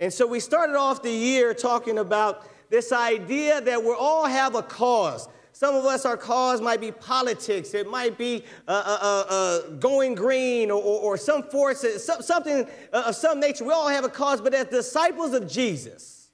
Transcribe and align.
And 0.00 0.12
so 0.12 0.26
we 0.26 0.40
started 0.40 0.76
off 0.76 1.02
the 1.02 1.10
year 1.10 1.54
talking 1.54 1.98
about 1.98 2.46
this 2.70 2.92
idea 2.92 3.60
that 3.60 3.82
we 3.82 3.90
all 3.90 4.26
have 4.26 4.54
a 4.54 4.62
cause. 4.62 5.28
Some 5.52 5.74
of 5.74 5.84
us, 5.84 6.04
our 6.04 6.16
cause 6.16 6.60
might 6.60 6.80
be 6.80 6.92
politics. 6.92 7.74
It 7.74 7.90
might 7.90 8.16
be 8.16 8.44
uh, 8.68 8.70
uh, 8.70 8.98
uh, 9.02 9.34
uh 9.34 9.60
going 9.78 10.14
green 10.14 10.70
or, 10.70 10.80
or, 10.80 11.16
some 11.16 11.42
force, 11.42 11.84
something 12.00 12.64
uh, 12.92 13.02
of 13.06 13.16
some 13.16 13.40
nature. 13.40 13.64
We 13.64 13.72
all 13.72 13.88
have 13.88 14.04
a 14.04 14.08
cause, 14.08 14.40
but 14.40 14.54
as 14.54 14.66
disciples 14.66 15.32
of 15.32 15.50
Jesus, 15.50 16.30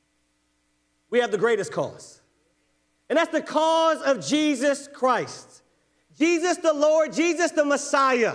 we 1.08 1.20
have 1.20 1.30
the 1.30 1.38
greatest 1.38 1.72
cause. 1.72 2.20
And 3.08 3.16
that's 3.16 3.32
the 3.32 3.40
cause 3.40 4.02
of 4.02 4.26
Jesus 4.26 4.88
Christ. 4.92 5.62
Jesus 6.18 6.58
the 6.58 6.74
Lord, 6.74 7.12
Jesus 7.12 7.50
the 7.52 7.64
Messiah. 7.64 8.34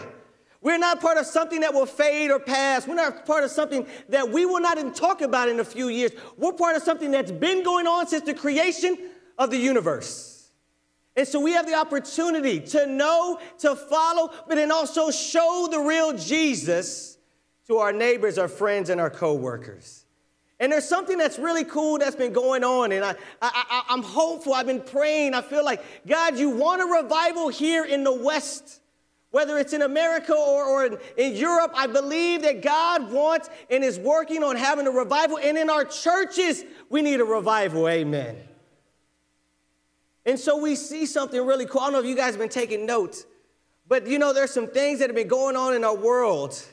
We're 0.62 0.78
not 0.78 1.00
part 1.00 1.18
of 1.18 1.26
something 1.26 1.62
that 1.62 1.74
will 1.74 1.86
fade 1.86 2.32
or 2.32 2.40
pass. 2.40 2.86
We're 2.86 2.96
not 2.96 3.26
part 3.26 3.44
of 3.44 3.52
something 3.52 3.88
that 4.10 4.30
we 4.30 4.46
will 4.46 4.60
not 4.60 4.78
even 4.78 4.94
talk 4.94 5.22
about 5.22 5.48
in 5.48 5.60
a 5.60 5.66
few 5.66 5.88
years. 5.88 6.12
We're 6.38 6.52
part 6.52 6.76
of 6.76 6.84
something 6.84 7.12
that's 7.12 7.32
been 7.32 7.64
going 7.64 7.88
on 7.88 8.08
since 8.08 8.26
the 8.26 8.34
creation 8.34 8.98
of 9.38 9.52
the 9.52 9.58
universe. 9.58 10.50
And 11.16 11.28
so 11.28 11.40
we 11.40 11.54
have 11.54 11.66
the 11.66 11.76
opportunity 11.76 12.60
to 12.60 12.88
know, 12.88 13.40
to 13.60 13.76
follow, 13.76 14.32
but 14.48 14.56
then 14.56 14.72
also 14.72 15.12
show 15.12 15.68
the 15.72 15.80
real 15.80 16.14
Jesus 16.14 17.18
to 17.68 17.78
our 17.78 17.94
neighbors, 17.94 18.38
our 18.38 18.48
friends, 18.48 18.90
and 18.90 19.00
our 19.00 19.10
coworkers. 19.10 20.06
And 20.60 20.72
there's 20.72 20.88
something 20.88 21.18
that's 21.18 21.40
really 21.40 21.64
cool 21.64 22.00
that's 22.00 22.18
been 22.18 22.34
going 22.34 22.66
on, 22.66 22.92
and 22.92 23.06
I, 23.06 23.16
I, 23.42 23.84
I, 23.90 23.94
am 23.94 24.04
hopeful. 24.04 24.54
I've 24.54 24.66
been 24.66 24.82
praying. 24.82 25.34
I 25.34 25.42
feel 25.42 25.64
like, 25.64 25.82
God, 26.06 26.38
you 26.38 26.50
want 26.50 26.82
a 26.82 26.86
revival 26.86 27.48
here 27.48 27.86
in 27.86 28.04
the 28.04 28.14
West. 28.14 28.82
Whether 29.32 29.58
it's 29.60 29.74
in 29.74 29.84
America 29.84 30.34
or, 30.34 30.66
or 30.66 30.86
in, 30.86 30.98
in 31.18 31.36
Europe, 31.36 31.72
I 31.76 31.86
believe 31.88 32.42
that 32.42 32.62
God 32.62 33.12
wants 33.12 33.50
and 33.70 33.84
is 33.84 34.00
working 34.00 34.44
on 34.44 34.56
having 34.56 34.88
a 34.88 34.92
revival. 34.92 35.38
And 35.38 35.58
in 35.58 35.70
our 35.70 35.86
churches, 35.86 36.66
we 36.90 37.02
need 37.02 37.22
a 37.22 37.26
revival. 37.26 37.88
Amen. 37.88 38.38
And 40.26 40.40
so 40.40 40.58
we 40.58 40.76
see 40.76 41.06
something 41.06 41.44
really 41.46 41.66
cool. 41.66 41.82
I 41.82 41.86
don't 41.86 41.94
know 41.94 42.00
if 42.00 42.06
you 42.06 42.16
guys 42.16 42.32
have 42.32 42.40
been 42.40 42.50
taking 42.50 42.86
notes, 42.86 43.26
but 43.88 44.08
you 44.08 44.20
know, 44.20 44.34
there's 44.34 44.52
some 44.52 44.68
things 44.68 45.00
that 45.00 45.10
have 45.10 45.16
been 45.16 45.28
going 45.28 45.56
on 45.56 45.76
in 45.76 45.84
our 45.84 45.96
world 45.96 46.64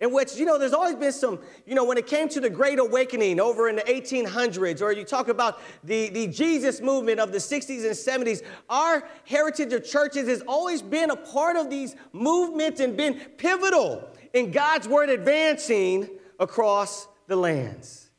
in 0.00 0.12
which, 0.12 0.36
you 0.36 0.44
know, 0.44 0.58
there's 0.58 0.72
always 0.72 0.96
been 0.96 1.12
some, 1.12 1.38
you 1.66 1.74
know, 1.74 1.84
when 1.84 1.96
it 1.96 2.06
came 2.06 2.28
to 2.28 2.40
the 2.40 2.50
Great 2.50 2.78
Awakening 2.78 3.38
over 3.38 3.68
in 3.68 3.76
the 3.76 3.82
1800s, 3.82 4.82
or 4.82 4.92
you 4.92 5.04
talk 5.04 5.28
about 5.28 5.60
the, 5.84 6.08
the 6.10 6.26
Jesus 6.26 6.80
movement 6.80 7.20
of 7.20 7.30
the 7.30 7.38
60s 7.38 7.84
and 7.84 8.26
70s, 8.26 8.42
our 8.68 9.08
heritage 9.24 9.72
of 9.72 9.84
churches 9.84 10.28
has 10.28 10.42
always 10.48 10.82
been 10.82 11.10
a 11.10 11.16
part 11.16 11.56
of 11.56 11.70
these 11.70 11.94
movements 12.12 12.80
and 12.80 12.96
been 12.96 13.14
pivotal 13.38 14.08
in 14.32 14.50
God's 14.50 14.88
word 14.88 15.10
advancing 15.10 16.10
across 16.40 17.06
the 17.28 17.36
lands. 17.36 18.10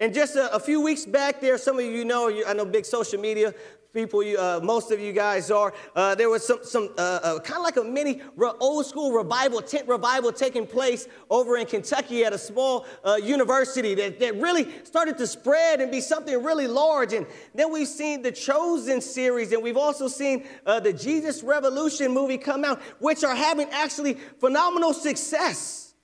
And 0.00 0.12
just 0.12 0.34
a, 0.34 0.52
a, 0.52 0.58
few 0.58 0.80
weeks 0.80 1.06
back 1.06 1.40
there, 1.40 1.56
some 1.56 1.78
of 1.78 1.84
you 1.84 2.04
know, 2.04 2.28
I 2.44 2.52
know 2.54 2.64
big 2.64 2.84
social 2.84 3.20
media 3.20 3.54
people, 3.92 4.22
you, 4.22 4.38
uh, 4.38 4.60
most 4.62 4.90
of 4.90 5.00
you 5.00 5.12
guys 5.12 5.50
are. 5.50 5.74
Uh, 5.94 6.14
there 6.14 6.30
was 6.30 6.46
some, 6.46 6.58
some 6.62 6.88
uh, 6.96 7.20
uh 7.22 7.38
kind 7.40 7.58
of 7.58 7.62
like 7.62 7.76
a 7.76 7.84
mini 7.84 8.22
old 8.60 8.86
school 8.86 9.12
revival, 9.12 9.60
tent 9.60 9.86
revival 9.86 10.32
taking 10.32 10.66
place 10.66 11.08
over 11.30 11.56
in 11.56 11.66
Kentucky 11.66 12.24
at 12.24 12.32
a 12.32 12.38
small 12.38 12.86
uh, 13.04 13.18
university 13.22 13.94
that, 13.94 14.18
that 14.20 14.34
really 14.36 14.68
started 14.84 15.18
to 15.18 15.26
spread 15.26 15.80
and 15.80 15.90
be 15.90 16.00
something 16.00 16.42
really 16.42 16.66
large. 16.66 17.12
And 17.12 17.26
then 17.54 17.72
we've 17.72 17.88
seen 17.88 18.22
the 18.22 18.32
Chosen 18.32 19.00
series, 19.00 19.52
and 19.52 19.62
we've 19.62 19.76
also 19.76 20.08
seen 20.08 20.46
uh, 20.66 20.80
the 20.80 20.92
Jesus 20.92 21.42
Revolution 21.42 22.12
movie 22.12 22.38
come 22.38 22.64
out, 22.64 22.80
which 22.98 23.24
are 23.24 23.34
having 23.34 23.68
actually 23.70 24.14
phenomenal 24.40 24.94
success. 24.94 25.94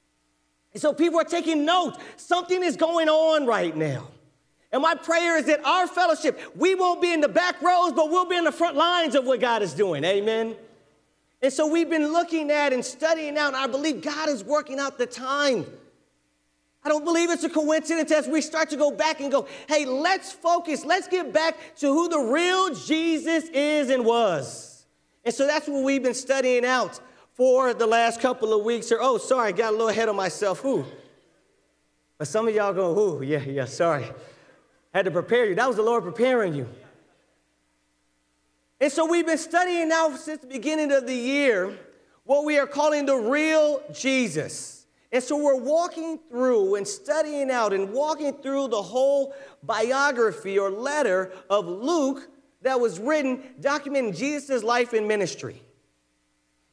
And 0.72 0.82
so 0.82 0.92
people 0.92 1.18
are 1.18 1.24
taking 1.24 1.64
note. 1.64 1.96
Something 2.16 2.62
is 2.62 2.76
going 2.76 3.08
on 3.08 3.46
right 3.46 3.74
now. 3.74 4.08
And 4.70 4.82
my 4.82 4.94
prayer 4.94 5.36
is 5.38 5.46
that 5.46 5.64
our 5.64 5.86
fellowship, 5.86 6.38
we 6.54 6.74
won't 6.74 7.00
be 7.00 7.12
in 7.12 7.20
the 7.20 7.28
back 7.28 7.60
rows, 7.62 7.92
but 7.92 8.10
we'll 8.10 8.26
be 8.26 8.36
in 8.36 8.44
the 8.44 8.52
front 8.52 8.76
lines 8.76 9.14
of 9.14 9.24
what 9.24 9.40
God 9.40 9.62
is 9.62 9.72
doing. 9.72 10.04
Amen. 10.04 10.54
And 11.40 11.52
so 11.52 11.66
we've 11.66 11.88
been 11.88 12.12
looking 12.12 12.50
at 12.50 12.72
and 12.72 12.84
studying 12.84 13.38
out, 13.38 13.48
and 13.48 13.56
I 13.56 13.66
believe 13.66 14.02
God 14.02 14.28
is 14.28 14.44
working 14.44 14.78
out 14.78 14.98
the 14.98 15.06
time. 15.06 15.64
I 16.84 16.88
don't 16.88 17.04
believe 17.04 17.30
it's 17.30 17.44
a 17.44 17.48
coincidence 17.48 18.10
as 18.12 18.28
we 18.28 18.40
start 18.40 18.70
to 18.70 18.76
go 18.76 18.90
back 18.90 19.20
and 19.20 19.32
go, 19.32 19.46
hey, 19.68 19.84
let's 19.84 20.32
focus, 20.32 20.84
let's 20.84 21.08
get 21.08 21.32
back 21.32 21.56
to 21.76 21.86
who 21.86 22.08
the 22.08 22.18
real 22.18 22.74
Jesus 22.74 23.44
is 23.48 23.88
and 23.88 24.04
was. 24.04 24.84
And 25.24 25.34
so 25.34 25.46
that's 25.46 25.66
what 25.66 25.82
we've 25.82 26.02
been 26.02 26.14
studying 26.14 26.64
out 26.64 27.00
for 27.32 27.72
the 27.72 27.86
last 27.86 28.20
couple 28.20 28.52
of 28.52 28.64
weeks. 28.64 28.92
Or, 28.92 28.98
oh, 29.00 29.18
sorry, 29.18 29.48
I 29.48 29.52
got 29.52 29.70
a 29.70 29.72
little 29.72 29.88
ahead 29.88 30.08
of 30.08 30.16
myself. 30.16 30.60
Who? 30.60 30.84
But 32.18 32.28
some 32.28 32.48
of 32.48 32.54
y'all 32.54 32.74
go, 32.74 32.98
ooh, 32.98 33.22
yeah, 33.22 33.40
yeah, 33.40 33.64
sorry 33.64 34.06
had 34.98 35.04
to 35.04 35.10
prepare 35.12 35.46
you. 35.46 35.54
That 35.54 35.68
was 35.68 35.76
the 35.76 35.82
Lord 35.82 36.02
preparing 36.02 36.54
you. 36.54 36.66
And 38.80 38.90
so 38.90 39.06
we've 39.06 39.26
been 39.26 39.38
studying 39.38 39.88
now 39.88 40.14
since 40.16 40.40
the 40.40 40.48
beginning 40.48 40.90
of 40.90 41.06
the 41.06 41.14
year 41.14 41.78
what 42.24 42.44
we 42.44 42.58
are 42.58 42.66
calling 42.66 43.06
the 43.06 43.14
real 43.14 43.80
Jesus. 43.92 44.86
And 45.12 45.22
so 45.22 45.36
we're 45.36 45.54
walking 45.54 46.18
through 46.28 46.74
and 46.74 46.86
studying 46.86 47.48
out 47.48 47.72
and 47.72 47.92
walking 47.92 48.32
through 48.34 48.68
the 48.68 48.82
whole 48.82 49.34
biography 49.62 50.58
or 50.58 50.68
letter 50.68 51.32
of 51.48 51.66
Luke 51.66 52.28
that 52.62 52.80
was 52.80 52.98
written 52.98 53.42
documenting 53.60 54.16
Jesus' 54.16 54.64
life 54.64 54.92
and 54.94 55.06
ministry. 55.06 55.62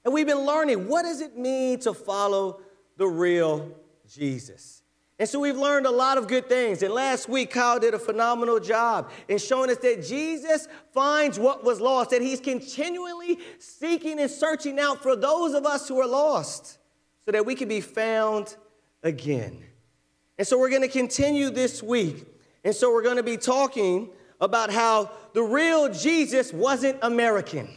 And 0.03 0.11
we've 0.11 0.25
been 0.25 0.45
learning 0.45 0.87
what 0.87 1.03
does 1.03 1.21
it 1.21 1.37
mean 1.37 1.79
to 1.81 1.93
follow 1.93 2.61
the 2.97 3.05
real 3.05 3.71
Jesus? 4.09 4.81
And 5.17 5.29
so 5.29 5.39
we've 5.39 5.55
learned 5.55 5.85
a 5.85 5.91
lot 5.91 6.17
of 6.17 6.27
good 6.27 6.49
things. 6.49 6.83
And 6.83 6.93
last 6.93 7.29
week, 7.29 7.51
Kyle 7.51 7.79
did 7.79 7.93
a 7.93 7.99
phenomenal 7.99 8.59
job 8.59 9.11
in 9.29 9.37
showing 9.37 9.69
us 9.69 9.77
that 9.77 10.05
Jesus 10.05 10.67
finds 10.93 11.39
what 11.39 11.63
was 11.63 11.79
lost, 11.79 12.09
that 12.09 12.21
he's 12.21 12.41
continually 12.41 13.39
seeking 13.57 14.19
and 14.19 14.29
searching 14.29 14.77
out 14.77 15.01
for 15.01 15.15
those 15.15 15.53
of 15.53 15.65
us 15.65 15.87
who 15.87 16.01
are 16.01 16.07
lost 16.07 16.79
so 17.23 17.31
that 17.31 17.45
we 17.45 17.55
can 17.55 17.69
be 17.69 17.79
found 17.79 18.57
again. 19.03 19.63
And 20.37 20.45
so 20.45 20.59
we're 20.59 20.69
going 20.69 20.81
to 20.81 20.89
continue 20.89 21.49
this 21.49 21.81
week. 21.81 22.25
And 22.65 22.75
so 22.75 22.91
we're 22.91 23.03
going 23.03 23.15
to 23.15 23.23
be 23.23 23.37
talking 23.37 24.09
about 24.41 24.69
how 24.69 25.11
the 25.33 25.43
real 25.43 25.93
Jesus 25.93 26.51
wasn't 26.51 26.99
American. 27.01 27.69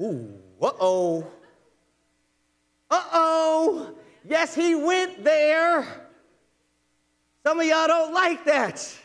Ooh, 0.00 0.38
uh 0.60 0.70
oh. 0.80 1.26
Uh 2.88 3.02
oh. 3.12 3.94
Yes, 4.24 4.54
he 4.54 4.76
went 4.76 5.24
there. 5.24 6.01
Some 7.44 7.58
of 7.58 7.66
y'all 7.66 7.86
don't 7.86 8.14
like 8.14 8.44
that. 8.44 8.96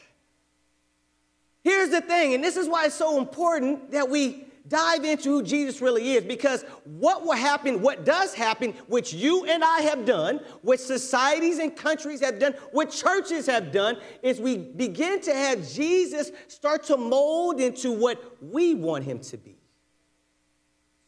Here's 1.64 1.90
the 1.90 2.02
thing, 2.02 2.34
and 2.34 2.44
this 2.44 2.56
is 2.56 2.68
why 2.70 2.86
it's 2.86 2.96
so 2.96 3.18
important 3.18 3.92
that 3.92 4.10
we 4.10 4.46
dive 4.68 5.04
into 5.06 5.30
who 5.30 5.44
Jesus 5.44 5.82
really 5.82 6.14
is 6.14 6.24
because 6.24 6.64
what 6.84 7.24
will 7.24 7.34
happen, 7.34 7.82
what 7.82 8.06
does 8.06 8.34
happen, 8.34 8.72
which 8.88 9.14
you 9.14 9.46
and 9.46 9.64
I 9.64 9.82
have 9.82 10.06
done, 10.06 10.42
which 10.62 10.80
societies 10.80 11.60
and 11.60 11.76
countries 11.76 12.22
have 12.22 12.40
done, 12.40 12.54
what 12.72 12.92
churches 12.92 13.46
have 13.48 13.72
done, 13.72 13.98
is 14.22 14.40
we 14.40 14.58
begin 14.58 15.22
to 15.22 15.34
have 15.34 15.70
Jesus 15.70 16.32
start 16.48 16.84
to 16.86 16.98
mold 16.98 17.60
into 17.60 17.92
what 17.92 18.42
we 18.42 18.74
want 18.74 19.04
him 19.04 19.20
to 19.20 19.38
be. 19.38 19.58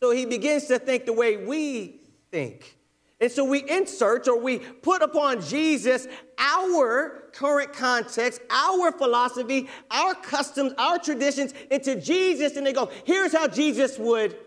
So 0.02 0.12
he 0.12 0.26
begins 0.26 0.66
to 0.66 0.80
think 0.80 1.06
the 1.06 1.14
way 1.14 1.38
we 1.38 2.02
think. 2.32 2.78
And 3.22 3.30
so 3.30 3.44
we 3.44 3.70
insert 3.70 4.28
or 4.28 4.40
we 4.40 4.60
put 4.60 5.02
upon 5.02 5.42
Jesus 5.42 6.08
our 6.38 7.30
current 7.34 7.74
context, 7.74 8.42
our 8.50 8.94
philosophy, 8.94 9.68
our 9.92 10.16
customs, 10.16 10.74
our 10.78 10.98
traditions 10.98 11.54
into 11.70 12.00
Jesus, 12.00 12.56
and 12.56 12.66
they 12.66 12.72
go, 12.72 12.90
here's 13.06 13.34
how 13.34 13.48
Jesus 13.48 14.00
would 14.00 14.38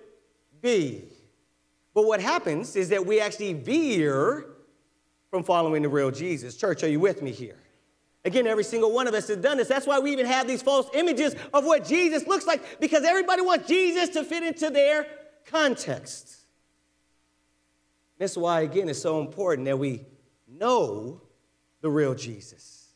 be. 0.63 1.05
But 1.95 2.07
what 2.07 2.23
happens 2.23 2.75
is 2.75 2.89
that 2.89 3.05
we 3.05 3.21
actually 3.21 3.53
veer 3.53 4.47
from 5.31 5.45
following 5.45 5.83
the 5.83 5.89
real 5.91 6.11
Jesus. 6.11 6.57
Church, 6.57 6.83
are 6.83 6.89
you 6.89 7.01
with 7.01 7.21
me 7.21 7.31
here? 7.31 7.59
Again, 8.25 8.47
every 8.47 8.65
single 8.65 8.93
one 8.93 9.07
of 9.07 9.15
us 9.15 9.29
has 9.29 9.39
done 9.39 9.59
this. 9.59 9.69
That's 9.69 9.87
why 9.87 9.99
we 9.99 10.13
even 10.13 10.27
have 10.27 10.47
these 10.47 10.63
false 10.63 10.89
images 10.95 11.35
of 11.53 11.67
what 11.67 11.85
Jesus 11.85 12.27
looks 12.27 12.47
like, 12.47 12.81
because 12.81 13.05
everybody 13.05 13.43
wants 13.43 13.69
Jesus 13.69 14.09
to 14.11 14.25
fit 14.25 14.43
into 14.43 14.71
their 14.71 15.07
context. 15.45 16.37
That's 18.23 18.37
why, 18.37 18.61
again, 18.61 18.89
it's 18.89 19.03
so 19.03 19.21
important 19.21 19.65
that 19.65 19.77
we 19.77 20.07
know 20.47 21.21
the 21.81 21.91
real 21.91 22.15
Jesus. 22.15 22.91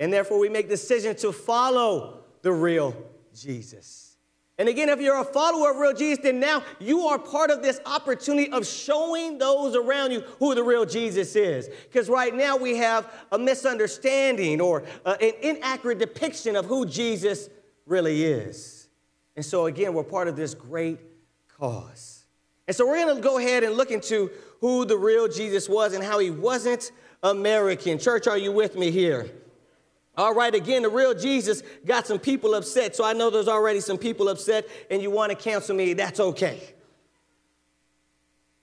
And 0.00 0.12
therefore, 0.12 0.40
we 0.40 0.48
make 0.48 0.68
decisions 0.68 1.20
to 1.22 1.30
follow 1.30 2.24
the 2.42 2.50
real 2.50 2.96
Jesus. 3.32 4.16
And 4.58 4.68
again, 4.68 4.88
if 4.88 5.00
you're 5.00 5.20
a 5.20 5.24
follower 5.24 5.70
of 5.70 5.76
real 5.76 5.92
Jesus, 5.92 6.24
then 6.24 6.40
now 6.40 6.64
you 6.80 7.02
are 7.02 7.16
part 7.16 7.52
of 7.52 7.62
this 7.62 7.78
opportunity 7.86 8.50
of 8.50 8.66
showing 8.66 9.38
those 9.38 9.76
around 9.76 10.10
you 10.10 10.22
who 10.40 10.56
the 10.56 10.64
real 10.64 10.84
Jesus 10.84 11.36
is. 11.36 11.68
Because 11.84 12.08
right 12.08 12.34
now 12.34 12.56
we 12.56 12.76
have 12.76 13.08
a 13.30 13.38
misunderstanding 13.38 14.60
or 14.60 14.82
uh, 15.06 15.14
an 15.20 15.34
inaccurate 15.42 16.00
depiction 16.00 16.56
of 16.56 16.64
who 16.64 16.86
Jesus 16.86 17.48
really 17.86 18.24
is. 18.24 18.88
And 19.36 19.44
so, 19.44 19.66
again, 19.66 19.94
we're 19.94 20.02
part 20.02 20.26
of 20.26 20.34
this 20.34 20.54
great 20.54 20.98
cause. 21.46 22.19
And 22.70 22.76
so 22.76 22.86
we're 22.86 23.04
going 23.04 23.16
to 23.16 23.20
go 23.20 23.36
ahead 23.36 23.64
and 23.64 23.74
look 23.74 23.90
into 23.90 24.30
who 24.60 24.84
the 24.84 24.96
real 24.96 25.26
Jesus 25.26 25.68
was 25.68 25.92
and 25.92 26.04
how 26.04 26.20
he 26.20 26.30
wasn't 26.30 26.92
American. 27.20 27.98
Church, 27.98 28.28
are 28.28 28.38
you 28.38 28.52
with 28.52 28.76
me 28.76 28.92
here? 28.92 29.28
All 30.16 30.32
right, 30.32 30.54
again, 30.54 30.82
the 30.82 30.88
real 30.88 31.12
Jesus 31.12 31.64
got 31.84 32.06
some 32.06 32.20
people 32.20 32.54
upset. 32.54 32.94
So 32.94 33.04
I 33.04 33.12
know 33.12 33.28
there's 33.28 33.48
already 33.48 33.80
some 33.80 33.98
people 33.98 34.28
upset 34.28 34.68
and 34.88 35.02
you 35.02 35.10
want 35.10 35.30
to 35.30 35.36
cancel 35.36 35.74
me. 35.74 35.94
That's 35.94 36.20
okay. 36.20 36.62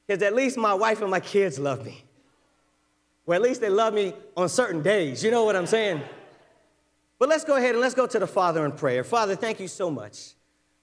Because 0.07 0.23
at 0.23 0.33
least 0.33 0.57
my 0.57 0.73
wife 0.73 1.01
and 1.01 1.11
my 1.11 1.19
kids 1.19 1.59
love 1.59 1.85
me. 1.85 2.01
Well, 3.25 3.35
at 3.35 3.41
least 3.41 3.59
they 3.59 3.67
love 3.67 3.93
me 3.93 4.13
on 4.37 4.47
certain 4.47 4.81
days. 4.81 5.21
You 5.21 5.31
know 5.31 5.43
what 5.43 5.57
I'm 5.57 5.67
saying? 5.67 6.01
But 7.19 7.27
let's 7.27 7.43
go 7.43 7.57
ahead 7.57 7.71
and 7.71 7.81
let's 7.81 7.93
go 7.93 8.07
to 8.07 8.19
the 8.19 8.27
Father 8.27 8.65
in 8.65 8.71
prayer. 8.71 9.03
Father, 9.03 9.35
thank 9.35 9.59
you 9.59 9.67
so 9.67 9.91
much 9.91 10.33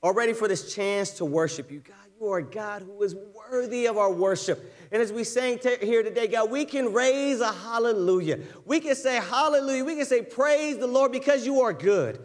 already 0.03 0.35
for 0.35 0.47
this 0.47 0.75
chance 0.75 1.13
to 1.13 1.25
worship 1.25 1.71
you. 1.71 1.81
God, 1.81 2.04
you 2.21 2.29
are 2.29 2.43
God 2.43 2.83
who 2.83 3.03
is 3.03 3.15
worthy 3.15 3.87
of 3.87 3.99
our 3.99 4.13
worship. 4.13 4.73
And 4.93 5.03
as 5.03 5.13
we 5.13 5.25
sang 5.25 5.59
t- 5.59 5.77
here 5.81 6.03
today, 6.03 6.27
God, 6.29 6.51
we 6.51 6.65
can 6.65 6.93
raise 6.93 7.41
a 7.41 7.53
hallelujah. 7.53 8.39
We 8.65 8.81
can 8.81 8.95
say 8.95 9.17
hallelujah. 9.17 9.85
We 9.85 9.97
can 9.97 10.07
say 10.07 10.23
praise 10.23 10.79
the 10.79 10.87
Lord 10.87 11.13
because 11.13 11.45
you 11.45 11.61
are 11.63 11.73
good. 11.73 12.21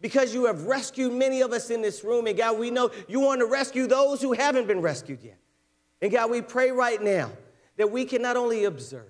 Because 0.00 0.34
you 0.34 0.46
have 0.46 0.64
rescued 0.64 1.12
many 1.12 1.42
of 1.42 1.52
us 1.52 1.70
in 1.70 1.80
this 1.80 2.04
room. 2.04 2.26
And 2.26 2.36
God, 2.36 2.58
we 2.58 2.70
know 2.70 2.90
you 3.08 3.20
want 3.20 3.40
to 3.40 3.46
rescue 3.46 3.86
those 3.86 4.20
who 4.20 4.32
haven't 4.32 4.66
been 4.66 4.80
rescued 4.80 5.22
yet. 5.22 5.38
And 6.00 6.10
God, 6.10 6.30
we 6.30 6.42
pray 6.42 6.70
right 6.70 7.00
now 7.00 7.30
that 7.76 7.90
we 7.90 8.04
can 8.04 8.22
not 8.22 8.36
only 8.36 8.64
observe, 8.64 9.06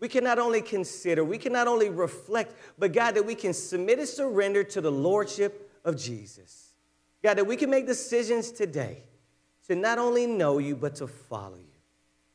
we 0.00 0.08
can 0.08 0.24
not 0.24 0.38
only 0.38 0.60
consider, 0.60 1.24
we 1.24 1.38
can 1.38 1.52
not 1.52 1.68
only 1.68 1.88
reflect, 1.88 2.54
but 2.78 2.92
God, 2.92 3.14
that 3.14 3.24
we 3.24 3.34
can 3.34 3.52
submit 3.52 3.98
and 3.98 4.08
surrender 4.08 4.64
to 4.64 4.80
the 4.80 4.92
Lordship 4.92 5.70
of 5.84 5.96
Jesus. 5.96 6.72
God, 7.22 7.38
that 7.38 7.46
we 7.46 7.56
can 7.56 7.70
make 7.70 7.86
decisions 7.86 8.50
today 8.50 9.04
to 9.68 9.74
not 9.74 9.98
only 9.98 10.26
know 10.26 10.58
you, 10.58 10.76
but 10.76 10.94
to 10.96 11.06
follow 11.06 11.56
you. 11.56 11.64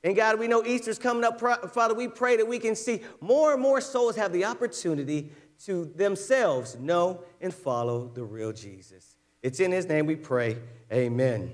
And 0.03 0.15
God, 0.15 0.39
we 0.39 0.47
know 0.47 0.63
Easter's 0.65 0.97
coming 0.97 1.23
up. 1.23 1.39
Father, 1.39 1.93
we 1.93 2.07
pray 2.07 2.37
that 2.37 2.47
we 2.47 2.57
can 2.57 2.75
see 2.75 3.01
more 3.19 3.53
and 3.53 3.61
more 3.61 3.81
souls 3.81 4.15
have 4.15 4.31
the 4.31 4.45
opportunity 4.45 5.31
to 5.65 5.85
themselves 5.95 6.77
know 6.79 7.23
and 7.41 7.53
follow 7.53 8.09
the 8.13 8.23
real 8.23 8.53
Jesus. 8.53 9.17
It's 9.43 9.59
in 9.59 9.71
his 9.71 9.87
name 9.87 10.05
we 10.05 10.15
pray. 10.15 10.57
Amen. 10.91 11.53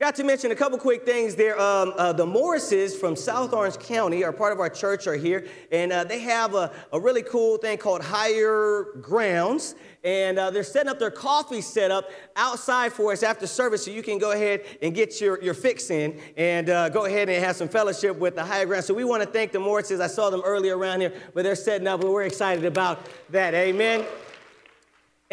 Got 0.00 0.16
to 0.16 0.24
mention 0.24 0.50
a 0.50 0.56
couple 0.56 0.76
quick 0.76 1.06
things 1.06 1.36
there. 1.36 1.58
Um, 1.58 1.94
uh, 1.96 2.12
the 2.12 2.26
Morrises 2.26 2.98
from 2.98 3.14
South 3.14 3.52
Orange 3.52 3.78
County 3.78 4.24
are 4.24 4.32
part 4.32 4.52
of 4.52 4.58
our 4.58 4.68
church, 4.68 5.06
are 5.06 5.14
here, 5.14 5.46
and 5.70 5.92
uh, 5.92 6.02
they 6.02 6.18
have 6.18 6.56
a, 6.56 6.72
a, 6.92 6.98
really 6.98 7.22
cool 7.22 7.58
thing 7.58 7.78
called 7.78 8.02
Higher 8.02 8.86
Grounds. 9.00 9.76
And 10.02 10.36
uh, 10.36 10.50
they're 10.50 10.64
setting 10.64 10.90
up 10.90 10.98
their 10.98 11.12
coffee 11.12 11.60
setup 11.60 12.10
outside 12.34 12.92
for 12.92 13.12
us 13.12 13.22
after 13.22 13.46
service 13.46 13.84
so 13.84 13.92
you 13.92 14.02
can 14.02 14.18
go 14.18 14.32
ahead 14.32 14.64
and 14.82 14.96
get 14.96 15.20
your, 15.20 15.40
your 15.40 15.54
fix 15.54 15.88
in 15.90 16.20
and 16.36 16.70
uh, 16.70 16.88
go 16.88 17.04
ahead 17.04 17.28
and 17.28 17.42
have 17.42 17.54
some 17.54 17.68
fellowship 17.68 18.18
with 18.18 18.34
the 18.34 18.44
Higher 18.44 18.66
Grounds. 18.66 18.86
So 18.86 18.94
we 18.94 19.04
want 19.04 19.22
to 19.22 19.28
thank 19.28 19.52
the 19.52 19.60
Morrises. 19.60 20.00
I 20.00 20.08
saw 20.08 20.28
them 20.28 20.42
earlier 20.44 20.76
around 20.76 21.02
here, 21.02 21.14
but 21.34 21.44
they're 21.44 21.54
setting 21.54 21.86
up, 21.86 22.00
and 22.00 22.10
we're 22.10 22.24
excited 22.24 22.64
about 22.64 23.06
that. 23.30 23.54
Amen. 23.54 24.04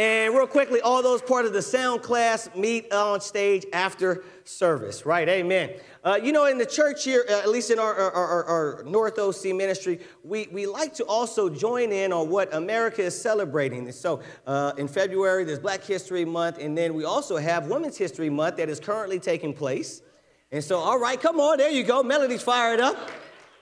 And 0.02 0.34
real 0.34 0.48
quickly, 0.48 0.82
all 0.82 1.04
those 1.04 1.22
part 1.22 1.46
of 1.46 1.54
the 1.54 1.62
sound 1.62 2.02
class 2.02 2.50
meet 2.56 2.92
on 2.92 3.22
stage 3.22 3.68
after 3.72 4.24
service, 4.46 5.06
right? 5.06 5.30
Amen. 5.30 5.76
Uh, 6.04 6.20
you 6.24 6.32
know, 6.32 6.46
in 6.46 6.58
the 6.58 6.66
church 6.66 7.04
here, 7.04 7.24
uh, 7.30 7.38
at 7.38 7.50
least 7.50 7.70
in 7.70 7.78
our, 7.78 7.94
our, 7.94 8.12
our, 8.12 8.44
our, 8.46 8.84
North 8.84 9.20
OC 9.20 9.56
ministry, 9.56 10.00
we, 10.24 10.48
we 10.52 10.66
like 10.66 10.96
to 10.96 11.04
also 11.06 11.50
join 11.50 11.92
in 11.92 12.12
on 12.12 12.30
what 12.32 12.52
America 12.52 13.04
is 13.04 13.22
celebrating. 13.22 13.92
so 13.92 14.24
uh, 14.48 14.74
in 14.76 14.88
February, 14.88 15.44
there's 15.44 15.60
Black 15.60 15.84
History 15.84 16.26
Month, 16.26 16.58
and 16.58 16.76
then 16.76 16.96
we 16.96 17.04
also 17.04 17.38
have 17.38 17.68
Women's 17.68 17.96
History 17.96 18.32
Month 18.32 18.58
that 18.58 18.70
is 18.70 18.80
currently 18.80 19.20
taking 19.20 19.54
place. 19.54 20.02
And 20.52 20.64
so, 20.64 20.80
all 20.80 20.98
right, 21.00 21.22
come 21.22 21.40
on, 21.40 21.60
there 21.60 21.70
you 21.70 21.84
go. 21.84 22.02
Melody's 22.02 22.42
fired 22.42 22.80
up. 22.80 23.12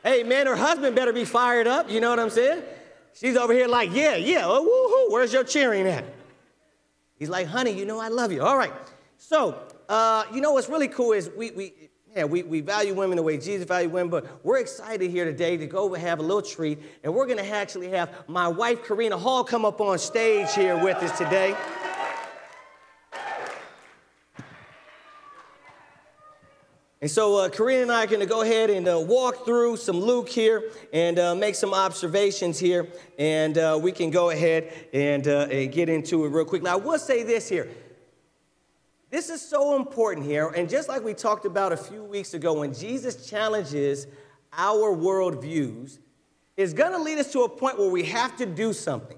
Hey, 0.04 0.24
man, 0.24 0.48
her 0.48 0.56
husband 0.56 0.96
better 0.96 1.12
be 1.12 1.26
fired 1.26 1.68
up. 1.68 1.92
You 1.92 2.00
know 2.00 2.10
what 2.10 2.20
I'm 2.20 2.30
saying? 2.30 2.64
She's 3.14 3.36
over 3.36 3.52
here 3.52 3.68
like, 3.68 3.90
yeah, 3.92 4.16
yeah, 4.16 4.44
oh, 4.46 4.64
woohoo, 4.64 5.12
where's 5.12 5.34
your 5.34 5.44
cheering 5.44 5.86
at? 5.86 6.06
He's 7.20 7.30
like, 7.30 7.48
honey, 7.48 7.72
you 7.72 7.86
know 7.86 8.00
I 8.00 8.08
love 8.08 8.32
you. 8.32 8.42
All 8.42 8.58
right. 8.58 8.74
So, 9.18 9.62
uh, 9.90 10.24
you 10.34 10.40
know 10.40 10.54
what's 10.54 10.70
really 10.70 10.88
cool 10.88 11.12
is 11.12 11.30
we, 11.36 11.52
we, 11.52 11.74
yeah, 12.16 12.24
we, 12.24 12.44
we 12.44 12.62
value 12.62 12.94
women 12.94 13.18
the 13.18 13.24
way 13.24 13.38
Jesus 13.38 13.68
valued 13.68 13.92
women, 13.92 14.10
but 14.10 14.44
we're 14.44 14.60
excited 14.60 15.12
here 15.12 15.26
today 15.26 15.58
to 15.58 15.68
go 15.68 15.80
over 15.80 15.98
have 15.98 16.20
a 16.20 16.24
little 16.24 16.42
treat, 16.42 16.80
and 17.04 17.14
we're 17.14 17.26
going 17.26 17.38
to 17.38 17.48
actually 17.48 17.90
have 17.90 18.10
my 18.28 18.48
wife, 18.48 18.84
Karina 18.86 19.18
Hall, 19.18 19.44
come 19.44 19.66
up 19.66 19.82
on 19.82 20.00
stage 20.00 20.54
here 20.54 20.82
with 20.82 20.98
us 20.98 21.16
today. 21.18 21.56
And 27.02 27.10
so 27.10 27.38
uh, 27.38 27.50
Karina 27.50 27.84
and 27.84 27.92
I 27.94 28.04
are 28.04 28.08
going 28.08 28.20
to 28.20 28.26
go 28.26 28.42
ahead 28.42 28.70
and 28.70 28.86
uh, 28.86 29.00
walk 29.00 29.46
through 29.46 29.78
some 29.78 30.02
Luke 30.02 30.28
here 30.28 30.70
and 30.92 31.18
uh, 31.18 31.34
make 31.34 31.56
some 31.56 31.74
observations 31.74 32.60
here, 32.60 32.90
and 33.18 33.58
uh, 33.58 33.80
we 33.82 33.94
can 33.94 34.10
go 34.12 34.32
ahead 34.32 34.74
and, 34.94 35.26
uh, 35.26 35.48
and, 35.50 35.72
get 35.72 35.88
into 35.88 36.26
it 36.26 36.30
real 36.30 36.44
quickly. 36.44 36.70
I 36.70 36.76
will 36.76 37.00
say 37.00 37.24
this 37.24 37.48
here. 37.48 37.70
This 39.10 39.30
is 39.30 39.42
so 39.42 39.78
important 39.78 40.26
here, 40.26 40.50
and 40.50 40.70
just 40.70 40.90
like 40.90 41.02
we 41.02 41.14
talked 41.14 41.46
about 41.46 41.72
a 41.72 41.78
few 41.78 42.04
weeks 42.04 42.34
ago, 42.34 42.60
when 42.60 42.74
Jesus 42.74 43.26
challenges 43.30 44.06
our 44.52 44.94
worldviews, 44.94 46.00
it's 46.58 46.74
going 46.74 46.92
to 46.92 47.00
lead 47.00 47.18
us 47.18 47.32
to 47.32 47.44
a 47.44 47.50
point 47.50 47.80
where 47.80 47.90
we 47.90 48.04
have 48.04 48.36
to 48.38 48.46
do 48.46 48.74
something. 48.74 49.18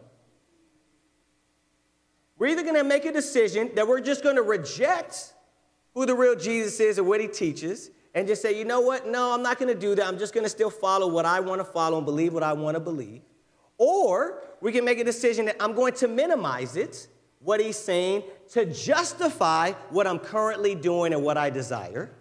We're 2.38 2.48
either 2.48 2.63
going 2.63 2.75
to 2.75 2.84
make 2.84 3.06
a 3.06 3.12
decision 3.12 3.72
that 3.74 3.88
we're 3.88 4.01
just 4.01 4.22
going 4.22 4.36
to 4.36 4.44
reject 4.44 5.34
who 5.94 6.06
the 6.06 6.16
real 6.16 6.36
Jesus 6.36 6.80
is 6.80 6.98
and 6.98 7.08
what 7.08 7.22
he 7.22 7.28
teaches 7.28 7.92
and 8.14 8.28
just 8.28 8.42
say, 8.42 8.58
you 8.58 8.66
know 8.66 8.82
what? 8.82 9.08
No, 9.08 9.34
I'm 9.34 9.42
not 9.42 9.58
going 9.58 9.74
to 9.74 9.80
do 9.80 9.96
that. 9.96 10.06
I'm 10.06 10.18
just 10.18 10.34
going 10.34 10.44
to 10.44 10.50
still 10.50 10.70
follow 10.70 11.08
what 11.08 11.26
I 11.26 11.40
want 11.40 11.60
to 11.60 11.66
follow 11.66 11.98
and 11.98 12.06
believe 12.06 12.34
what 12.34 12.44
I 12.44 12.54
want 12.54 12.76
to 12.76 12.80
believe. 12.80 13.22
Or 13.78 14.44
we 14.62 14.72
can 14.72 14.86
make 14.86 15.00
a 15.00 15.04
decision 15.04 15.46
that 15.46 15.56
I'm 15.60 15.74
going 15.74 15.94
to 15.96 16.08
minimize 16.08 16.76
it, 16.76 17.08
what 17.40 17.60
he's 17.60 17.78
saying, 17.78 18.24
to 18.52 18.66
justify 18.66 19.72
what 19.90 20.08
I'm 20.08 20.20
currently 20.20 20.76
doing 20.76 21.14
and 21.14 21.24
what 21.24 21.38
I 21.38 21.50
desire. 21.50 22.12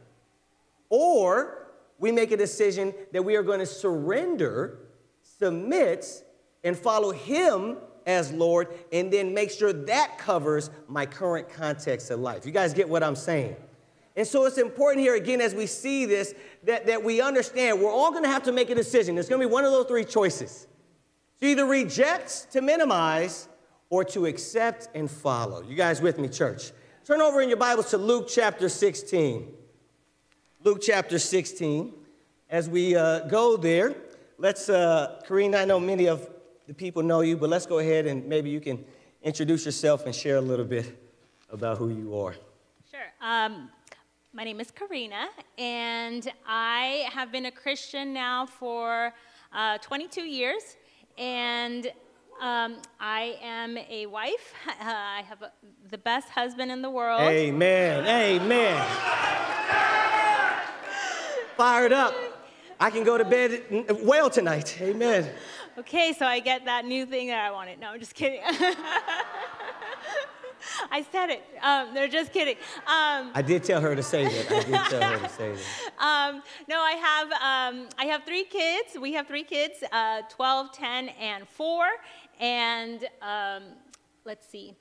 Or 0.89 1.69
we 1.99 2.13
make 2.13 2.33
a 2.33 2.37
decision 2.37 2.95
that 3.13 3.23
we 3.23 3.37
are 3.37 3.43
going 3.43 3.59
to 3.59 3.67
surrender, 3.67 4.79
submit, 5.23 6.25
and 6.65 6.77
follow 6.77 7.13
him 7.13 7.77
as 8.07 8.33
Lord, 8.33 8.69
and 8.93 9.13
then 9.13 9.35
make 9.35 9.51
sure 9.51 9.73
that 9.73 10.19
covers 10.19 10.71
my 10.89 11.07
current 11.07 11.49
context 11.49 12.11
of 12.11 12.21
life. 12.21 12.47
You 12.47 12.53
guys 12.53 12.75
get 12.75 12.89
what 12.89 13.03
I'm 13.03 13.17
saying? 13.17 13.57
And 14.17 14.27
so 14.27 14.45
it's 14.45 14.59
important 14.59 15.05
here, 15.05 15.15
again, 15.15 15.41
as 15.41 15.55
we 15.55 15.67
see 15.67 16.05
this, 16.05 16.35
that, 16.65 16.87
that 16.87 17.03
we 17.03 17.21
understand 17.21 17.81
we're 17.81 17.93
all 17.93 18.11
going 18.11 18.25
to 18.25 18.29
have 18.29 18.43
to 18.45 18.53
make 18.53 18.69
a 18.69 18.75
decision. 18.75 19.15
Going 19.15 19.27
to 19.27 19.39
be 19.39 19.47
one 19.47 19.65
of 19.65 19.73
those 19.73 19.87
three 19.87 20.05
choices 20.05 20.67
to 21.41 21.47
either 21.47 21.65
reject, 21.65 22.51
to 22.53 22.61
minimize, 22.61 23.49
or 23.89 24.05
to 24.05 24.27
accept 24.27 24.89
and 24.95 25.11
follow. 25.11 25.63
You 25.63 25.75
guys 25.75 26.01
with 26.01 26.19
me, 26.19 26.29
church? 26.29 26.73
Turn 27.05 27.21
over 27.21 27.41
in 27.41 27.49
your 27.49 27.59
Bibles 27.59 27.91
to 27.91 27.99
Luke 27.99 28.29
chapter 28.29 28.69
16. 28.69 29.53
Luke 30.63 30.81
chapter 30.83 31.19
16. 31.19 31.93
As 32.51 32.69
we 32.69 32.95
uh, 32.95 33.21
go 33.21 33.57
there, 33.57 33.95
let's, 34.39 34.69
uh, 34.69 35.21
Karina, 35.27 35.59
I 35.59 35.65
know 35.65 35.81
many 35.81 36.09
of 36.09 36.29
the 36.71 36.75
people 36.75 37.03
know 37.03 37.21
you, 37.21 37.37
but 37.37 37.51
let's 37.51 37.67
go 37.67 37.81
ahead 37.81 38.07
and 38.07 38.25
maybe 38.29 38.49
you 38.49 38.61
can 38.61 38.85
introduce 39.25 39.65
yourself 39.65 40.07
and 40.07 40.15
share 40.15 40.37
a 40.37 40.41
little 40.41 40.65
bit 40.65 40.97
about 41.51 41.77
who 41.77 41.89
you 41.89 42.17
are. 42.17 42.37
Sure. 42.89 43.11
Um, 43.21 43.69
my 44.33 44.45
name 44.45 44.61
is 44.61 44.71
Karina, 44.71 45.31
and 45.59 46.31
I 46.47 47.09
have 47.13 47.33
been 47.33 47.47
a 47.47 47.51
Christian 47.51 48.13
now 48.13 48.47
for 48.47 49.13
uh, 49.53 49.79
22 49.79 50.21
years, 50.21 50.77
and 51.19 51.91
um, 52.41 52.77
I 53.01 53.37
am 53.43 53.77
a 53.77 54.07
wife. 54.07 54.55
Uh, 54.69 54.73
I 54.81 55.25
have 55.29 55.43
a, 55.43 55.51
the 55.91 55.99
best 55.99 56.29
husband 56.29 56.71
in 56.71 56.83
the 56.83 56.91
world. 56.91 57.23
Amen. 57.23 58.07
Amen. 58.07 58.87
Fired 61.57 61.93
up. 61.93 62.15
I 62.79 62.91
can 62.91 63.03
go 63.03 63.19
to 63.19 63.25
bed 63.25 63.89
well 64.05 64.31
tonight. 64.31 64.79
Amen 64.81 65.29
okay, 65.81 66.13
so 66.17 66.27
I 66.27 66.41
get 66.41 66.67
that 66.67 66.85
new 66.85 67.07
thing 67.07 67.29
that 67.29 67.45
I 67.45 67.51
wanted. 67.51 67.81
No, 67.81 67.89
I'm 67.89 67.99
just 68.01 68.15
kidding. 68.15 68.41
I 70.91 71.03
said 71.11 71.31
it. 71.31 71.43
Um, 71.63 71.95
they're 71.95 72.07
just 72.09 72.33
kidding. 72.33 72.57
Um, 72.87 73.31
I 73.35 73.43
did 73.43 73.65
tell 73.65 73.81
her 73.81 73.97
to 73.97 74.03
say 74.03 74.25
that. 74.25 74.53
I 74.53 74.63
did 74.63 74.75
tell 74.91 75.19
her 75.19 75.27
to 75.27 75.29
say 75.29 75.53
that. 75.53 75.61
Um, 76.01 76.43
no, 76.69 76.81
I 76.81 76.93
have, 76.93 77.33
um, 77.33 77.89
I 77.99 78.05
have 78.07 78.25
three 78.25 78.45
kids. 78.45 78.97
We 78.99 79.13
have 79.13 79.27
three 79.27 79.45
kids 79.45 79.85
uh, 79.93 80.23
12, 80.31 80.73
10, 80.73 81.09
and 81.11 81.47
4. 81.47 81.85
And 82.41 83.07
um, 83.21 83.63
let's 84.25 84.47
see. 84.47 84.75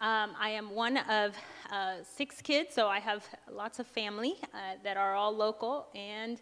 Um, 0.00 0.30
I 0.38 0.50
am 0.50 0.74
one 0.74 0.96
of 0.96 1.36
uh, 1.70 1.96
six 2.02 2.40
kids, 2.40 2.74
so 2.74 2.88
I 2.88 3.00
have 3.00 3.26
lots 3.50 3.78
of 3.78 3.86
family 3.86 4.36
uh, 4.42 4.76
that 4.82 4.96
are 4.96 5.14
all 5.14 5.34
local. 5.34 5.88
And 5.94 6.40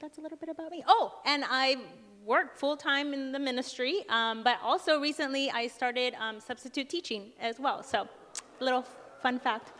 that's 0.00 0.18
a 0.18 0.20
little 0.20 0.38
bit 0.38 0.48
about 0.48 0.70
me. 0.70 0.84
Oh, 0.86 1.20
and 1.24 1.44
I 1.48 1.76
work 2.26 2.56
full 2.56 2.76
time 2.76 3.14
in 3.14 3.30
the 3.30 3.38
ministry, 3.38 4.04
um, 4.08 4.42
but 4.42 4.58
also 4.62 5.00
recently 5.00 5.48
I 5.48 5.68
started 5.68 6.14
um, 6.18 6.40
substitute 6.40 6.88
teaching 6.88 7.30
as 7.40 7.60
well. 7.60 7.84
So, 7.84 8.08
a 8.60 8.64
little 8.64 8.84
fun 9.22 9.38
fact. 9.38 9.72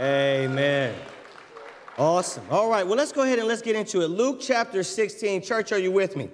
Amen. 0.00 0.94
Awesome. 1.98 2.44
All 2.50 2.70
right, 2.70 2.86
well, 2.86 2.96
let's 2.96 3.12
go 3.12 3.22
ahead 3.22 3.38
and 3.38 3.46
let's 3.46 3.60
get 3.60 3.76
into 3.76 4.00
it. 4.00 4.08
Luke 4.08 4.38
chapter 4.40 4.82
16. 4.82 5.42
Church, 5.42 5.70
are 5.70 5.78
you 5.78 5.92
with 5.92 6.16
me? 6.16 6.30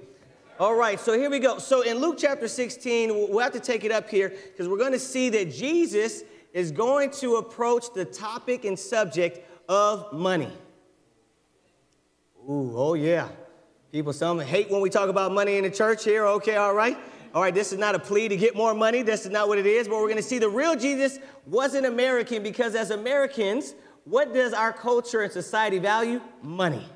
All 0.60 0.76
right, 0.76 1.00
so 1.00 1.18
here 1.18 1.28
we 1.28 1.40
go. 1.40 1.58
So 1.58 1.80
in 1.82 1.98
Luke 1.98 2.16
chapter 2.18 2.46
16, 2.46 3.12
we'll 3.12 3.40
have 3.40 3.52
to 3.52 3.60
take 3.60 3.82
it 3.82 3.90
up 3.90 4.08
here 4.08 4.28
because 4.28 4.68
we're 4.68 4.78
going 4.78 4.92
to 4.92 4.98
see 5.00 5.28
that 5.30 5.52
Jesus 5.52 6.22
is 6.52 6.70
going 6.70 7.10
to 7.12 7.36
approach 7.36 7.92
the 7.94 8.04
topic 8.04 8.64
and 8.64 8.78
subject 8.78 9.40
of 9.68 10.12
money. 10.12 10.52
Ooh, 12.48 12.72
oh 12.76 12.94
yeah. 12.94 13.28
People, 13.90 14.12
some 14.12 14.38
hate 14.38 14.70
when 14.70 14.82
we 14.82 14.90
talk 14.90 15.08
about 15.08 15.32
money 15.32 15.56
in 15.56 15.64
the 15.64 15.70
church 15.70 16.04
here. 16.04 16.26
Okay, 16.26 16.56
all 16.56 16.74
right. 16.74 16.98
All 17.34 17.40
right, 17.40 17.54
this 17.54 17.72
is 17.72 17.78
not 17.78 17.94
a 17.94 17.98
plea 17.98 18.28
to 18.28 18.36
get 18.36 18.54
more 18.54 18.74
money. 18.74 19.00
This 19.00 19.24
is 19.24 19.30
not 19.30 19.48
what 19.48 19.58
it 19.58 19.64
is. 19.64 19.88
But 19.88 19.96
we're 19.96 20.08
going 20.08 20.16
to 20.16 20.22
see 20.22 20.38
the 20.38 20.48
real 20.48 20.76
Jesus 20.76 21.18
wasn't 21.46 21.86
American 21.86 22.42
because 22.42 22.74
as 22.74 22.90
Americans, 22.90 23.74
what 24.04 24.34
does 24.34 24.52
our 24.52 24.74
culture 24.74 25.22
and 25.22 25.32
society 25.32 25.78
value? 25.78 26.20
Money. 26.42 26.86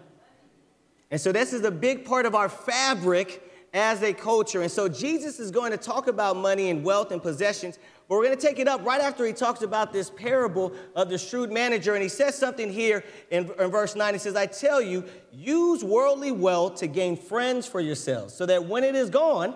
And 1.10 1.18
so 1.18 1.32
this 1.32 1.54
is 1.54 1.64
a 1.64 1.70
big 1.70 2.04
part 2.04 2.26
of 2.26 2.34
our 2.34 2.50
fabric 2.50 3.42
as 3.72 4.02
a 4.02 4.12
culture. 4.12 4.60
And 4.60 4.70
so 4.70 4.86
Jesus 4.86 5.40
is 5.40 5.50
going 5.50 5.70
to 5.70 5.78
talk 5.78 6.08
about 6.08 6.36
money 6.36 6.68
and 6.68 6.84
wealth 6.84 7.10
and 7.10 7.22
possessions, 7.22 7.78
but 8.12 8.18
we're 8.18 8.26
going 8.26 8.36
to 8.36 8.46
take 8.46 8.58
it 8.58 8.68
up 8.68 8.84
right 8.84 9.00
after 9.00 9.24
he 9.24 9.32
talks 9.32 9.62
about 9.62 9.90
this 9.90 10.10
parable 10.10 10.74
of 10.94 11.08
the 11.08 11.16
shrewd 11.16 11.50
manager. 11.50 11.94
And 11.94 12.02
he 12.02 12.10
says 12.10 12.36
something 12.36 12.70
here 12.70 13.04
in, 13.30 13.50
in 13.58 13.70
verse 13.70 13.96
9. 13.96 14.12
He 14.12 14.18
says, 14.18 14.36
I 14.36 14.44
tell 14.44 14.82
you, 14.82 15.04
use 15.32 15.82
worldly 15.82 16.30
wealth 16.30 16.74
to 16.80 16.88
gain 16.88 17.16
friends 17.16 17.66
for 17.66 17.80
yourselves, 17.80 18.34
so 18.34 18.44
that 18.44 18.66
when 18.66 18.84
it 18.84 18.94
is 18.94 19.08
gone, 19.08 19.54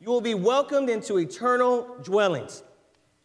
you 0.00 0.08
will 0.08 0.20
be 0.20 0.34
welcomed 0.34 0.90
into 0.90 1.16
eternal 1.18 1.96
dwellings. 2.02 2.64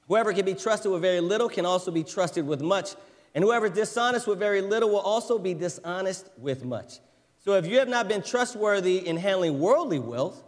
Whoever 0.10 0.32
can 0.32 0.46
be 0.46 0.54
trusted 0.54 0.92
with 0.92 1.02
very 1.02 1.22
little 1.22 1.50
can 1.50 1.66
also 1.66 1.90
be 1.90 2.04
trusted 2.04 2.46
with 2.46 2.62
much. 2.62 2.92
And 3.34 3.44
whoever 3.44 3.66
is 3.66 3.72
dishonest 3.72 4.28
with 4.28 4.38
very 4.38 4.62
little 4.62 4.90
will 4.90 5.00
also 5.00 5.40
be 5.40 5.56
dishonest 5.56 6.30
with 6.38 6.64
much. 6.64 7.00
So 7.40 7.54
if 7.54 7.66
you 7.66 7.80
have 7.80 7.90
not 7.90 8.08
been 8.08 8.22
trustworthy 8.22 9.08
in 9.08 9.18
handling 9.18 9.58
worldly 9.58 9.98
wealth, 9.98 10.44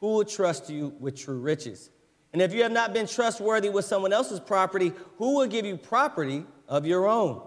who 0.00 0.14
will 0.14 0.24
trust 0.24 0.68
you 0.68 0.94
with 0.98 1.14
true 1.14 1.38
riches? 1.38 1.90
And 2.32 2.42
if 2.42 2.52
you 2.52 2.62
have 2.62 2.72
not 2.72 2.92
been 2.92 3.06
trustworthy 3.06 3.70
with 3.70 3.84
someone 3.84 4.12
else's 4.12 4.40
property, 4.40 4.92
who 5.16 5.36
will 5.36 5.46
give 5.46 5.64
you 5.64 5.76
property 5.76 6.44
of 6.68 6.86
your 6.86 7.06
own? 7.06 7.42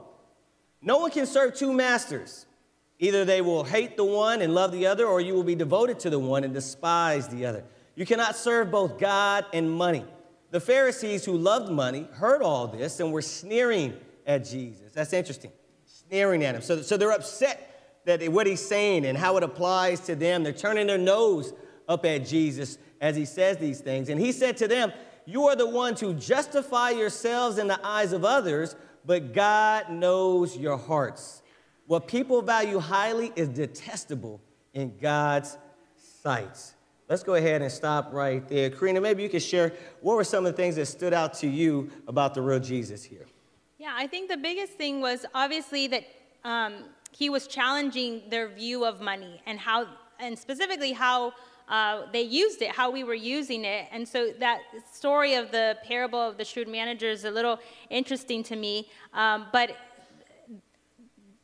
No 0.81 0.97
one 0.97 1.11
can 1.11 1.25
serve 1.25 1.55
two 1.55 1.71
masters. 1.71 2.47
Either 2.97 3.25
they 3.25 3.41
will 3.41 3.63
hate 3.63 3.97
the 3.97 4.03
one 4.03 4.41
and 4.41 4.53
love 4.53 4.71
the 4.71 4.87
other, 4.87 5.05
or 5.05 5.21
you 5.21 5.33
will 5.33 5.43
be 5.43 5.55
devoted 5.55 5.99
to 5.99 6.09
the 6.09 6.19
one 6.19 6.43
and 6.43 6.53
despise 6.53 7.27
the 7.27 7.45
other. 7.45 7.63
You 7.95 8.05
cannot 8.05 8.35
serve 8.35 8.71
both 8.71 8.99
God 8.99 9.45
and 9.53 9.69
money. 9.69 10.05
The 10.51 10.59
Pharisees 10.59 11.25
who 11.25 11.37
loved 11.37 11.71
money 11.71 12.07
heard 12.13 12.41
all 12.41 12.67
this 12.67 12.99
and 12.99 13.11
were 13.11 13.21
sneering 13.21 13.93
at 14.25 14.45
Jesus. 14.45 14.91
That's 14.93 15.13
interesting. 15.13 15.51
Sneering 15.85 16.43
at 16.43 16.55
him. 16.55 16.61
So, 16.61 16.81
so 16.81 16.97
they're 16.97 17.11
upset 17.11 17.67
that 18.05 18.27
what 18.29 18.47
he's 18.47 18.65
saying 18.65 19.05
and 19.05 19.17
how 19.17 19.37
it 19.37 19.43
applies 19.43 19.99
to 20.01 20.15
them. 20.15 20.43
They're 20.43 20.53
turning 20.53 20.87
their 20.87 20.97
nose 20.97 21.53
up 21.87 22.05
at 22.05 22.25
Jesus 22.25 22.77
as 23.01 23.15
he 23.15 23.25
says 23.25 23.57
these 23.57 23.81
things. 23.81 24.07
And 24.07 24.19
he 24.19 24.31
said 24.31 24.55
to 24.57 24.67
them, 24.67 24.93
You 25.25 25.47
are 25.47 25.55
the 25.55 25.67
ones 25.67 25.99
who 25.99 26.13
justify 26.13 26.91
yourselves 26.91 27.57
in 27.57 27.67
the 27.67 27.79
eyes 27.85 28.13
of 28.13 28.23
others, 28.23 28.75
but 29.05 29.33
God 29.33 29.89
knows 29.89 30.55
your 30.55 30.77
hearts. 30.77 31.41
What 31.87 32.07
people 32.07 32.41
value 32.41 32.79
highly 32.79 33.33
is 33.35 33.49
detestable 33.49 34.39
in 34.73 34.97
God's 35.01 35.57
sight. 36.21 36.73
Let's 37.09 37.23
go 37.23 37.33
ahead 37.33 37.61
and 37.61 37.69
stop 37.69 38.13
right 38.13 38.47
there. 38.47 38.69
Karina, 38.69 39.01
maybe 39.01 39.21
you 39.23 39.27
could 39.27 39.41
share 39.41 39.73
what 39.99 40.15
were 40.15 40.23
some 40.23 40.45
of 40.45 40.53
the 40.53 40.55
things 40.55 40.77
that 40.77 40.85
stood 40.85 41.13
out 41.13 41.33
to 41.35 41.47
you 41.47 41.89
about 42.07 42.33
the 42.33 42.41
real 42.41 42.59
Jesus 42.59 43.03
here? 43.03 43.25
Yeah, 43.77 43.91
I 43.93 44.07
think 44.07 44.29
the 44.29 44.37
biggest 44.37 44.73
thing 44.73 45.01
was 45.01 45.25
obviously 45.33 45.87
that 45.87 46.03
um, 46.45 46.85
he 47.11 47.29
was 47.29 47.47
challenging 47.47 48.21
their 48.29 48.47
view 48.47 48.85
of 48.85 49.01
money 49.01 49.41
and 49.45 49.59
how, 49.59 49.87
and 50.19 50.39
specifically 50.39 50.93
how 50.93 51.33
uh, 51.71 52.01
they 52.11 52.21
used 52.21 52.61
it, 52.61 52.69
how 52.69 52.91
we 52.91 53.05
were 53.05 53.15
using 53.15 53.63
it. 53.63 53.87
And 53.93 54.05
so 54.05 54.31
that 54.39 54.59
story 54.91 55.35
of 55.35 55.51
the 55.51 55.77
parable 55.85 56.19
of 56.19 56.37
the 56.37 56.43
shrewd 56.43 56.67
manager 56.67 57.09
is 57.09 57.23
a 57.23 57.31
little 57.31 57.59
interesting 57.89 58.43
to 58.43 58.57
me. 58.57 58.89
Um, 59.13 59.47
but 59.53 59.77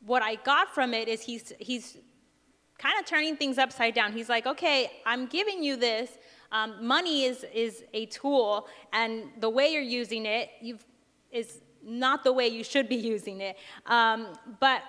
what 0.04 0.22
I 0.22 0.34
got 0.36 0.74
from 0.74 0.92
it 0.92 1.08
is 1.08 1.22
he's, 1.22 1.54
he's 1.58 1.96
kind 2.76 2.98
of 3.00 3.06
turning 3.06 3.36
things 3.36 3.56
upside 3.56 3.94
down. 3.94 4.12
He's 4.12 4.28
like, 4.28 4.46
okay, 4.46 4.90
I'm 5.06 5.26
giving 5.26 5.64
you 5.64 5.76
this. 5.76 6.10
Um, 6.52 6.86
money 6.86 7.24
is, 7.24 7.44
is 7.54 7.84
a 7.94 8.06
tool, 8.06 8.68
and 8.92 9.24
the 9.40 9.50
way 9.50 9.68
you're 9.68 9.82
using 9.82 10.24
it 10.26 10.50
is 11.30 11.60
not 11.82 12.24
the 12.24 12.32
way 12.32 12.48
you 12.48 12.64
should 12.64 12.88
be 12.88 12.96
using 13.14 13.40
it. 13.40 13.56
Um, 13.86 14.28
but 14.60 14.82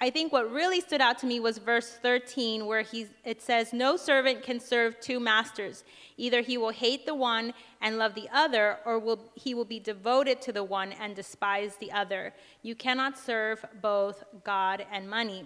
I 0.00 0.10
think 0.10 0.32
what 0.32 0.50
really 0.52 0.80
stood 0.80 1.00
out 1.00 1.18
to 1.20 1.26
me 1.26 1.40
was 1.40 1.58
verse 1.58 1.98
13, 2.02 2.66
where 2.66 2.82
he's, 2.82 3.08
it 3.24 3.42
says, 3.42 3.72
No 3.72 3.96
servant 3.96 4.42
can 4.42 4.60
serve 4.60 5.00
two 5.00 5.18
masters. 5.18 5.82
Either 6.16 6.40
he 6.40 6.56
will 6.56 6.70
hate 6.70 7.04
the 7.04 7.14
one 7.14 7.52
and 7.80 7.98
love 7.98 8.14
the 8.14 8.28
other, 8.32 8.78
or 8.84 8.98
will, 8.98 9.18
he 9.34 9.54
will 9.54 9.64
be 9.64 9.80
devoted 9.80 10.40
to 10.42 10.52
the 10.52 10.62
one 10.62 10.92
and 10.92 11.16
despise 11.16 11.76
the 11.76 11.90
other. 11.90 12.32
You 12.62 12.76
cannot 12.76 13.18
serve 13.18 13.64
both 13.82 14.22
God 14.44 14.86
and 14.92 15.10
money. 15.10 15.44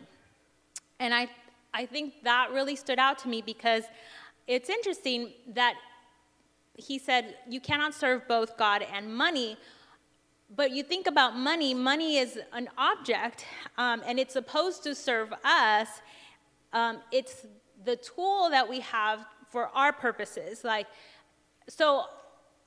And 1.01 1.15
I 1.15 1.29
I 1.75 1.87
think 1.87 2.15
that 2.25 2.51
really 2.53 2.77
stood 2.77 2.99
out 2.99 3.19
to 3.21 3.29
me 3.29 3.41
because 3.41 3.85
it's 4.47 4.69
interesting 4.69 5.33
that 5.55 5.75
he 6.75 6.99
said, 6.99 7.37
You 7.49 7.61
cannot 7.61 7.95
serve 7.95 8.29
both 8.29 8.57
God 8.57 8.85
and 8.93 9.15
money. 9.15 9.57
But 10.55 10.73
you 10.73 10.83
think 10.83 11.07
about 11.07 11.37
money, 11.37 11.73
money 11.73 12.19
is 12.19 12.39
an 12.53 12.69
object 12.77 13.47
um, 13.79 14.03
and 14.07 14.19
it's 14.19 14.35
supposed 14.35 14.83
to 14.85 14.95
serve 14.95 15.33
us. 15.45 15.89
Um, 16.73 16.99
it's 17.11 17.47
the 17.85 17.97
tool 17.97 18.49
that 18.51 18.69
we 18.69 18.81
have 18.81 19.25
for 19.51 19.69
our 19.75 19.93
purposes. 19.93 20.63
Like, 20.63 20.87
so 21.69 22.05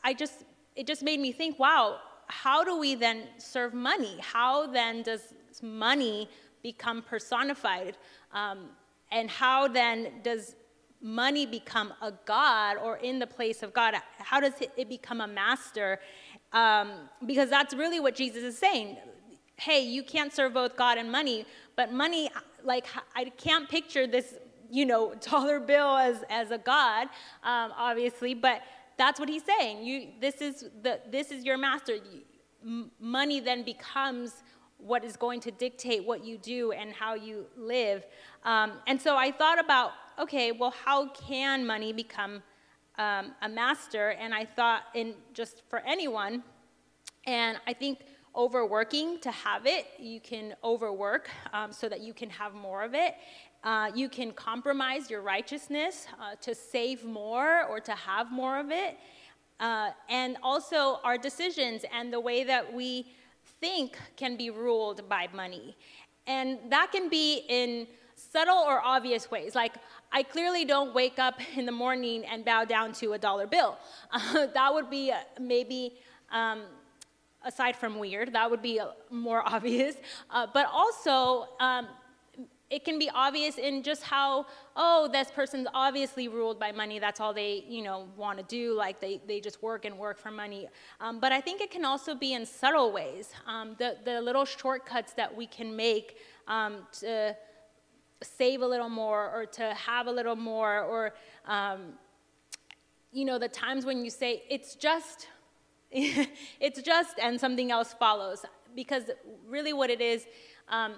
I 0.03 0.13
just, 0.13 0.45
it 0.75 0.87
just 0.87 1.03
made 1.03 1.19
me 1.19 1.31
think, 1.31 1.59
wow, 1.59 1.97
how 2.27 2.63
do 2.63 2.77
we 2.77 2.95
then 2.95 3.23
serve 3.37 3.73
money? 3.73 4.17
How 4.19 4.65
then 4.67 5.03
does 5.03 5.33
money 5.61 6.27
become 6.63 7.03
personified? 7.03 7.97
Um, 8.33 8.69
and 9.11 9.29
how 9.29 9.67
then 9.67 10.21
does 10.23 10.55
money 11.01 11.45
become 11.45 11.93
a 12.01 12.11
god 12.25 12.77
or 12.77 12.97
in 12.97 13.19
the 13.19 13.27
place 13.27 13.61
of 13.61 13.73
God? 13.73 13.93
How 14.17 14.39
does 14.39 14.53
it 14.75 14.89
become 14.89 15.21
a 15.21 15.27
master? 15.27 15.99
Um, 16.55 16.93
because 17.25 17.49
that's 17.49 17.73
really 17.73 17.99
what 17.99 18.15
Jesus 18.15 18.41
is 18.41 18.57
saying. 18.57 18.95
Hey, 19.57 19.81
you 19.81 20.03
can't 20.03 20.33
serve 20.33 20.53
both 20.53 20.77
God 20.77 20.97
and 20.97 21.11
money, 21.11 21.45
but 21.75 21.91
money, 21.91 22.31
like, 22.63 22.87
I 23.13 23.25
can't 23.25 23.69
picture 23.69 24.07
this, 24.07 24.35
you 24.71 24.85
know, 24.85 25.13
dollar 25.29 25.59
bill 25.59 25.97
as, 25.97 26.23
as 26.29 26.51
a 26.51 26.57
god, 26.57 27.07
um, 27.43 27.73
obviously, 27.77 28.33
but 28.33 28.61
that's 28.97 29.19
what 29.19 29.27
he's 29.27 29.43
saying. 29.43 29.83
You, 29.85 30.07
this, 30.21 30.35
is 30.35 30.69
the, 30.81 31.01
this 31.11 31.29
is 31.29 31.43
your 31.43 31.57
master. 31.57 31.97
money 33.01 33.41
then 33.41 33.63
becomes 33.63 34.43
what 34.77 35.03
is 35.03 35.17
going 35.17 35.41
to 35.41 35.51
dictate 35.51 36.05
what 36.05 36.23
you 36.23 36.37
do 36.37 36.71
and 36.71 36.93
how 36.93 37.15
you 37.15 37.47
live. 37.57 38.05
Um, 38.45 38.73
and 38.87 39.01
so 39.01 39.17
I 39.17 39.31
thought 39.31 39.59
about, 39.59 39.91
okay, 40.17 40.53
well, 40.53 40.73
how 40.85 41.09
can 41.09 41.65
money 41.65 41.91
become 41.91 42.43
um, 42.97 43.33
a 43.41 43.49
master? 43.49 44.09
And 44.11 44.33
I 44.33 44.45
thought, 44.45 44.83
in 44.93 45.15
just 45.33 45.63
for 45.69 45.79
anyone, 45.79 46.43
and 47.25 47.57
I 47.67 47.73
think 47.73 47.99
overworking 48.35 49.19
to 49.21 49.31
have 49.31 49.65
it, 49.65 49.87
you 49.99 50.19
can 50.19 50.55
overwork 50.63 51.29
um, 51.53 51.71
so 51.71 51.87
that 51.89 52.01
you 52.01 52.13
can 52.13 52.29
have 52.29 52.53
more 52.53 52.83
of 52.83 52.93
it. 52.93 53.15
Uh, 53.63 53.89
you 53.95 54.09
can 54.09 54.31
compromise 54.31 55.09
your 55.09 55.21
righteousness 55.21 56.07
uh, 56.21 56.35
to 56.41 56.53
save 56.53 57.03
more 57.03 57.63
or 57.65 57.79
to 57.79 57.93
have 57.93 58.31
more 58.31 58.59
of 58.59 58.71
it. 58.71 58.97
Uh, 59.59 59.89
and 60.09 60.37
also 60.43 60.99
our 61.03 61.17
decisions 61.17 61.85
and 61.97 62.11
the 62.11 62.19
way 62.19 62.43
that 62.43 62.73
we 62.73 63.07
think 63.61 63.97
can 64.17 64.35
be 64.35 64.49
ruled 64.49 65.07
by 65.07 65.27
money. 65.33 65.75
And 66.27 66.59
that 66.69 66.91
can 66.91 67.09
be 67.09 67.45
in 67.47 67.87
subtle 68.15 68.57
or 68.57 68.81
obvious 68.81 69.31
ways. 69.31 69.55
Like, 69.55 69.75
I 70.11 70.23
clearly 70.23 70.65
don't 70.65 70.93
wake 70.93 71.19
up 71.19 71.39
in 71.55 71.65
the 71.65 71.71
morning 71.71 72.23
and 72.25 72.45
bow 72.45 72.65
down 72.65 72.93
to 72.93 73.13
a 73.13 73.17
dollar 73.17 73.47
bill. 73.47 73.77
Uh, 74.11 74.47
that 74.53 74.73
would 74.73 74.89
be 74.89 75.11
uh, 75.11 75.17
maybe, 75.39 75.93
um, 76.31 76.63
aside 77.43 77.75
from 77.75 77.99
weird, 77.99 78.33
that 78.33 78.49
would 78.49 78.61
be 78.61 78.79
uh, 78.79 78.87
more 79.09 79.43
obvious. 79.45 79.95
Uh, 80.29 80.47
but 80.53 80.67
also, 80.71 81.47
um, 81.59 81.87
it 82.69 82.83
can 82.83 82.97
be 82.97 83.09
obvious 83.13 83.57
in 83.57 83.83
just 83.83 84.01
how, 84.01 84.45
oh, 84.75 85.07
this 85.11 85.29
person's 85.29 85.67
obviously 85.73 86.27
ruled 86.27 86.59
by 86.59 86.71
money. 86.71 86.97
That's 86.97 87.19
all 87.19 87.33
they, 87.33 87.63
you 87.67 87.83
know, 87.83 88.07
want 88.17 88.39
to 88.39 88.43
do. 88.45 88.73
Like 88.73 88.99
they, 88.99 89.21
they 89.27 89.39
just 89.39 89.61
work 89.61 89.85
and 89.85 89.97
work 89.99 90.17
for 90.17 90.31
money. 90.31 90.67
Um, 90.99 91.19
but 91.19 91.31
I 91.31 91.41
think 91.41 91.61
it 91.61 91.69
can 91.69 91.85
also 91.85 92.15
be 92.15 92.33
in 92.33 92.45
subtle 92.45 92.91
ways. 92.91 93.29
Um, 93.45 93.75
the, 93.77 93.97
the 94.03 94.19
little 94.19 94.45
shortcuts 94.45 95.13
that 95.13 95.35
we 95.35 95.45
can 95.45 95.75
make 95.75 96.17
um, 96.47 96.87
to 96.99 97.35
save 98.23 98.61
a 98.61 98.67
little 98.67 98.89
more 98.89 99.31
or 99.33 99.45
to 99.45 99.73
have 99.73 100.07
a 100.07 100.11
little 100.11 100.35
more 100.35 100.81
or, 100.81 101.13
um, 101.45 101.93
you 103.11 103.25
know, 103.25 103.37
the 103.37 103.47
times 103.47 103.85
when 103.85 104.03
you 104.03 104.09
say, 104.09 104.43
it's 104.49 104.75
just, 104.75 105.27
it's 105.91 106.81
just, 106.81 107.19
and 107.19 107.39
something 107.39 107.71
else 107.71 107.93
follows. 107.93 108.45
Because 108.75 109.03
really 109.47 109.73
what 109.73 109.89
it 109.89 110.01
is, 110.01 110.27
um, 110.69 110.95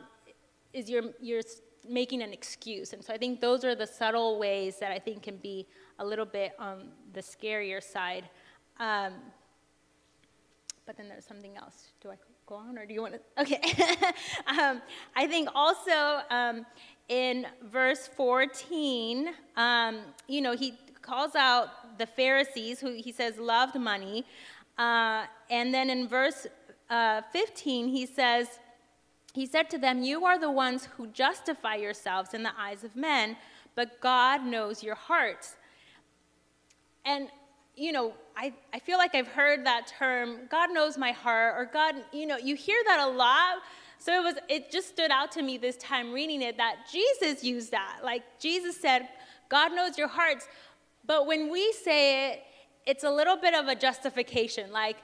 is 0.74 0.90
you're, 0.90 1.12
you're 1.22 1.44
making 1.88 2.22
an 2.22 2.34
excuse. 2.34 2.94
And 2.94 3.04
so 3.04 3.14
I 3.14 3.18
think 3.18 3.42
those 3.42 3.64
are 3.64 3.76
the 3.76 3.88
subtle 3.88 4.40
ways 4.40 4.78
that 4.80 4.92
I 4.92 5.00
think 5.00 5.24
can 5.24 5.38
be 5.38 5.68
a 6.00 6.06
little 6.06 6.26
bit 6.26 6.54
on 6.60 6.90
the 7.14 7.22
scarier 7.22 7.82
side. 7.82 8.30
Um, 8.80 9.14
but 10.86 10.98
then 10.98 11.10
there's 11.10 11.26
something 11.26 11.58
else. 11.58 11.90
Do 12.02 12.10
I 12.10 12.16
go 12.46 12.56
on 12.56 12.78
or 12.78 12.86
do 12.86 12.94
you 12.94 13.02
want 13.02 13.16
to? 13.16 13.42
Okay. 13.42 13.62
um, 14.48 14.82
I 15.16 15.28
think 15.28 15.50
also 15.54 16.22
um, 16.30 16.66
in 17.10 17.48
verse 17.64 18.08
14, 18.08 19.30
um, 19.56 20.00
you 20.28 20.42
know, 20.42 20.56
he 20.56 20.74
calls 21.02 21.36
out 21.36 21.98
the 21.98 22.06
Pharisees 22.06 22.80
who 22.80 22.94
he 22.94 23.12
says 23.12 23.38
loved 23.38 23.80
money. 23.80 24.26
Uh, 24.78 25.26
and 25.50 25.74
then 25.74 25.90
in 25.90 26.08
verse 26.08 26.48
uh, 26.90 27.22
15, 27.32 27.88
he 27.88 28.06
says, 28.06 28.60
he 29.34 29.46
said 29.46 29.70
to 29.70 29.78
them, 29.78 30.04
You 30.04 30.26
are 30.26 30.40
the 30.40 30.52
ones 30.52 30.90
who 30.98 31.08
justify 31.08 31.76
yourselves 31.76 32.34
in 32.34 32.44
the 32.44 32.52
eyes 32.58 32.84
of 32.84 32.96
men, 32.96 33.38
but 33.76 34.02
God 34.02 34.44
knows 34.44 34.84
your 34.84 34.96
hearts. 34.96 35.56
And, 37.06 37.30
you 37.76 37.92
know, 37.92 38.14
I, 38.36 38.54
I 38.74 38.80
feel 38.80 38.98
like 38.98 39.16
I've 39.16 39.28
heard 39.28 39.66
that 39.66 39.88
term, 39.88 40.40
God 40.50 40.74
knows 40.74 40.98
my 40.98 41.12
heart, 41.12 41.56
or 41.58 41.70
God, 41.72 41.96
you 42.12 42.26
know, 42.26 42.38
you 42.38 42.56
hear 42.56 42.78
that 42.88 43.00
a 43.00 43.08
lot. 43.08 43.60
So 44.00 44.14
it 44.14 44.24
was, 44.24 44.36
it 44.48 44.72
just 44.72 44.90
stood 44.90 45.12
out 45.12 45.32
to 45.34 45.42
me 45.42 45.58
this 45.58 45.78
time 45.78 46.14
reading 46.14 46.42
it 46.42 46.58
that 46.58 46.88
Jesus 46.92 47.44
used 47.44 47.72
that. 47.72 48.00
Like 48.04 48.24
Jesus 48.40 48.80
said, 48.80 49.10
God 49.50 49.74
knows 49.74 49.98
your 49.98 50.08
hearts. 50.08 50.48
But 51.06 51.26
when 51.26 51.52
we 51.52 51.72
say 51.74 52.32
it, 52.32 52.44
it's 52.86 53.04
a 53.04 53.12
little 53.12 53.38
bit 53.38 53.54
of 53.54 53.68
a 53.68 53.76
justification. 53.76 54.72
Like, 54.72 54.98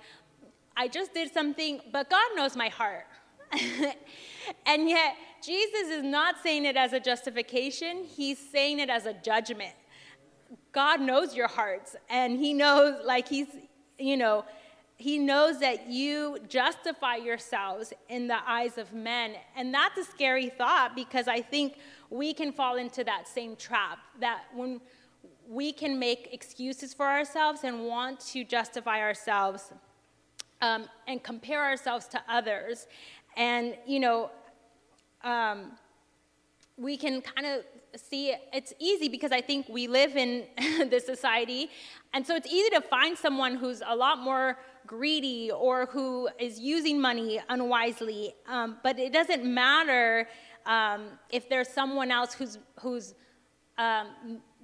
I 0.76 0.88
just 0.88 1.14
did 1.14 1.34
something, 1.34 1.82
but 1.92 2.10
God 2.10 2.28
knows 2.36 2.56
my 2.56 2.70
heart. 2.70 3.06
and 4.66 4.90
yet, 4.90 5.16
Jesus 5.44 5.90
is 5.90 6.04
not 6.04 6.36
saying 6.42 6.66
it 6.66 6.78
as 6.78 6.94
a 6.94 7.00
justification, 7.00 8.06
he's 8.06 8.40
saying 8.40 8.80
it 8.80 8.90
as 8.90 9.06
a 9.06 9.14
judgment. 9.14 9.74
God 10.72 11.02
knows 11.02 11.36
your 11.36 11.48
hearts, 11.48 11.96
and 12.10 12.40
he 12.40 12.54
knows, 12.54 12.96
like, 13.06 13.28
he's, 13.28 13.48
you 14.00 14.18
know, 14.18 14.46
he 14.98 15.18
knows 15.18 15.60
that 15.60 15.88
you 15.88 16.38
justify 16.48 17.16
yourselves 17.16 17.94
in 18.10 18.28
the 18.28 18.38
eyes 18.48 18.78
of 18.78 18.94
men. 18.94 19.36
And 19.56 19.74
that's 19.74 19.98
a 19.98 20.04
scary 20.04 20.50
thought 20.50 20.96
because 20.96 21.28
I 21.28 21.42
think 21.42 21.78
we 22.10 22.34
can 22.34 22.52
fall 22.52 22.78
into 22.78 23.04
that 23.04 23.28
same 23.28 23.56
trap 23.56 24.00
that 24.20 24.44
when 24.54 24.80
we 25.48 25.74
can 25.74 26.00
make 26.00 26.30
excuses 26.32 26.94
for 26.94 27.06
ourselves 27.06 27.64
and 27.64 27.86
want 27.86 28.20
to 28.20 28.44
justify 28.44 29.02
ourselves 29.02 29.72
um, 30.62 30.86
and 31.08 31.22
compare 31.22 31.64
ourselves 31.64 32.08
to 32.08 32.22
others. 32.30 32.88
And, 33.36 33.76
you 33.86 34.00
know, 34.00 34.32
um, 35.24 35.72
we 36.78 36.98
can 36.98 37.22
kind 37.22 37.46
of 37.46 37.64
see 38.00 38.34
it's 38.52 38.74
easy 38.80 39.10
because 39.10 39.32
I 39.32 39.42
think 39.42 39.68
we 39.70 39.88
live 39.88 40.16
in 40.16 40.46
this 40.90 41.06
society. 41.06 41.70
And 42.14 42.26
so 42.26 42.36
it's 42.36 42.48
easy 42.48 42.70
to 42.72 42.82
find 42.82 43.18
someone 43.18 43.56
who's 43.56 43.82
a 43.86 43.96
lot 43.96 44.20
more 44.20 44.58
greedy 44.88 45.52
or 45.52 45.88
who 45.88 46.30
is 46.40 46.60
using 46.60 47.00
money 47.00 47.40
unwisely. 47.50 48.34
Um, 48.48 48.78
but 48.84 49.00
it 49.00 49.14
doesn't 49.14 49.46
matter 49.46 50.28
um, 50.66 51.06
if 51.30 51.50
there's 51.50 51.70
someone 51.70 52.12
else 52.12 52.34
who's, 52.34 52.58
who's 52.80 53.16
um, 53.78 54.08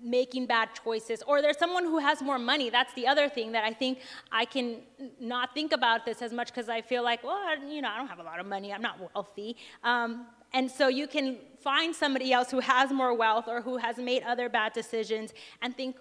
making 0.01 0.45
bad 0.45 0.69
choices 0.83 1.21
or 1.27 1.41
there's 1.41 1.57
someone 1.57 1.83
who 1.83 1.99
has 1.99 2.21
more 2.21 2.39
money. 2.39 2.69
That's 2.69 2.93
the 2.93 3.07
other 3.07 3.27
thing 3.27 3.51
that 3.51 3.63
i 3.63 3.73
think 3.73 3.99
i 4.31 4.45
can 4.45 4.77
not 5.19 5.53
think 5.53 5.71
about 5.71 6.05
this 6.05 6.21
as 6.21 6.31
much 6.31 6.47
because 6.47 6.69
i 6.69 6.81
feel 6.81 7.03
like 7.03 7.23
well 7.23 7.39
you 7.67 7.81
know 7.81 7.89
i 7.89 7.97
don't 7.97 8.07
have 8.07 8.19
a 8.19 8.23
lot 8.23 8.39
of 8.39 8.45
money. 8.45 8.71
I'm 8.73 8.81
not 8.81 8.99
wealthy. 9.13 9.57
Um, 9.83 10.27
and 10.53 10.69
so 10.69 10.87
you 10.87 11.07
can 11.07 11.37
find 11.61 11.95
somebody 11.95 12.33
else 12.33 12.49
who 12.49 12.59
has 12.59 12.91
more 12.91 13.13
wealth 13.13 13.47
or 13.47 13.61
who 13.61 13.77
has 13.77 13.97
made 13.97 14.23
other 14.23 14.49
bad 14.49 14.73
decisions 14.73 15.33
and 15.61 15.75
think 15.75 15.95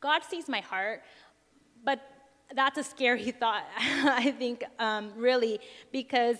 god 0.00 0.22
sees 0.22 0.48
my 0.48 0.60
heart. 0.60 1.02
But 1.84 2.00
that's 2.54 2.78
a 2.78 2.84
scary 2.84 3.30
thought 3.40 3.64
i 3.78 4.30
think 4.38 4.64
um, 4.78 5.12
really 5.16 5.60
because 5.92 6.38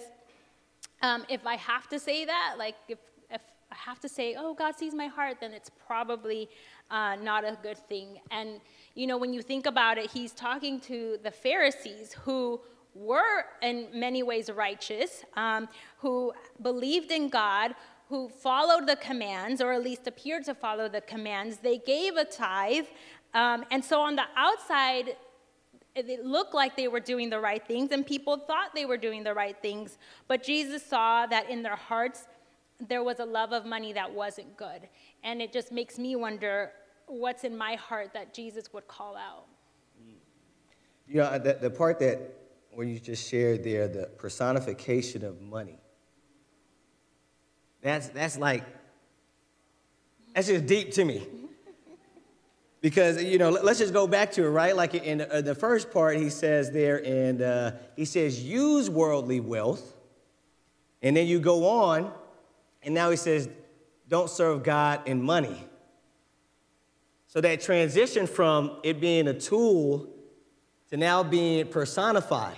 um, 1.03 1.25
if 1.29 1.47
i 1.47 1.57
have 1.57 1.89
to 1.89 1.99
say 1.99 2.25
that 2.25 2.55
like 2.59 2.77
if, 2.89 2.99
if 3.31 3.41
i 3.71 3.75
have 3.75 4.01
to 4.01 4.09
say 4.09 4.37
oh 4.39 4.55
god 4.55 4.77
sees 4.77 4.95
my 4.95 5.07
heart 5.07 5.37
then 5.41 5.53
it's 5.53 5.71
probably 5.87 6.49
uh, 6.91 7.17
not 7.17 7.45
a 7.45 7.57
good 7.63 7.79
thing. 7.89 8.19
And, 8.31 8.61
you 8.95 9.07
know, 9.07 9.17
when 9.17 9.33
you 9.33 9.43
think 9.43 9.67
about 9.67 9.99
it, 9.99 10.11
he's 10.11 10.33
talking 10.33 10.81
to 10.81 11.19
the 11.23 11.31
Pharisees 11.31 12.13
who 12.25 12.61
were 12.95 13.45
in 13.63 13.87
many 13.95 14.23
ways 14.23 14.51
righteous, 14.51 15.25
um, 15.37 15.69
who 15.99 16.33
believed 16.61 17.13
in 17.13 17.29
God, 17.29 17.75
who 18.09 18.29
followed 18.29 18.89
the 18.89 18.97
commands, 18.97 19.61
or 19.61 19.73
at 19.73 19.85
least 19.85 20.09
appeared 20.09 20.45
to 20.47 20.55
follow 20.55 20.89
the 20.89 21.01
commands. 21.01 21.59
They 21.59 21.79
gave 21.79 22.17
a 22.17 22.25
tithe. 22.25 22.87
Um, 23.33 23.65
and 23.71 23.85
so 23.85 24.01
on 24.01 24.17
the 24.17 24.25
outside, 24.37 25.17
it 25.95 26.25
looked 26.25 26.55
like 26.55 26.77
they 26.77 26.89
were 26.89 27.01
doing 27.01 27.31
the 27.31 27.41
right 27.41 27.67
things, 27.67 27.91
and 27.91 28.07
people 28.07 28.37
thought 28.37 28.75
they 28.75 28.85
were 28.85 28.97
doing 28.97 29.25
the 29.25 29.35
right 29.35 29.57
things. 29.61 29.99
But 30.29 30.43
Jesus 30.43 30.85
saw 30.85 31.27
that 31.27 31.51
in 31.51 31.63
their 31.63 31.77
hearts, 31.77 32.27
there 32.89 33.03
was 33.03 33.19
a 33.19 33.25
love 33.25 33.53
of 33.53 33.67
money 33.67 33.93
that 33.93 34.13
wasn't 34.13 34.57
good. 34.57 34.89
And 35.25 35.43
it 35.43 35.53
just 35.53 35.73
makes 35.73 35.99
me 35.99 36.17
wonder 36.17 36.73
what's 37.07 37.45
in 37.45 37.57
my 37.57 37.75
heart 37.75 38.13
that 38.15 38.33
Jesus 38.33 38.73
would 38.73 38.87
call 38.89 39.17
out. 39.17 39.47
You 41.09 41.17
know, 41.17 41.39
the, 41.39 41.55
the 41.55 41.71
part 41.71 41.99
that 41.99 42.21
where 42.73 42.87
you 42.87 43.01
just 43.01 43.29
shared 43.29 43.65
there, 43.65 43.89
the 43.89 44.07
personification 44.17 45.25
of 45.25 45.41
money. 45.41 45.81
That's, 47.83 48.09
that's 48.09 48.39
like, 48.39 48.65
that's 50.35 50.47
just 50.47 50.67
deep 50.67 50.93
to 50.93 51.05
me. 51.05 51.19
Mm-hmm. 51.19 51.47
Because, 52.81 53.23
you 53.23 53.37
know, 53.37 53.51
let's 53.51 53.79
just 53.79 53.93
go 53.93 54.07
back 54.07 54.33
to 54.33 54.45
it, 54.45 54.49
right? 54.49 54.75
Like 54.75 54.95
in 54.95 55.19
the 55.19 55.55
first 55.55 55.91
part, 55.91 56.17
he 56.17 56.31
says 56.31 56.71
there, 56.71 57.05
and 57.05 57.43
uh, 57.43 57.73
he 57.95 58.07
says, 58.07 58.43
use 58.43 58.89
worldly 58.89 59.41
wealth. 59.41 59.97
And 61.03 61.15
then 61.15 61.27
you 61.27 61.41
go 61.41 61.69
on, 61.69 62.11
and 62.83 62.95
now 62.95 63.11
he 63.11 63.17
says, 63.17 63.49
don't 64.09 64.31
serve 64.31 64.63
God 64.63 65.07
in 65.07 65.23
money. 65.23 65.63
So 67.27 67.41
that 67.43 67.61
transition 67.61 68.27
from 68.27 68.79
it 68.83 68.99
being 68.99 69.29
a 69.29 69.35
tool 69.35 70.09
to 70.89 70.97
now 70.97 71.23
being 71.23 71.69
personified. 71.69 72.57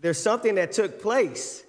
There's 0.00 0.18
something 0.18 0.56
that 0.56 0.72
took 0.72 1.00
place, 1.00 1.64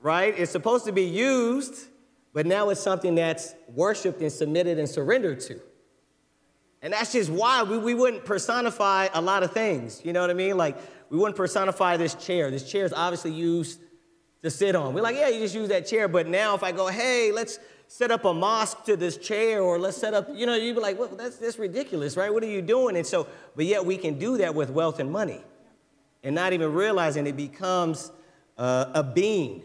right? 0.00 0.34
It's 0.38 0.52
supposed 0.52 0.84
to 0.86 0.92
be 0.92 1.04
used, 1.04 1.88
but 2.32 2.46
now 2.46 2.70
it's 2.70 2.80
something 2.80 3.16
that's 3.16 3.54
worshiped 3.68 4.20
and 4.22 4.30
submitted 4.30 4.78
and 4.78 4.88
surrendered 4.88 5.40
to. 5.40 5.60
And 6.82 6.92
that's 6.92 7.12
just 7.12 7.30
why 7.30 7.62
we, 7.62 7.78
we 7.78 7.94
wouldn't 7.94 8.24
personify 8.24 9.08
a 9.14 9.20
lot 9.20 9.44
of 9.44 9.52
things. 9.52 10.02
You 10.04 10.12
know 10.12 10.20
what 10.20 10.30
I 10.30 10.34
mean? 10.34 10.56
Like, 10.56 10.76
we 11.10 11.16
wouldn't 11.16 11.36
personify 11.36 11.96
this 11.96 12.14
chair. 12.14 12.50
This 12.50 12.68
chair 12.68 12.84
is 12.84 12.92
obviously 12.92 13.32
used 13.32 13.80
to 14.42 14.50
sit 14.50 14.74
on. 14.74 14.92
We're 14.92 15.02
like, 15.02 15.14
yeah, 15.14 15.28
you 15.28 15.38
just 15.38 15.54
use 15.54 15.68
that 15.68 15.86
chair. 15.86 16.08
But 16.08 16.26
now 16.26 16.54
if 16.54 16.64
I 16.64 16.72
go, 16.72 16.88
hey, 16.88 17.30
let's 17.30 17.60
set 17.86 18.10
up 18.10 18.24
a 18.24 18.34
mosque 18.34 18.84
to 18.84 18.96
this 18.96 19.16
chair 19.16 19.62
or 19.62 19.78
let's 19.78 19.96
set 19.96 20.14
up, 20.14 20.28
you 20.32 20.46
know, 20.46 20.56
you'd 20.56 20.74
be 20.74 20.80
like, 20.80 20.98
well, 20.98 21.08
that's, 21.08 21.36
that's 21.36 21.58
ridiculous, 21.58 22.16
right? 22.16 22.32
What 22.32 22.42
are 22.42 22.48
you 22.48 22.62
doing? 22.62 22.96
And 22.96 23.06
so, 23.06 23.28
but 23.54 23.66
yet 23.66 23.84
we 23.84 23.96
can 23.96 24.18
do 24.18 24.38
that 24.38 24.54
with 24.54 24.70
wealth 24.70 24.98
and 24.98 25.12
money 25.12 25.42
and 26.24 26.34
not 26.34 26.52
even 26.52 26.72
realizing 26.72 27.26
it 27.26 27.36
becomes 27.36 28.10
uh, 28.58 28.86
a 28.94 29.02
being 29.02 29.62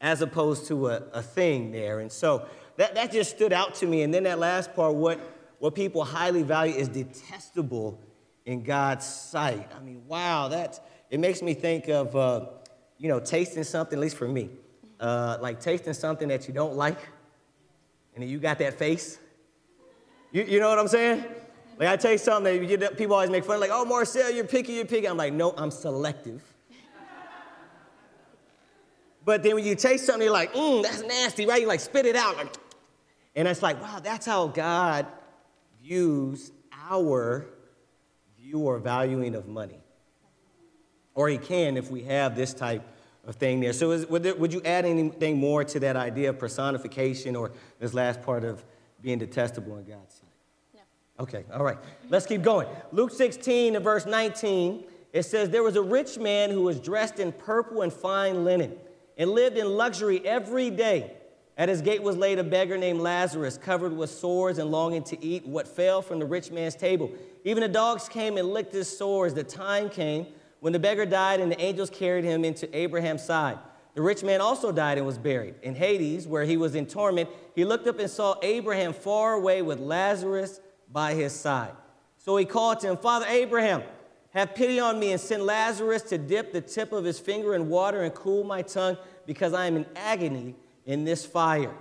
as 0.00 0.20
opposed 0.20 0.66
to 0.66 0.88
a, 0.88 1.02
a 1.12 1.22
thing 1.22 1.70
there. 1.70 2.00
And 2.00 2.10
so 2.10 2.46
that, 2.76 2.94
that 2.96 3.12
just 3.12 3.30
stood 3.30 3.52
out 3.52 3.74
to 3.76 3.86
me. 3.86 4.02
And 4.02 4.12
then 4.12 4.24
that 4.24 4.38
last 4.38 4.74
part, 4.74 4.94
what, 4.94 5.20
what 5.58 5.74
people 5.74 6.04
highly 6.04 6.42
value 6.42 6.74
is 6.74 6.88
detestable 6.88 8.00
in 8.46 8.62
God's 8.62 9.06
sight. 9.06 9.70
I 9.76 9.82
mean, 9.82 10.02
wow, 10.06 10.48
that 10.48 10.80
it 11.10 11.20
makes 11.20 11.42
me 11.42 11.54
think 11.54 11.88
of, 11.88 12.14
uh, 12.14 12.46
you 12.96 13.08
know, 13.08 13.20
tasting 13.20 13.64
something, 13.64 13.98
at 13.98 14.00
least 14.00 14.16
for 14.16 14.28
me, 14.28 14.50
uh, 15.00 15.38
like 15.40 15.60
tasting 15.60 15.92
something 15.92 16.28
that 16.28 16.48
you 16.48 16.54
don't 16.54 16.74
like 16.74 16.98
and 18.18 18.24
then 18.24 18.32
you 18.32 18.40
got 18.40 18.58
that 18.58 18.74
face. 18.76 19.16
You, 20.32 20.42
you 20.42 20.58
know 20.58 20.68
what 20.68 20.80
I'm 20.80 20.88
saying? 20.88 21.24
Like 21.78 22.04
I 22.04 22.10
you 22.10 22.18
something 22.18 22.66
that 22.66 22.68
you, 22.68 22.76
people 22.96 23.14
always 23.14 23.30
make 23.30 23.44
fun, 23.44 23.54
of, 23.54 23.60
like, 23.60 23.70
oh, 23.72 23.84
Marcel, 23.84 24.28
you're 24.32 24.44
picky, 24.44 24.72
you're 24.72 24.86
picky. 24.86 25.06
I'm 25.06 25.16
like, 25.16 25.32
no, 25.32 25.54
I'm 25.56 25.70
selective. 25.70 26.42
but 29.24 29.44
then 29.44 29.54
when 29.54 29.64
you 29.64 29.76
taste 29.76 30.04
something, 30.04 30.24
you're 30.24 30.32
like, 30.32 30.52
mmm, 30.52 30.82
that's 30.82 31.02
nasty, 31.02 31.46
right? 31.46 31.60
You 31.60 31.68
like 31.68 31.78
spit 31.78 32.06
it 32.06 32.16
out. 32.16 32.36
Like, 32.36 32.56
and 33.36 33.46
it's 33.46 33.62
like, 33.62 33.80
wow, 33.80 34.00
that's 34.02 34.26
how 34.26 34.48
God 34.48 35.06
views 35.88 36.52
our 36.90 37.46
view 38.38 38.58
or 38.58 38.78
valuing 38.78 39.34
of 39.34 39.48
money. 39.48 39.80
Or 41.14 41.28
he 41.28 41.38
can 41.38 41.76
if 41.76 41.90
we 41.90 42.02
have 42.02 42.36
this 42.36 42.52
type 42.52 42.82
of 43.26 43.36
thing 43.36 43.60
there. 43.60 43.72
So, 43.72 43.90
is, 43.92 44.06
would, 44.06 44.22
there, 44.22 44.34
would 44.34 44.52
you 44.52 44.62
add 44.64 44.84
anything 44.84 45.38
more 45.38 45.64
to 45.64 45.80
that 45.80 45.96
idea 45.96 46.30
of 46.30 46.38
personification 46.38 47.34
or 47.34 47.52
this 47.80 47.94
last 47.94 48.22
part 48.22 48.44
of 48.44 48.64
being 49.00 49.18
detestable 49.18 49.76
in 49.78 49.84
God's 49.84 50.14
sight? 50.14 50.30
No. 50.74 50.80
Okay, 51.24 51.44
all 51.52 51.64
right. 51.64 51.78
Let's 52.10 52.26
keep 52.26 52.42
going. 52.42 52.68
Luke 52.92 53.10
16 53.10 53.80
verse 53.80 54.06
19, 54.06 54.84
it 55.12 55.22
says, 55.22 55.50
There 55.50 55.62
was 55.62 55.76
a 55.76 55.82
rich 55.82 56.18
man 56.18 56.50
who 56.50 56.62
was 56.62 56.78
dressed 56.78 57.18
in 57.18 57.32
purple 57.32 57.82
and 57.82 57.92
fine 57.92 58.44
linen 58.44 58.76
and 59.16 59.30
lived 59.30 59.56
in 59.56 59.66
luxury 59.66 60.24
every 60.24 60.70
day. 60.70 61.14
At 61.58 61.68
his 61.68 61.82
gate 61.82 62.04
was 62.04 62.16
laid 62.16 62.38
a 62.38 62.44
beggar 62.44 62.78
named 62.78 63.00
Lazarus, 63.00 63.58
covered 63.58 63.92
with 63.92 64.10
sores 64.10 64.58
and 64.58 64.70
longing 64.70 65.02
to 65.02 65.22
eat 65.22 65.44
what 65.44 65.66
fell 65.66 66.00
from 66.00 66.20
the 66.20 66.24
rich 66.24 66.52
man's 66.52 66.76
table. 66.76 67.10
Even 67.44 67.62
the 67.62 67.68
dogs 67.68 68.08
came 68.08 68.38
and 68.38 68.50
licked 68.50 68.72
his 68.72 68.88
sores. 68.96 69.34
The 69.34 69.42
time 69.42 69.90
came 69.90 70.28
when 70.60 70.72
the 70.72 70.78
beggar 70.78 71.04
died, 71.04 71.40
and 71.40 71.50
the 71.50 71.60
angels 71.60 71.90
carried 71.90 72.22
him 72.22 72.44
into 72.44 72.74
Abraham's 72.76 73.24
side. 73.24 73.58
The 73.94 74.02
rich 74.02 74.22
man 74.22 74.40
also 74.40 74.70
died 74.70 74.98
and 74.98 75.06
was 75.06 75.18
buried. 75.18 75.56
In 75.64 75.74
Hades, 75.74 76.28
where 76.28 76.44
he 76.44 76.56
was 76.56 76.76
in 76.76 76.86
torment, 76.86 77.28
he 77.56 77.64
looked 77.64 77.88
up 77.88 77.98
and 77.98 78.08
saw 78.08 78.36
Abraham 78.40 78.92
far 78.92 79.32
away 79.32 79.60
with 79.60 79.80
Lazarus 79.80 80.60
by 80.92 81.14
his 81.14 81.32
side. 81.32 81.72
So 82.18 82.36
he 82.36 82.44
called 82.44 82.78
to 82.80 82.90
him, 82.90 82.96
Father 82.96 83.26
Abraham, 83.28 83.82
have 84.30 84.54
pity 84.54 84.78
on 84.78 85.00
me 85.00 85.10
and 85.10 85.20
send 85.20 85.42
Lazarus 85.42 86.02
to 86.02 86.18
dip 86.18 86.52
the 86.52 86.60
tip 86.60 86.92
of 86.92 87.04
his 87.04 87.18
finger 87.18 87.56
in 87.56 87.68
water 87.68 88.02
and 88.02 88.14
cool 88.14 88.44
my 88.44 88.62
tongue, 88.62 88.96
because 89.26 89.52
I 89.52 89.66
am 89.66 89.76
in 89.76 89.86
agony 89.96 90.54
in 90.88 91.04
this 91.04 91.24
fire. 91.24 91.74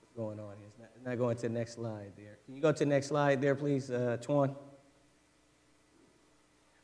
What's 0.00 0.12
going 0.16 0.38
on 0.38 0.54
here? 0.58 0.68
Not, 0.78 1.10
not 1.10 1.18
going 1.18 1.36
to 1.36 1.42
the 1.42 1.48
next 1.48 1.74
slide 1.74 2.12
there. 2.16 2.38
Can 2.46 2.54
you 2.54 2.62
go 2.62 2.70
to 2.70 2.78
the 2.78 2.86
next 2.86 3.08
slide 3.08 3.42
there, 3.42 3.56
please, 3.56 3.90
uh, 3.90 4.16
Twan? 4.22 4.54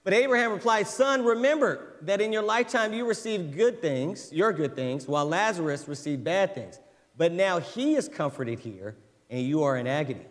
But 0.02 0.14
Abraham 0.14 0.50
replied, 0.50 0.88
Son, 0.88 1.24
remember 1.24 1.94
that 2.02 2.20
in 2.20 2.32
your 2.32 2.42
lifetime 2.42 2.92
you 2.92 3.06
received 3.06 3.54
good 3.56 3.80
things, 3.80 4.32
your 4.32 4.52
good 4.52 4.74
things, 4.74 5.06
while 5.06 5.24
Lazarus 5.24 5.87
received 5.87 6.24
bad 6.24 6.56
things. 6.56 6.80
But 7.16 7.30
now 7.30 7.61
he 7.61 7.94
is 7.94 8.08
comforted 8.08 8.58
here, 8.58 8.96
and 9.30 9.46
you 9.46 9.62
are 9.62 9.76
in 9.76 9.87
agony. 9.87 10.26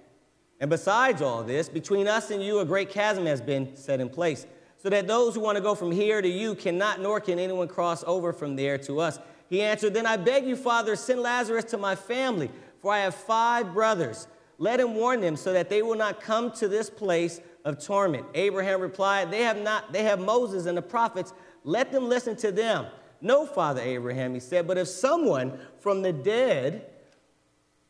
And 0.60 0.70
besides 0.70 1.22
all 1.22 1.42
this, 1.42 1.70
between 1.70 2.10
us 2.10 2.32
and 2.32 2.44
you 2.44 2.60
a 2.60 2.66
great 2.66 2.90
chasm 2.90 3.26
has 3.28 3.40
been 3.40 3.78
set 3.78 4.02
in 4.02 4.10
place 4.10 4.46
so 4.82 4.90
that 4.90 5.08
those 5.08 5.36
who 5.36 5.42
want 5.42 5.58
to 5.58 5.62
go 5.62 5.76
from 5.76 5.92
here 5.92 6.22
to 6.22 6.28
you 6.28 6.56
cannot, 6.56 7.00
nor 7.02 7.20
can 7.20 7.38
anyone 7.38 7.68
cross 7.68 8.04
over 8.08 8.34
from 8.34 8.56
there 8.56 8.78
to 8.80 9.00
us. 9.00 9.20
He 9.48 9.62
answered, 9.62 9.94
Then 9.94 10.08
I 10.08 10.18
beg 10.18 10.46
you, 10.46 10.56
Father, 10.56 10.96
send 10.96 11.22
Lazarus 11.22 11.66
to 11.66 11.78
my 11.78 11.96
family, 11.96 12.50
for 12.80 12.92
I 12.92 13.00
have 13.00 13.14
five 13.14 13.74
brothers. 13.74 14.28
Let 14.58 14.80
him 14.80 14.96
warn 14.96 15.22
them 15.22 15.36
so 15.36 15.54
that 15.54 15.70
they 15.70 15.82
will 15.82 15.96
not 15.96 16.22
come 16.22 16.52
to 16.54 16.68
this 16.68 16.90
place 16.90 17.42
of 17.64 17.84
torment. 17.84 18.26
Abraham 18.34 18.82
replied, 18.82 19.30
They 19.30 19.42
have 19.42 19.62
not, 19.62 19.94
they 19.94 20.04
have 20.04 20.20
Moses 20.20 20.66
and 20.66 20.78
the 20.78 20.82
prophets. 20.82 21.34
Let 21.64 21.92
them 21.92 22.10
listen 22.10 22.36
to 22.38 22.52
them. 22.52 22.88
No, 23.22 23.46
Father 23.46 23.82
Abraham, 23.82 24.34
he 24.34 24.40
said, 24.40 24.66
but 24.66 24.80
if 24.80 24.88
someone 24.88 25.60
from 25.80 26.02
the 26.02 26.12
dead, 26.12 26.88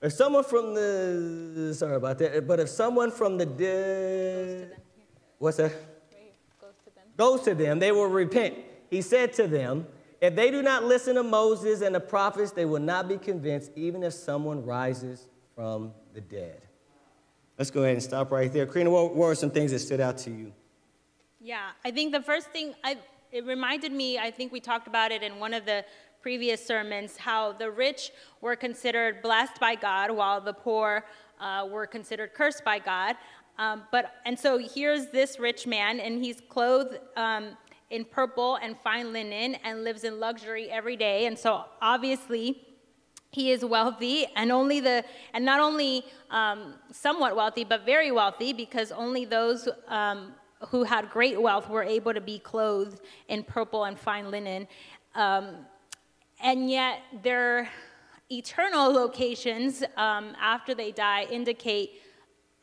if 0.01 0.11
someone 0.11 0.43
from 0.43 0.73
the, 0.73 1.73
sorry 1.73 1.95
about 1.95 2.17
that, 2.17 2.45
but 2.45 2.59
if 2.59 2.67
someone 2.67 3.11
from 3.11 3.37
the 3.37 3.45
dead, 3.45 4.75
what's 5.37 5.55
that? 5.55 5.71
Goes 7.21 7.41
to 7.41 7.53
them, 7.53 7.77
they 7.77 7.91
will 7.91 8.07
repent. 8.07 8.55
He 8.89 9.03
said 9.03 9.31
to 9.33 9.47
them, 9.47 9.85
If 10.19 10.35
they 10.35 10.49
do 10.49 10.63
not 10.63 10.85
listen 10.85 11.13
to 11.15 11.23
Moses 11.23 11.81
and 11.81 11.93
the 11.93 11.99
prophets, 11.99 12.51
they 12.51 12.65
will 12.65 12.81
not 12.81 13.07
be 13.07 13.17
convinced, 13.17 13.71
even 13.75 14.01
if 14.01 14.13
someone 14.13 14.65
rises 14.65 15.27
from 15.55 15.93
the 16.15 16.21
dead. 16.21 16.61
Let's 17.59 17.69
go 17.69 17.83
ahead 17.83 17.93
and 17.93 18.01
stop 18.01 18.31
right 18.31 18.51
there. 18.51 18.65
Karina, 18.65 18.89
what, 18.89 19.15
were 19.15 19.35
some 19.35 19.51
things 19.51 19.69
that 19.69 19.79
stood 19.79 19.99
out 19.99 20.17
to 20.19 20.31
you? 20.31 20.51
Yeah, 21.39 21.69
I 21.85 21.91
think 21.91 22.11
the 22.11 22.23
first 22.23 22.47
thing, 22.49 22.73
I, 22.83 22.97
it 23.31 23.45
reminded 23.45 23.91
me, 23.91 24.17
I 24.17 24.31
think 24.31 24.51
we 24.51 24.59
talked 24.59 24.87
about 24.87 25.11
it 25.11 25.21
in 25.21 25.39
one 25.39 25.53
of 25.53 25.67
the 25.67 25.85
previous 26.23 26.65
sermons, 26.65 27.17
how 27.17 27.51
the 27.51 27.69
rich 27.69 28.11
were 28.41 28.55
considered 28.55 29.21
blessed 29.21 29.59
by 29.59 29.75
God 29.75 30.09
while 30.09 30.41
the 30.41 30.53
poor 30.53 31.05
uh, 31.39 31.67
were 31.69 31.85
considered 31.85 32.33
cursed 32.33 32.63
by 32.63 32.79
God. 32.79 33.15
Um, 33.57 33.83
but 33.91 34.15
and 34.25 34.37
so 34.37 34.57
here's 34.57 35.07
this 35.07 35.39
rich 35.39 35.67
man, 35.67 35.99
and 35.99 36.23
he's 36.23 36.41
clothed 36.49 36.97
um, 37.15 37.57
in 37.89 38.05
purple 38.05 38.55
and 38.55 38.77
fine 38.77 39.13
linen, 39.13 39.55
and 39.63 39.83
lives 39.83 40.03
in 40.03 40.19
luxury 40.19 40.69
every 40.69 40.95
day. 40.95 41.25
And 41.25 41.37
so 41.37 41.65
obviously, 41.81 42.67
he 43.31 43.51
is 43.51 43.63
wealthy, 43.63 44.25
and 44.35 44.51
only 44.51 44.79
the 44.79 45.03
and 45.33 45.45
not 45.45 45.59
only 45.59 46.03
um, 46.29 46.75
somewhat 46.91 47.35
wealthy, 47.35 47.63
but 47.63 47.85
very 47.85 48.11
wealthy, 48.11 48.53
because 48.53 48.91
only 48.91 49.25
those 49.25 49.69
um, 49.87 50.33
who 50.69 50.83
had 50.83 51.09
great 51.09 51.41
wealth 51.41 51.69
were 51.69 51.83
able 51.83 52.13
to 52.13 52.21
be 52.21 52.39
clothed 52.39 53.01
in 53.27 53.43
purple 53.43 53.85
and 53.85 53.99
fine 53.99 54.31
linen. 54.31 54.67
Um, 55.15 55.65
and 56.43 56.69
yet, 56.69 57.01
their 57.23 57.69
eternal 58.31 58.91
locations 58.91 59.83
um, 59.97 60.35
after 60.41 60.73
they 60.73 60.91
die 60.91 61.27
indicate 61.29 62.00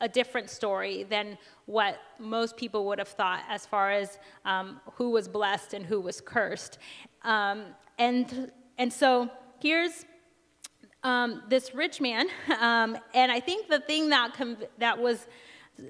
a 0.00 0.08
different 0.08 0.48
story 0.48 1.04
than 1.04 1.36
what 1.66 1.98
most 2.18 2.56
people 2.56 2.86
would 2.86 2.98
have 2.98 3.08
thought 3.08 3.42
as 3.48 3.66
far 3.66 3.90
as 3.90 4.18
um, 4.44 4.80
who 4.94 5.10
was 5.10 5.28
blessed 5.28 5.74
and 5.74 5.84
who 5.84 6.00
was 6.00 6.20
cursed. 6.20 6.78
Um, 7.22 7.64
and, 7.98 8.52
and 8.78 8.92
so 8.92 9.28
here's 9.60 10.04
um, 11.02 11.42
this 11.48 11.74
rich 11.74 12.00
man, 12.00 12.26
um, 12.60 12.96
and 13.14 13.30
I 13.30 13.40
think 13.40 13.68
the 13.68 13.80
thing 13.80 14.08
that, 14.10 14.36
that, 14.78 14.98
was, 14.98 15.26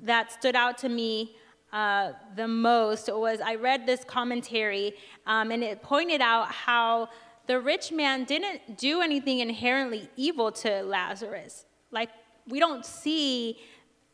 that 0.03 0.33
stood 0.33 0.57
out 0.57 0.79
to 0.79 0.89
me 0.89 1.37
uh, 1.73 2.13
the 2.35 2.49
most 2.49 3.13
was 3.13 3.41
I 3.41 3.57
read 3.57 3.87
this 3.87 4.05
commentary, 4.05 4.95
um, 5.27 5.51
and 5.51 5.63
it 5.63 5.83
pointed 5.83 6.23
out 6.23 6.51
how 6.51 7.11
the 7.47 7.61
rich 7.61 7.93
man 7.93 8.25
didn't 8.25 8.79
do 8.79 9.01
anything 9.03 9.41
inherently 9.41 10.09
evil 10.17 10.51
to 10.53 10.83
Lazarus. 10.83 11.67
Like, 11.91 12.11
we 12.47 12.59
don't 12.59 12.85
see 12.87 13.59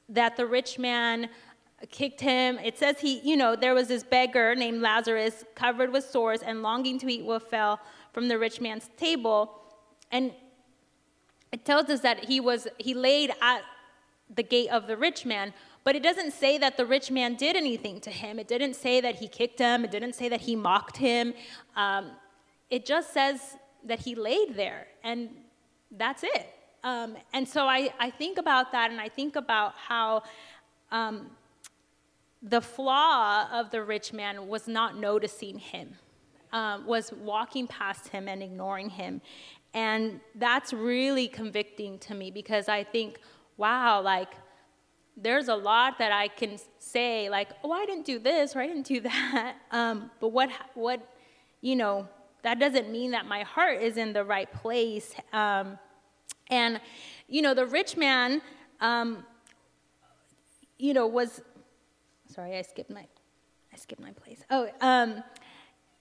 that 0.09 0.37
the 0.37 0.47
rich 0.47 0.79
man 0.79 1.29
kicked 1.91 2.21
him. 2.21 2.59
It 2.59 2.79
says 2.79 3.01
he, 3.01 3.21
you 3.21 3.37
know, 3.37 3.57
there 3.57 3.75
was 3.75 3.89
this 3.89 4.03
beggar 4.03 4.55
named 4.55 4.81
Lazarus 4.81 5.45
covered 5.55 5.93
with 5.93 6.05
sores 6.05 6.41
and 6.43 6.63
longing 6.63 6.99
to 7.01 7.13
eat 7.13 7.25
what 7.25 7.49
fell 7.51 7.81
from 8.13 8.29
the 8.29 8.39
rich 8.39 8.61
man's 8.61 8.91
table. 8.97 9.61
And 10.11 10.33
it 11.53 11.65
tells 11.65 11.89
us 11.91 12.01
that 12.01 12.25
he 12.25 12.41
was, 12.41 12.67
he 12.79 12.95
laid 12.95 13.31
at 13.43 13.63
the 14.35 14.43
gate 14.43 14.71
of 14.71 14.87
the 14.87 14.97
rich 14.97 15.27
man, 15.27 15.53
but 15.85 15.95
it 15.95 16.03
doesn't 16.03 16.33
say 16.33 16.57
that 16.59 16.77
the 16.77 16.87
rich 16.87 17.11
man 17.11 17.35
did 17.35 17.57
anything 17.57 18.01
to 18.01 18.11
him. 18.11 18.39
It 18.39 18.49
didn't 18.49 18.75
say 18.75 19.01
that 19.01 19.17
he 19.17 19.29
kicked 19.29 19.59
him. 19.59 19.85
It 19.85 19.91
didn't 19.91 20.15
say 20.15 20.29
that 20.29 20.41
he 20.41 20.57
mocked 20.57 20.97
him. 20.97 21.35
Um, 21.77 22.13
it 22.71 22.87
just 22.87 23.13
says 23.13 23.57
that 23.85 24.01
he 24.01 24.15
laid 24.15 24.57
there, 24.57 24.87
and 25.03 25.29
that's 25.91 26.25
it. 26.25 26.49
Um, 26.85 27.17
and 27.33 27.49
so 27.49 27.67
I, 27.67 27.93
I 27.99 28.11
think 28.11 28.39
about 28.39 28.71
that 28.73 28.91
and 28.91 29.01
I 29.01 29.09
think 29.09 29.37
about 29.37 29.75
how 29.75 30.23
um, 30.93 31.31
the 32.43 32.61
flaw 32.61 33.49
of 33.51 33.71
the 33.71 33.83
rich 33.83 34.13
man 34.13 34.47
was 34.47 34.69
not 34.69 34.99
noticing 34.99 35.59
him, 35.59 35.95
um, 36.53 36.87
was 36.87 37.11
walking 37.13 37.67
past 37.67 38.09
him 38.09 38.29
and 38.29 38.43
ignoring 38.43 38.91
him. 38.91 39.23
And 39.73 40.21
that's 40.35 40.75
really 40.75 41.27
convicting 41.27 41.99
to 42.01 42.15
me 42.15 42.31
because 42.31 42.69
I 42.69 42.85
think, 42.85 43.19
wow, 43.57 44.03
like, 44.03 44.29
there's 45.17 45.49
a 45.49 45.55
lot 45.55 45.99
that 45.99 46.13
I 46.13 46.29
can 46.29 46.59
say, 46.79 47.31
like, 47.31 47.49
oh, 47.65 47.73
I 47.73 47.87
didn't 47.87 48.05
do 48.05 48.19
this 48.19 48.55
or 48.55 48.61
I 48.61 48.67
didn't 48.67 48.87
do 48.87 49.01
that. 49.01 49.57
Um, 49.71 50.11
but 50.21 50.29
what, 50.29 50.51
what, 50.75 51.01
you 51.63 51.77
know, 51.77 52.09
that 52.43 52.59
doesn't 52.61 52.91
mean 52.91 53.13
that 53.13 53.25
my 53.25 53.43
heart 53.43 53.81
is 53.81 53.97
in 53.97 54.13
the 54.13 54.23
right 54.23 54.53
place. 54.53 55.15
Um, 55.33 55.79
and, 56.55 56.81
you 57.29 57.43
know, 57.43 57.55
the 57.55 57.67
rich 57.67 57.97
man, 57.97 58.41
um, 58.81 59.25
you 60.79 60.95
know, 60.95 61.07
was, 61.07 61.41
sorry, 62.33 62.57
I 62.57 62.63
skipped 62.63 62.91
my, 62.91 63.07
I 63.73 63.77
skipped 63.77 64.01
my 64.01 64.13
place. 64.13 64.41
Oh, 64.51 64.69
um, 64.81 65.23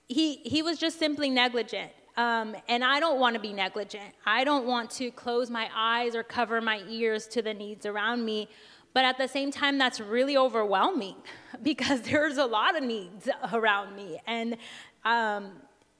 he, 0.07 0.35
he 0.37 0.61
was 0.61 0.77
just 0.77 0.99
simply 0.99 1.29
negligent. 1.29 1.91
Um, 2.15 2.55
and 2.67 2.83
I 2.83 2.99
don't 2.99 3.19
want 3.19 3.33
to 3.33 3.39
be 3.39 3.53
negligent. 3.53 4.13
I 4.25 4.43
don't 4.43 4.67
want 4.67 4.91
to 4.91 5.09
close 5.09 5.49
my 5.49 5.67
eyes 5.75 6.15
or 6.15 6.21
cover 6.21 6.61
my 6.61 6.83
ears 6.87 7.25
to 7.27 7.41
the 7.41 7.53
needs 7.53 7.85
around 7.85 8.23
me. 8.23 8.47
But 8.93 9.05
at 9.05 9.17
the 9.17 9.27
same 9.27 9.49
time, 9.49 9.79
that's 9.79 9.99
really 9.99 10.37
overwhelming 10.37 11.15
because 11.63 12.01
there's 12.01 12.37
a 12.37 12.45
lot 12.45 12.77
of 12.77 12.83
needs 12.83 13.27
around 13.51 13.95
me. 13.95 14.19
And, 14.27 14.57
um, 15.03 15.53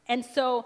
and 0.08 0.24
so 0.24 0.66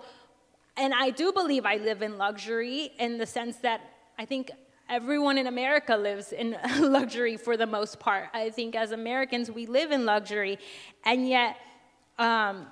and 0.77 0.93
I 0.93 1.09
do 1.09 1.31
believe 1.31 1.65
I 1.65 1.77
live 1.77 2.01
in 2.01 2.17
luxury 2.17 2.91
in 2.99 3.17
the 3.17 3.25
sense 3.25 3.57
that 3.57 3.81
I 4.17 4.25
think 4.25 4.51
everyone 4.89 5.37
in 5.37 5.47
America 5.47 5.95
lives 5.95 6.31
in 6.31 6.57
luxury 6.79 7.37
for 7.37 7.57
the 7.57 7.65
most 7.65 7.99
part. 7.99 8.29
I 8.33 8.49
think 8.49 8.75
as 8.75 8.91
Americans, 8.91 9.51
we 9.51 9.65
live 9.65 9.91
in 9.91 10.05
luxury, 10.05 10.59
and 11.03 11.27
yet 11.27 11.57
um, 12.17 12.67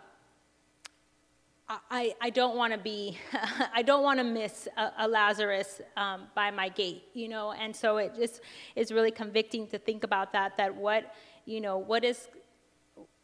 I, 1.67 2.15
I 2.21 2.29
don't 2.29 2.55
want 2.55 2.73
to 2.73 2.79
be, 2.79 3.17
I 3.73 3.81
don't 3.81 4.03
want 4.03 4.19
to 4.19 4.23
miss 4.23 4.67
a, 4.77 4.91
a 4.99 5.07
Lazarus 5.07 5.81
um, 5.97 6.27
by 6.35 6.51
my 6.51 6.69
gate, 6.69 7.03
you 7.13 7.27
know, 7.27 7.53
and 7.53 7.75
so 7.75 7.97
it 7.97 8.15
just 8.15 8.41
is 8.75 8.91
really 8.91 9.11
convicting 9.11 9.67
to 9.67 9.79
think 9.79 10.03
about 10.03 10.31
that, 10.33 10.57
that 10.57 10.75
what, 10.75 11.15
you 11.45 11.59
know, 11.59 11.77
what 11.77 12.03
is, 12.03 12.27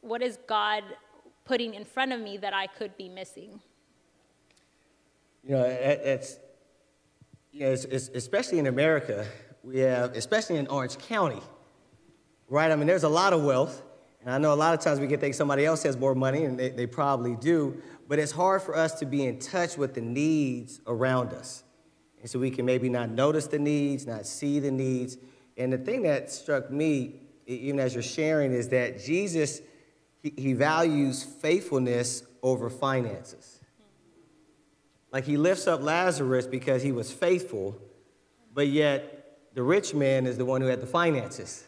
what 0.02 0.24
is 0.24 0.39
God 0.48 0.84
putting 1.46 1.76
in 1.76 1.86
front 1.86 2.12
of 2.13 2.20
me 2.20 2.38
that 2.38 2.54
I 2.54 2.65
could 2.65 2.98
be 2.98 3.10
missing? 3.10 3.62
You 5.43 5.51
know, 5.51 5.63
it's, 5.63 6.38
you 7.51 7.62
know, 7.62 7.71
it's, 7.71 7.86
it's, 7.86 8.10
especially 8.10 8.60
in 8.60 8.67
America, 8.67 9.25
we 9.63 9.80
have, 9.80 10.15
especially 10.15 10.58
in 10.58 10.67
Orange 10.67 10.97
County, 10.99 11.41
right? 12.47 12.71
I 12.71 12.75
mean, 12.75 12.88
there's 12.88 13.04
a 13.04 13.10
lot 13.10 13.34
of 13.34 13.43
wealth, 13.43 13.82
and 14.21 14.30
I 14.30 14.38
know 14.38 14.54
a 14.54 14.56
lot 14.56 14.75
of 14.75 14.82
times 14.82 14.99
we 14.99 15.08
can 15.08 15.19
think 15.19 15.34
somebody 15.34 15.65
else 15.65 15.82
has 15.84 15.97
more 15.97 16.13
money, 16.13 16.45
and 16.45 16.60
they, 16.60 16.69
they 16.69 16.86
probably 16.86 17.36
do, 17.36 17.82
but 18.08 18.19
it's 18.19 18.32
hard 18.32 18.62
for 18.62 18.75
us 18.75 18.99
to 18.99 19.06
be 19.06 19.25
in 19.25 19.39
touch 19.39 19.77
with 19.77 19.95
the 19.95 20.01
needs 20.01 20.80
around 20.86 21.34
us. 21.34 21.63
And 22.21 22.30
so 22.30 22.38
we 22.38 22.51
can 22.51 22.65
maybe 22.65 22.88
not 22.88 23.10
notice 23.10 23.47
the 23.47 23.58
needs, 23.58 24.06
not 24.06 24.27
see 24.27 24.60
the 24.60 24.69
needs. 24.69 25.17
And 25.58 25.73
the 25.73 25.80
thing 25.80 26.04
that 26.04 26.32
struck 26.32 26.69
me, 26.69 27.21
even 27.47 27.80
as 27.80 27.95
you're 27.95 28.04
sharing, 28.04 28.54
is 28.54 28.69
that 28.69 29.04
Jesus, 29.04 29.62
he, 30.21 30.34
he 30.38 30.54
values 30.54 31.23
faithfulness 31.23 32.23
over 32.43 32.69
finances. 32.69 33.61
Like 35.12 35.26
he 35.26 35.38
lifts 35.38 35.67
up 35.67 35.82
Lazarus 35.82 36.47
because 36.47 36.84
he 36.84 36.91
was 36.91 37.12
faithful, 37.12 37.78
but 38.54 38.67
yet 38.67 39.39
the 39.54 39.63
rich 39.63 39.93
man 39.93 40.26
is 40.26 40.38
the 40.38 40.45
one 40.45 40.62
who 40.62 40.67
had 40.67 40.80
the 40.80 40.88
finances. 40.88 41.65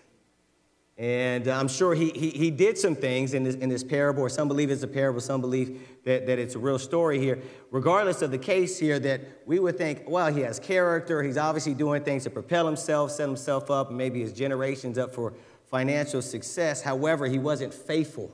And 0.95 1.47
uh, 1.47 1.57
I'm 1.57 1.67
sure 1.67 1.95
he, 1.95 2.11
he, 2.11 2.29
he 2.29 2.51
did 2.51 2.77
some 2.77 2.95
things 2.95 3.33
in 3.33 3.43
this, 3.43 3.55
in 3.55 3.67
this 3.67 3.83
parable, 3.83 4.21
or 4.21 4.29
some 4.29 4.47
believe 4.47 4.69
it's 4.69 4.83
a 4.83 4.87
parable, 4.87 5.19
some 5.19 5.41
believe 5.41 5.81
that, 6.05 6.27
that 6.27 6.37
it's 6.37 6.53
a 6.53 6.59
real 6.59 6.77
story 6.77 7.17
here. 7.17 7.41
Regardless 7.71 8.21
of 8.21 8.29
the 8.29 8.37
case 8.37 8.77
here, 8.77 8.99
that 8.99 9.21
we 9.47 9.57
would 9.57 9.75
think, 9.75 10.03
well, 10.07 10.31
he 10.31 10.41
has 10.41 10.59
character, 10.59 11.23
he's 11.23 11.37
obviously 11.37 11.73
doing 11.73 12.03
things 12.03 12.23
to 12.25 12.29
propel 12.29 12.67
himself, 12.67 13.11
set 13.11 13.27
himself 13.27 13.71
up, 13.71 13.91
maybe 13.91 14.21
his 14.21 14.33
generations 14.33 14.99
up 14.99 15.13
for 15.15 15.33
financial 15.65 16.21
success. 16.21 16.83
However, 16.83 17.25
he 17.25 17.39
wasn't 17.39 17.73
faithful. 17.73 18.31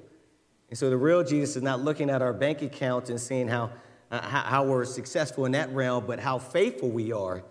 And 0.69 0.78
so 0.78 0.89
the 0.89 0.98
real 0.98 1.24
Jesus 1.24 1.56
is 1.56 1.63
not 1.63 1.80
looking 1.80 2.10
at 2.10 2.22
our 2.22 2.34
bank 2.34 2.62
accounts 2.62 3.10
and 3.10 3.19
seeing 3.19 3.48
how, 3.48 3.72
uh, 4.12 4.22
how, 4.22 4.41
how 4.41 4.63
we're 4.63 4.86
successful 4.86 5.45
in 5.45 5.52
that 5.54 5.72
realm, 5.74 6.06
but 6.06 6.19
how 6.19 6.38
faithful 6.39 6.89
we 6.89 7.12
are 7.12 7.43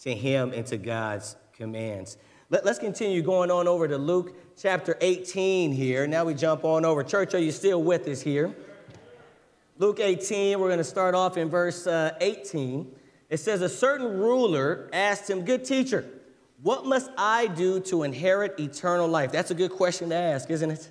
to 0.00 0.14
him 0.14 0.52
and 0.52 0.66
to 0.66 0.76
God's 0.76 1.36
commands. 1.52 2.16
Let, 2.50 2.66
us 2.66 2.78
continue 2.78 3.20
going 3.20 3.50
on 3.50 3.68
over 3.68 3.86
to 3.86 3.98
Luke 3.98 4.34
chapter 4.56 4.96
18 5.00 5.72
here. 5.72 6.06
Now 6.06 6.24
we 6.24 6.34
jump 6.34 6.64
on 6.64 6.84
over. 6.84 7.04
Church, 7.04 7.34
are 7.34 7.38
you 7.38 7.52
still 7.52 7.82
with 7.82 8.08
us 8.08 8.22
here? 8.22 8.54
Luke 9.76 10.00
18, 10.00 10.58
we're 10.58 10.68
going 10.68 10.78
to 10.78 10.84
start 10.84 11.14
off 11.14 11.36
in 11.36 11.50
verse 11.50 11.86
uh, 11.86 12.16
18. 12.20 12.90
It 13.28 13.36
says, 13.36 13.60
A 13.60 13.68
certain 13.68 14.18
ruler 14.18 14.88
asked 14.92 15.28
him, 15.28 15.44
Good 15.44 15.64
teacher, 15.64 16.06
what 16.62 16.86
must 16.86 17.10
I 17.16 17.46
do 17.48 17.80
to 17.80 18.02
inherit 18.02 18.58
eternal 18.58 19.06
life? 19.06 19.30
That's 19.30 19.50
a 19.50 19.54
good 19.54 19.70
question 19.70 20.08
to 20.08 20.16
ask, 20.16 20.50
isn't 20.50 20.70
it? 20.70 20.88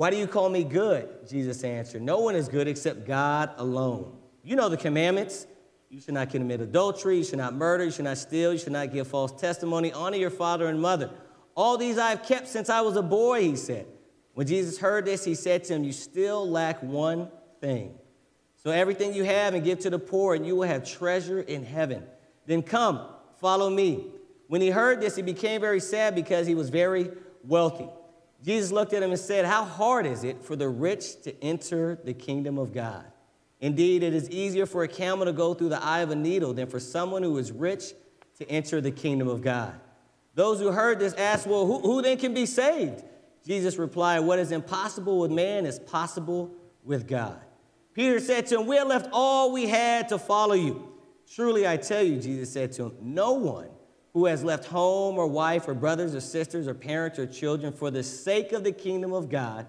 Why 0.00 0.08
do 0.08 0.16
you 0.16 0.26
call 0.26 0.48
me 0.48 0.64
good? 0.64 1.28
Jesus 1.28 1.62
answered, 1.62 2.00
No 2.00 2.20
one 2.20 2.34
is 2.34 2.48
good 2.48 2.66
except 2.66 3.06
God 3.06 3.50
alone. 3.58 4.16
You 4.42 4.56
know 4.56 4.70
the 4.70 4.78
commandments 4.78 5.46
you 5.90 6.00
should 6.00 6.14
not 6.14 6.30
commit 6.30 6.62
adultery. 6.62 7.18
You 7.18 7.24
should 7.24 7.36
not 7.36 7.52
murder. 7.52 7.84
You 7.84 7.90
should 7.90 8.06
not 8.06 8.16
steal. 8.16 8.50
You 8.54 8.58
should 8.58 8.72
not 8.72 8.94
give 8.94 9.08
false 9.08 9.38
testimony. 9.38 9.92
Honor 9.92 10.16
your 10.16 10.30
father 10.30 10.68
and 10.68 10.80
mother. 10.80 11.10
All 11.54 11.76
these 11.76 11.98
I 11.98 12.08
have 12.08 12.22
kept 12.22 12.48
since 12.48 12.70
I 12.70 12.80
was 12.80 12.96
a 12.96 13.02
boy, 13.02 13.42
he 13.42 13.56
said. 13.56 13.84
When 14.32 14.46
Jesus 14.46 14.78
heard 14.78 15.04
this, 15.04 15.22
he 15.22 15.34
said 15.34 15.64
to 15.64 15.74
him, 15.74 15.84
You 15.84 15.92
still 15.92 16.48
lack 16.48 16.82
one 16.82 17.30
thing. 17.60 17.98
So 18.56 18.70
everything 18.70 19.12
you 19.12 19.24
have 19.24 19.52
and 19.52 19.62
give 19.62 19.80
to 19.80 19.90
the 19.90 19.98
poor, 19.98 20.34
and 20.34 20.46
you 20.46 20.56
will 20.56 20.66
have 20.66 20.82
treasure 20.82 21.42
in 21.42 21.62
heaven. 21.62 22.04
Then 22.46 22.62
come, 22.62 23.06
follow 23.38 23.68
me. 23.68 24.06
When 24.46 24.62
he 24.62 24.70
heard 24.70 25.02
this, 25.02 25.16
he 25.16 25.20
became 25.20 25.60
very 25.60 25.80
sad 25.80 26.14
because 26.14 26.46
he 26.46 26.54
was 26.54 26.70
very 26.70 27.10
wealthy. 27.44 27.90
Jesus 28.42 28.72
looked 28.72 28.92
at 28.92 29.02
him 29.02 29.10
and 29.10 29.20
said, 29.20 29.44
How 29.44 29.64
hard 29.64 30.06
is 30.06 30.24
it 30.24 30.42
for 30.42 30.56
the 30.56 30.68
rich 30.68 31.22
to 31.22 31.44
enter 31.44 31.98
the 32.04 32.14
kingdom 32.14 32.58
of 32.58 32.72
God? 32.72 33.04
Indeed, 33.60 34.02
it 34.02 34.14
is 34.14 34.30
easier 34.30 34.64
for 34.64 34.82
a 34.82 34.88
camel 34.88 35.26
to 35.26 35.32
go 35.32 35.52
through 35.52 35.68
the 35.68 35.82
eye 35.82 36.00
of 36.00 36.10
a 36.10 36.16
needle 36.16 36.54
than 36.54 36.66
for 36.66 36.80
someone 36.80 37.22
who 37.22 37.36
is 37.36 37.52
rich 37.52 37.92
to 38.38 38.50
enter 38.50 38.80
the 38.80 38.90
kingdom 38.90 39.28
of 39.28 39.42
God. 39.42 39.78
Those 40.34 40.60
who 40.60 40.72
heard 40.72 40.98
this 40.98 41.12
asked, 41.14 41.46
Well, 41.46 41.66
who, 41.66 41.80
who 41.80 42.02
then 42.02 42.16
can 42.16 42.32
be 42.32 42.46
saved? 42.46 43.04
Jesus 43.44 43.76
replied, 43.76 44.20
What 44.20 44.38
is 44.38 44.52
impossible 44.52 45.18
with 45.18 45.30
man 45.30 45.66
is 45.66 45.78
possible 45.78 46.50
with 46.84 47.06
God. 47.06 47.40
Peter 47.92 48.20
said 48.20 48.46
to 48.46 48.60
him, 48.60 48.66
We 48.66 48.76
have 48.76 48.88
left 48.88 49.08
all 49.12 49.52
we 49.52 49.68
had 49.68 50.08
to 50.08 50.18
follow 50.18 50.54
you. 50.54 50.92
Truly, 51.30 51.66
I 51.66 51.76
tell 51.76 52.02
you, 52.02 52.18
Jesus 52.18 52.52
said 52.52 52.72
to 52.72 52.84
him, 52.86 52.96
No 53.02 53.32
one 53.32 53.68
who 54.12 54.26
has 54.26 54.42
left 54.42 54.64
home 54.64 55.18
or 55.18 55.26
wife 55.26 55.68
or 55.68 55.74
brothers 55.74 56.14
or 56.14 56.20
sisters 56.20 56.66
or 56.66 56.74
parents 56.74 57.18
or 57.18 57.26
children 57.26 57.72
for 57.72 57.90
the 57.90 58.02
sake 58.02 58.52
of 58.52 58.64
the 58.64 58.72
kingdom 58.72 59.12
of 59.12 59.28
God 59.28 59.66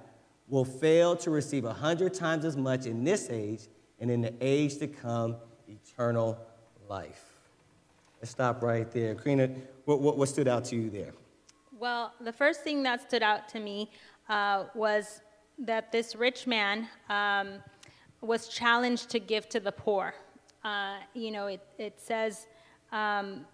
will 0.47 0.65
fail 0.65 1.15
to 1.15 1.29
receive 1.29 1.63
a 1.63 1.73
hundred 1.73 2.13
times 2.13 2.43
as 2.43 2.57
much 2.57 2.85
in 2.85 3.03
this 3.03 3.29
age 3.29 3.61
and 3.99 4.09
in 4.09 4.21
the 4.21 4.33
age 4.41 4.77
to 4.79 4.87
come, 4.87 5.35
eternal 5.67 6.37
life. 6.89 7.25
Let's 8.19 8.31
stop 8.31 8.61
right 8.61 8.89
there. 8.91 9.15
Karina, 9.15 9.49
what, 9.85 10.01
what, 10.01 10.17
what 10.17 10.27
stood 10.27 10.47
out 10.47 10.65
to 10.65 10.75
you 10.75 10.89
there? 10.89 11.13
Well, 11.79 12.13
the 12.19 12.33
first 12.33 12.63
thing 12.63 12.83
that 12.83 13.01
stood 13.01 13.23
out 13.23 13.47
to 13.49 13.59
me 13.59 13.89
uh, 14.29 14.65
was 14.75 15.21
that 15.59 15.91
this 15.91 16.15
rich 16.15 16.47
man 16.47 16.87
um, 17.09 17.53
was 18.21 18.47
challenged 18.47 19.09
to 19.11 19.19
give 19.19 19.47
to 19.49 19.59
the 19.59 19.71
poor. 19.71 20.13
Uh, 20.63 20.97
you 21.13 21.31
know, 21.31 21.47
it, 21.47 21.61
it 21.77 21.99
says, 21.99 22.47
um, 22.91 23.45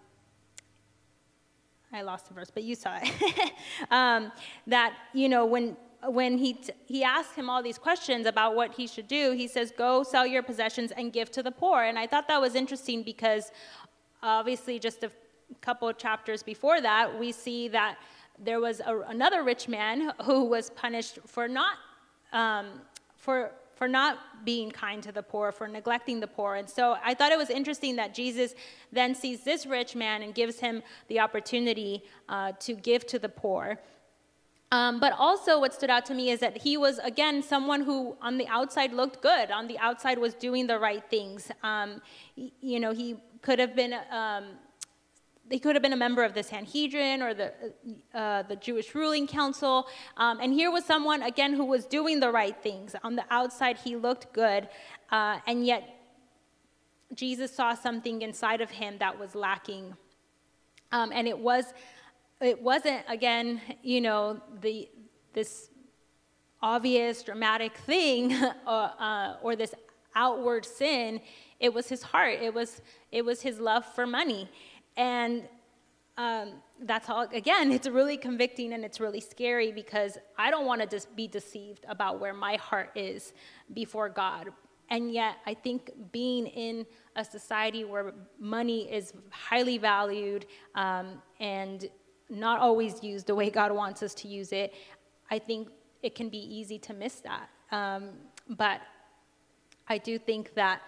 I 1.92 2.02
lost 2.02 2.28
the 2.28 2.34
verse, 2.34 2.50
but 2.52 2.62
you 2.62 2.74
saw 2.74 2.98
it. 3.02 3.52
um, 3.90 4.30
that, 4.66 4.94
you 5.14 5.28
know, 5.28 5.46
when 5.46 5.76
when 6.04 6.38
he, 6.38 6.52
t- 6.54 6.72
he 6.86 7.02
asked 7.02 7.34
him 7.34 7.50
all 7.50 7.62
these 7.62 7.78
questions 7.78 8.26
about 8.26 8.54
what 8.54 8.72
he 8.74 8.86
should 8.86 9.08
do, 9.08 9.32
he 9.32 9.48
says, 9.48 9.72
Go 9.76 10.02
sell 10.02 10.26
your 10.26 10.42
possessions 10.42 10.92
and 10.92 11.12
give 11.12 11.30
to 11.32 11.42
the 11.42 11.50
poor. 11.50 11.82
And 11.82 11.98
I 11.98 12.06
thought 12.06 12.28
that 12.28 12.40
was 12.40 12.54
interesting 12.54 13.02
because 13.02 13.50
obviously, 14.22 14.78
just 14.78 15.02
a 15.02 15.10
couple 15.60 15.88
of 15.88 15.98
chapters 15.98 16.42
before 16.42 16.80
that, 16.80 17.18
we 17.18 17.32
see 17.32 17.68
that 17.68 17.98
there 18.38 18.60
was 18.60 18.80
a, 18.80 19.00
another 19.08 19.42
rich 19.42 19.68
man 19.68 20.12
who 20.22 20.44
was 20.44 20.70
punished 20.70 21.18
for 21.26 21.48
not, 21.48 21.76
um, 22.32 22.66
for, 23.16 23.50
for 23.78 23.86
not 23.86 24.18
being 24.44 24.70
kind 24.70 25.02
to 25.04 25.12
the 25.12 25.22
poor, 25.22 25.52
for 25.52 25.68
neglecting 25.68 26.18
the 26.18 26.26
poor. 26.26 26.56
And 26.56 26.68
so 26.68 26.96
I 27.04 27.14
thought 27.14 27.30
it 27.30 27.38
was 27.38 27.48
interesting 27.48 27.94
that 27.96 28.12
Jesus 28.12 28.54
then 28.90 29.14
sees 29.14 29.44
this 29.44 29.66
rich 29.66 29.94
man 29.94 30.22
and 30.22 30.34
gives 30.34 30.58
him 30.58 30.82
the 31.06 31.20
opportunity 31.20 32.02
uh, 32.28 32.52
to 32.58 32.74
give 32.74 33.06
to 33.06 33.18
the 33.20 33.28
poor. 33.28 33.78
Um, 34.72 34.98
but 35.00 35.12
also, 35.16 35.60
what 35.60 35.72
stood 35.72 35.90
out 35.90 36.04
to 36.06 36.14
me 36.14 36.30
is 36.30 36.40
that 36.40 36.58
he 36.58 36.76
was, 36.76 36.98
again, 36.98 37.42
someone 37.42 37.82
who 37.82 38.16
on 38.20 38.36
the 38.36 38.48
outside 38.48 38.92
looked 38.92 39.22
good, 39.22 39.50
on 39.50 39.66
the 39.66 39.78
outside 39.78 40.18
was 40.18 40.34
doing 40.34 40.66
the 40.66 40.78
right 40.78 41.04
things. 41.08 41.50
Um, 41.62 42.02
you 42.34 42.80
know, 42.80 42.92
he 42.92 43.16
could 43.42 43.58
have 43.60 43.74
been. 43.74 43.94
Um, 44.10 44.44
he 45.50 45.58
could 45.58 45.74
have 45.74 45.82
been 45.82 45.92
a 45.92 45.96
member 45.96 46.24
of 46.24 46.34
the 46.34 46.42
Sanhedrin 46.42 47.22
or 47.22 47.34
the, 47.34 47.52
uh, 48.14 48.42
the 48.42 48.56
Jewish 48.56 48.94
ruling 48.94 49.26
council. 49.26 49.86
Um, 50.16 50.40
and 50.40 50.52
here 50.52 50.70
was 50.70 50.84
someone, 50.84 51.22
again, 51.22 51.54
who 51.54 51.64
was 51.64 51.86
doing 51.86 52.20
the 52.20 52.30
right 52.30 52.56
things. 52.62 52.94
On 53.02 53.16
the 53.16 53.24
outside, 53.30 53.78
he 53.78 53.96
looked 53.96 54.32
good. 54.32 54.68
Uh, 55.10 55.38
and 55.46 55.64
yet, 55.64 55.94
Jesus 57.14 57.54
saw 57.54 57.74
something 57.74 58.22
inside 58.22 58.60
of 58.60 58.70
him 58.70 58.98
that 58.98 59.18
was 59.18 59.34
lacking. 59.34 59.96
Um, 60.92 61.10
and 61.12 61.26
it 61.26 61.38
was 61.38 61.72
it 62.40 62.62
wasn't, 62.62 63.02
again, 63.08 63.60
you 63.82 64.00
know, 64.00 64.40
the, 64.60 64.88
this 65.32 65.70
obvious, 66.62 67.22
dramatic 67.22 67.76
thing 67.76 68.32
uh, 68.66 68.70
uh, 68.70 69.36
or 69.42 69.56
this 69.56 69.74
outward 70.14 70.64
sin. 70.64 71.20
It 71.58 71.74
was 71.74 71.88
his 71.88 72.02
heart. 72.02 72.38
It 72.40 72.54
was, 72.54 72.80
it 73.10 73.24
was 73.24 73.42
his 73.42 73.58
love 73.58 73.84
for 73.84 74.06
money. 74.06 74.48
And 74.98 75.44
um, 76.18 76.54
that's 76.82 77.08
all, 77.08 77.28
again, 77.32 77.70
it's 77.70 77.88
really 77.88 78.16
convicting 78.16 78.72
and 78.72 78.84
it's 78.84 78.98
really 78.98 79.20
scary 79.20 79.70
because 79.70 80.18
I 80.36 80.50
don't 80.50 80.66
want 80.66 80.80
to 80.82 80.86
just 80.86 81.14
be 81.14 81.28
deceived 81.28 81.86
about 81.88 82.18
where 82.20 82.34
my 82.34 82.56
heart 82.56 82.90
is 82.96 83.32
before 83.72 84.08
God. 84.08 84.50
And 84.90 85.12
yet, 85.12 85.36
I 85.46 85.54
think 85.54 85.92
being 86.12 86.46
in 86.46 86.84
a 87.14 87.24
society 87.24 87.84
where 87.84 88.14
money 88.40 88.92
is 88.92 89.12
highly 89.30 89.78
valued 89.78 90.46
um, 90.74 91.22
and 91.38 91.88
not 92.28 92.60
always 92.60 93.02
used 93.02 93.28
the 93.28 93.34
way 93.34 93.48
God 93.48 93.70
wants 93.70 94.02
us 94.02 94.14
to 94.14 94.28
use 94.28 94.52
it, 94.52 94.74
I 95.30 95.38
think 95.38 95.68
it 96.02 96.14
can 96.14 96.28
be 96.28 96.38
easy 96.38 96.78
to 96.80 96.94
miss 96.94 97.20
that. 97.20 97.48
Um, 97.70 98.10
but 98.48 98.80
I 99.88 99.98
do 99.98 100.18
think 100.18 100.54
that 100.54 100.82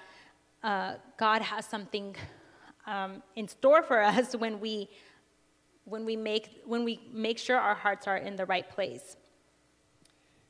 uh, 0.63 0.95
God 1.19 1.43
has 1.43 1.67
something 1.67 2.17
um, 2.87 3.23
in 3.37 3.49
store 3.49 3.83
for 3.83 4.01
us 4.03 4.35
when 4.35 4.61
we 4.61 4.89
when 5.85 6.05
we 6.05 6.17
make 6.17 6.63
when 6.67 6.85
we 6.85 7.01
make 7.13 7.39
sure 7.39 7.59
our 7.59 7.75
hearts 7.75 8.07
are 8.07 8.17
in 8.17 8.37
the 8.37 8.47
right 8.47 8.69
place. 8.69 9.17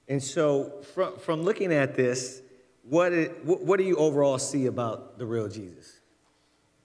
And 0.08 0.22
so, 0.22 0.82
from 0.94 1.16
from 1.18 1.42
looking 1.42 1.72
at 1.72 1.94
this, 1.94 2.42
what 2.82 3.12
it, 3.12 3.44
what 3.44 3.78
do 3.78 3.84
you 3.84 3.96
overall 3.96 4.38
see 4.38 4.66
about 4.66 5.18
the 5.18 5.26
real 5.26 5.48
Jesus? 5.48 6.00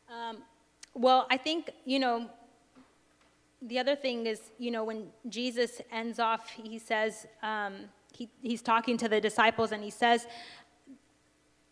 Um, 0.10 0.38
well, 0.94 1.28
I 1.30 1.38
think 1.38 1.72
you 1.86 2.00
know 2.00 2.30
the 3.66 3.80
other 3.80 3.96
thing 3.96 4.28
is, 4.28 4.52
you 4.60 4.70
know, 4.70 4.84
when 4.84 5.08
Jesus 5.28 5.82
ends 5.92 6.20
off, 6.20 6.50
he 6.50 6.78
says, 6.78 7.26
um, 7.42 7.76
he, 8.14 8.30
he's 8.42 8.62
talking 8.62 8.96
to 8.98 9.10
the 9.10 9.20
disciples 9.20 9.72
and 9.72 9.84
he 9.84 9.90
says, 9.90 10.28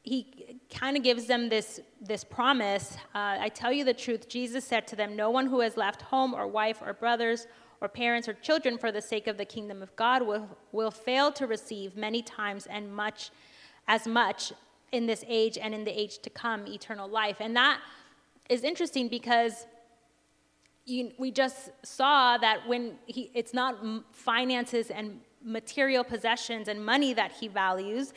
he 0.04 0.60
kind 0.70 0.98
of 0.98 1.04
gives 1.04 1.26
them 1.26 1.48
this, 1.48 1.80
this 2.02 2.24
promise. 2.26 2.98
Uh, 3.16 3.38
I 3.40 3.50
tell 3.50 3.72
you 3.72 3.86
the 3.86 3.94
truth, 3.94 4.28
Jesus 4.28 4.66
said 4.66 4.86
to 4.88 4.96
them, 4.98 5.16
No 5.16 5.30
one 5.30 5.48
who 5.48 5.62
has 5.62 5.78
left 5.78 6.02
home 6.02 6.34
or 6.34 6.46
wife 6.46 6.82
or 6.82 6.94
brothers 6.94 7.48
or 7.80 7.88
parents 7.88 8.28
or 8.28 8.34
children 8.34 8.78
for 8.78 8.92
the 8.92 9.02
sake 9.02 9.28
of 9.28 9.38
the 9.38 9.46
kingdom 9.46 9.82
of 9.82 9.96
God 9.96 10.22
will, 10.22 10.48
will 10.74 10.92
fail 10.92 11.32
to 11.34 11.48
receive 11.48 11.96
many 11.96 12.22
times 12.22 12.66
and 12.66 12.94
much 12.94 13.32
as 13.88 14.06
much 14.06 14.52
in 14.92 15.06
this 15.06 15.24
age 15.28 15.58
and 15.58 15.74
in 15.74 15.86
the 15.86 16.00
age 16.00 16.20
to 16.20 16.30
come, 16.30 16.68
eternal 16.68 17.08
life. 17.08 17.38
And 17.40 17.56
that 17.56 17.80
is 18.50 18.64
interesting 18.64 19.08
because 19.08 19.68
you, 20.86 21.12
we 21.18 21.32
just 21.32 21.72
saw 21.84 22.38
that 22.38 22.68
when 22.68 22.96
he, 23.06 23.32
it's 23.34 23.54
not 23.54 23.78
finances 24.12 24.92
and 24.92 25.22
material 25.44 26.04
possessions 26.04 26.68
and 26.68 26.84
money 26.86 27.14
that 27.14 27.32
he 27.32 27.48
values. 27.48 28.14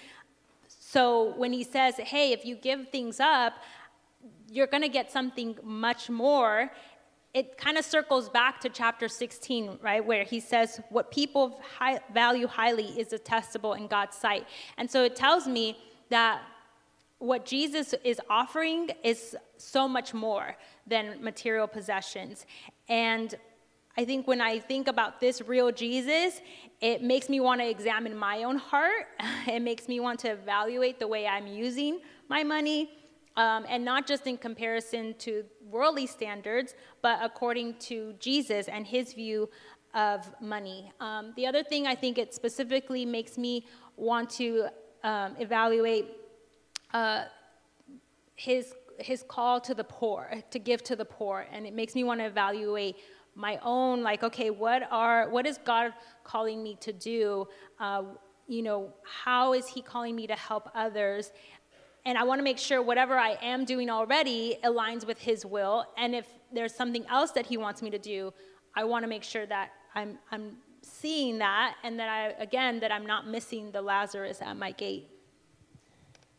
So 0.88 1.34
when 1.36 1.52
he 1.52 1.64
says, 1.64 1.96
hey, 1.96 2.30
if 2.30 2.44
you 2.44 2.54
give 2.54 2.90
things 2.90 3.18
up, 3.18 3.54
you're 4.48 4.68
going 4.68 4.84
to 4.84 4.88
get 4.88 5.10
something 5.10 5.58
much 5.64 6.08
more. 6.08 6.70
It 7.34 7.58
kind 7.58 7.76
of 7.76 7.84
circles 7.84 8.28
back 8.28 8.60
to 8.60 8.68
chapter 8.68 9.08
16, 9.08 9.80
right, 9.82 10.04
where 10.04 10.22
he 10.22 10.38
says, 10.38 10.80
What 10.90 11.10
people 11.10 11.60
high, 11.76 11.98
value 12.14 12.46
highly 12.46 12.84
is 13.00 13.08
detestable 13.08 13.72
in 13.72 13.88
God's 13.88 14.16
sight. 14.16 14.46
And 14.78 14.88
so 14.88 15.02
it 15.02 15.16
tells 15.16 15.48
me 15.48 15.76
that 16.10 16.42
what 17.18 17.44
Jesus 17.44 17.92
is 18.04 18.20
offering 18.30 18.90
is 19.02 19.36
so 19.56 19.88
much 19.88 20.14
more 20.14 20.56
than 20.86 21.20
material 21.20 21.66
possessions. 21.66 22.46
And 22.88 23.34
I 23.98 24.04
think 24.04 24.26
when 24.26 24.42
I 24.42 24.58
think 24.58 24.88
about 24.88 25.20
this 25.20 25.40
real 25.40 25.72
Jesus, 25.72 26.42
it 26.82 27.02
makes 27.02 27.30
me 27.30 27.40
want 27.40 27.62
to 27.62 27.68
examine 27.68 28.14
my 28.16 28.42
own 28.42 28.56
heart. 28.56 29.06
It 29.46 29.62
makes 29.62 29.88
me 29.88 30.00
want 30.00 30.18
to 30.20 30.32
evaluate 30.32 30.98
the 30.98 31.06
way 31.06 31.26
I'm 31.26 31.46
using 31.46 32.00
my 32.28 32.42
money, 32.42 32.90
um, 33.36 33.64
and 33.68 33.84
not 33.84 34.06
just 34.06 34.26
in 34.26 34.36
comparison 34.36 35.14
to 35.20 35.44
worldly 35.70 36.06
standards, 36.06 36.74
but 37.00 37.20
according 37.22 37.74
to 37.88 38.14
Jesus 38.18 38.68
and 38.68 38.86
his 38.86 39.12
view 39.12 39.48
of 39.94 40.28
money. 40.40 40.92
Um, 41.00 41.32
the 41.36 41.46
other 41.46 41.62
thing 41.62 41.86
I 41.86 41.94
think 41.94 42.18
it 42.18 42.34
specifically 42.34 43.06
makes 43.06 43.38
me 43.38 43.64
want 43.96 44.28
to 44.30 44.66
um, 45.04 45.36
evaluate 45.38 46.06
uh, 46.92 47.24
his 48.34 48.74
his 48.98 49.22
call 49.22 49.60
to 49.60 49.74
the 49.74 49.84
poor, 49.84 50.30
to 50.50 50.58
give 50.58 50.82
to 50.84 50.96
the 50.96 51.04
poor, 51.04 51.46
and 51.52 51.66
it 51.66 51.74
makes 51.74 51.94
me 51.94 52.02
want 52.04 52.20
to 52.20 52.26
evaluate 52.26 52.96
my 53.36 53.58
own, 53.62 54.02
like, 54.02 54.24
okay, 54.24 54.50
what 54.50 54.82
are 54.90 55.28
what 55.28 55.46
is 55.46 55.58
God 55.58 55.92
calling 56.24 56.62
me 56.62 56.76
to 56.80 56.92
do? 56.92 57.46
Uh, 57.78 58.02
you 58.48 58.62
know, 58.62 58.92
how 59.04 59.52
is 59.52 59.68
He 59.68 59.82
calling 59.82 60.16
me 60.16 60.26
to 60.26 60.34
help 60.34 60.70
others? 60.74 61.32
And 62.06 62.16
I 62.16 62.24
want 62.24 62.38
to 62.38 62.42
make 62.42 62.58
sure 62.58 62.80
whatever 62.82 63.18
I 63.18 63.36
am 63.42 63.64
doing 63.64 63.90
already 63.90 64.56
aligns 64.64 65.06
with 65.06 65.18
His 65.18 65.44
will. 65.44 65.84
And 65.98 66.14
if 66.14 66.26
there's 66.52 66.74
something 66.74 67.04
else 67.08 67.32
that 67.32 67.46
He 67.46 67.56
wants 67.56 67.82
me 67.82 67.90
to 67.90 67.98
do, 67.98 68.32
I 68.74 68.84
want 68.84 69.02
to 69.02 69.08
make 69.08 69.22
sure 69.22 69.44
that 69.46 69.70
I'm 69.94 70.18
I'm 70.32 70.56
seeing 70.82 71.38
that, 71.38 71.76
and 71.84 71.98
that 72.00 72.08
I 72.08 72.42
again 72.42 72.80
that 72.80 72.90
I'm 72.90 73.04
not 73.04 73.28
missing 73.28 73.70
the 73.70 73.82
Lazarus 73.82 74.40
at 74.40 74.56
my 74.56 74.72
gate. 74.72 75.10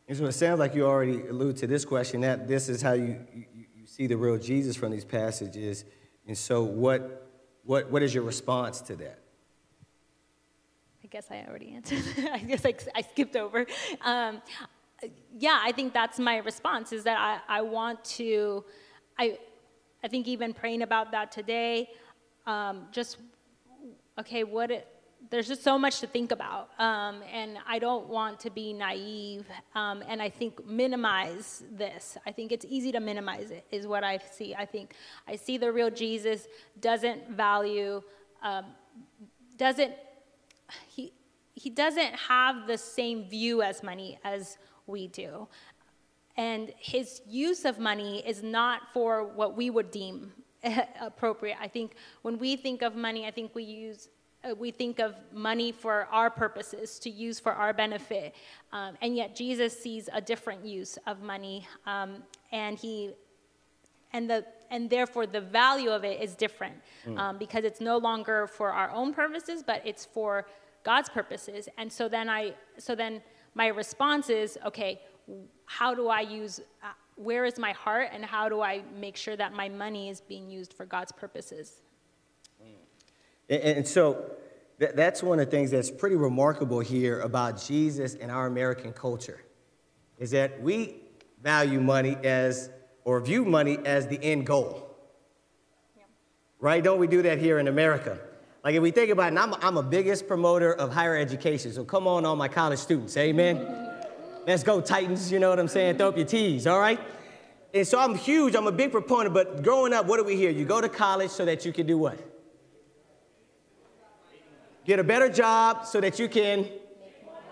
And 0.08 0.16
so 0.16 0.24
it 0.24 0.32
sounds 0.32 0.58
like 0.58 0.74
you 0.74 0.84
already 0.86 1.28
allude 1.28 1.58
to 1.58 1.66
this 1.66 1.84
question 1.84 2.22
that 2.22 2.48
this 2.48 2.70
is 2.70 2.80
how 2.80 2.94
you, 2.94 3.20
you, 3.34 3.44
you 3.76 3.86
see 3.86 4.06
the 4.06 4.16
real 4.16 4.38
Jesus 4.38 4.74
from 4.74 4.90
these 4.90 5.04
passages. 5.04 5.84
And 6.28 6.36
so, 6.36 6.62
what, 6.62 7.26
what, 7.64 7.90
what 7.90 8.02
is 8.02 8.14
your 8.14 8.22
response 8.22 8.82
to 8.82 8.96
that? 8.96 9.18
I 11.02 11.06
guess 11.06 11.26
I 11.30 11.42
already 11.48 11.72
answered. 11.72 12.04
I 12.32 12.38
guess 12.38 12.66
I, 12.66 12.74
I 12.94 13.00
skipped 13.00 13.34
over. 13.34 13.66
Um, 14.02 14.42
yeah, 15.38 15.58
I 15.62 15.72
think 15.72 15.94
that's 15.94 16.18
my 16.18 16.36
response 16.36 16.92
is 16.92 17.04
that 17.04 17.18
I, 17.18 17.58
I 17.58 17.62
want 17.62 18.04
to, 18.04 18.62
I, 19.18 19.38
I 20.04 20.08
think 20.08 20.28
even 20.28 20.52
praying 20.52 20.82
about 20.82 21.12
that 21.12 21.32
today, 21.32 21.88
um, 22.46 22.86
just, 22.92 23.16
okay, 24.18 24.44
what, 24.44 24.70
it, 24.70 24.86
there's 25.30 25.48
just 25.48 25.62
so 25.62 25.78
much 25.78 26.00
to 26.00 26.06
think 26.06 26.32
about. 26.32 26.70
Um, 26.78 27.22
and 27.32 27.58
I 27.66 27.78
don't 27.78 28.08
want 28.08 28.40
to 28.40 28.50
be 28.50 28.72
naive 28.72 29.46
um, 29.74 30.02
and 30.08 30.22
I 30.22 30.30
think 30.30 30.64
minimize 30.66 31.64
this. 31.72 32.16
I 32.26 32.32
think 32.32 32.52
it's 32.52 32.64
easy 32.68 32.92
to 32.92 33.00
minimize 33.00 33.50
it, 33.50 33.66
is 33.70 33.86
what 33.86 34.04
I 34.04 34.18
see. 34.18 34.54
I 34.54 34.64
think 34.64 34.94
I 35.26 35.36
see 35.36 35.58
the 35.58 35.72
real 35.72 35.90
Jesus 35.90 36.46
doesn't 36.80 37.30
value, 37.30 38.02
um, 38.42 38.66
doesn't, 39.56 39.92
he, 40.88 41.12
he 41.54 41.70
doesn't 41.70 42.14
have 42.14 42.66
the 42.66 42.78
same 42.78 43.28
view 43.28 43.62
as 43.62 43.82
money 43.82 44.18
as 44.24 44.58
we 44.86 45.08
do. 45.08 45.48
And 46.36 46.72
his 46.78 47.20
use 47.26 47.64
of 47.64 47.80
money 47.80 48.22
is 48.24 48.42
not 48.44 48.82
for 48.94 49.24
what 49.24 49.56
we 49.56 49.70
would 49.70 49.90
deem 49.90 50.32
appropriate. 51.00 51.56
I 51.60 51.66
think 51.66 51.96
when 52.22 52.38
we 52.38 52.56
think 52.56 52.82
of 52.82 52.94
money, 52.94 53.26
I 53.26 53.32
think 53.32 53.54
we 53.54 53.64
use 53.64 54.08
uh, 54.44 54.54
we 54.54 54.70
think 54.70 55.00
of 55.00 55.14
money 55.32 55.72
for 55.72 56.06
our 56.12 56.30
purposes, 56.30 56.98
to 57.00 57.10
use 57.10 57.40
for 57.40 57.52
our 57.52 57.72
benefit. 57.72 58.34
Um, 58.72 58.96
and 59.02 59.16
yet 59.16 59.34
Jesus 59.34 59.78
sees 59.78 60.08
a 60.12 60.20
different 60.20 60.64
use 60.64 60.98
of 61.06 61.22
money, 61.22 61.66
um, 61.86 62.22
and 62.52 62.78
he, 62.78 63.10
and 64.12 64.30
the, 64.30 64.44
and 64.70 64.88
therefore 64.88 65.26
the 65.26 65.40
value 65.40 65.90
of 65.90 66.04
it 66.04 66.20
is 66.20 66.34
different 66.34 66.76
mm. 67.06 67.18
um, 67.18 67.38
because 67.38 67.64
it's 67.64 67.80
no 67.80 67.98
longer 67.98 68.46
for 68.46 68.70
our 68.70 68.90
own 68.90 69.12
purposes, 69.12 69.62
but 69.66 69.82
it's 69.84 70.04
for 70.04 70.46
God's 70.84 71.08
purposes. 71.08 71.68
And 71.76 71.92
so 71.92 72.08
then 72.08 72.28
I, 72.28 72.54
so 72.78 72.94
then 72.94 73.20
my 73.54 73.66
response 73.66 74.30
is, 74.30 74.58
okay, 74.64 75.00
how 75.66 75.94
do 75.94 76.08
I 76.08 76.20
use? 76.20 76.60
Uh, 76.82 76.88
where 77.16 77.44
is 77.44 77.58
my 77.58 77.72
heart, 77.72 78.10
and 78.12 78.24
how 78.24 78.48
do 78.48 78.60
I 78.62 78.82
make 78.98 79.16
sure 79.16 79.36
that 79.36 79.52
my 79.52 79.68
money 79.68 80.08
is 80.08 80.20
being 80.20 80.48
used 80.48 80.72
for 80.72 80.86
God's 80.86 81.10
purposes? 81.10 81.82
And, 83.48 83.62
and 83.62 83.88
so 83.88 84.32
th- 84.78 84.92
that's 84.94 85.22
one 85.22 85.38
of 85.40 85.46
the 85.46 85.50
things 85.50 85.70
that's 85.70 85.90
pretty 85.90 86.16
remarkable 86.16 86.80
here 86.80 87.20
about 87.20 87.62
Jesus 87.62 88.14
and 88.14 88.30
our 88.30 88.46
American 88.46 88.92
culture 88.92 89.40
is 90.18 90.30
that 90.32 90.60
we 90.60 90.96
value 91.42 91.80
money 91.80 92.16
as, 92.24 92.70
or 93.04 93.20
view 93.20 93.44
money 93.44 93.78
as 93.84 94.06
the 94.08 94.22
end 94.22 94.46
goal. 94.46 94.84
Right? 96.60 96.82
Don't 96.82 96.98
we 96.98 97.06
do 97.06 97.22
that 97.22 97.38
here 97.38 97.58
in 97.58 97.68
America? 97.68 98.18
Like 98.64 98.74
if 98.74 98.82
we 98.82 98.90
think 98.90 99.10
about 99.10 99.32
it, 99.32 99.38
I'm, 99.38 99.54
I'm 99.62 99.76
a 99.76 99.82
biggest 99.82 100.26
promoter 100.26 100.72
of 100.72 100.92
higher 100.92 101.16
education. 101.16 101.72
So 101.72 101.84
come 101.84 102.08
on, 102.08 102.26
all 102.26 102.34
my 102.34 102.48
college 102.48 102.80
students, 102.80 103.16
amen. 103.16 103.86
Let's 104.46 104.64
go, 104.64 104.80
Titans. 104.80 105.30
You 105.30 105.38
know 105.38 105.50
what 105.50 105.60
I'm 105.60 105.68
saying? 105.68 105.98
Throw 105.98 106.08
up 106.08 106.16
your 106.16 106.26
T's, 106.26 106.66
all 106.66 106.80
right? 106.80 106.98
And 107.72 107.86
so 107.86 107.98
I'm 108.00 108.14
huge. 108.14 108.54
I'm 108.54 108.66
a 108.66 108.72
big 108.72 108.90
proponent. 108.90 109.34
But 109.34 109.62
growing 109.62 109.92
up, 109.92 110.06
what 110.06 110.16
do 110.16 110.24
we 110.24 110.36
hear? 110.36 110.50
You 110.50 110.64
go 110.64 110.80
to 110.80 110.88
college 110.88 111.30
so 111.30 111.44
that 111.44 111.64
you 111.64 111.72
can 111.72 111.86
do 111.86 111.98
what? 111.98 112.18
Get 114.88 114.98
a 114.98 115.04
better 115.04 115.28
job 115.28 115.84
so 115.84 116.00
that 116.00 116.18
you 116.18 116.28
can 116.28 116.66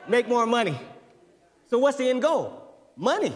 make 0.08 0.26
more 0.26 0.46
money. 0.46 0.80
So, 1.66 1.78
what's 1.78 1.98
the 1.98 2.08
end 2.08 2.22
goal? 2.22 2.62
Money, 2.96 3.34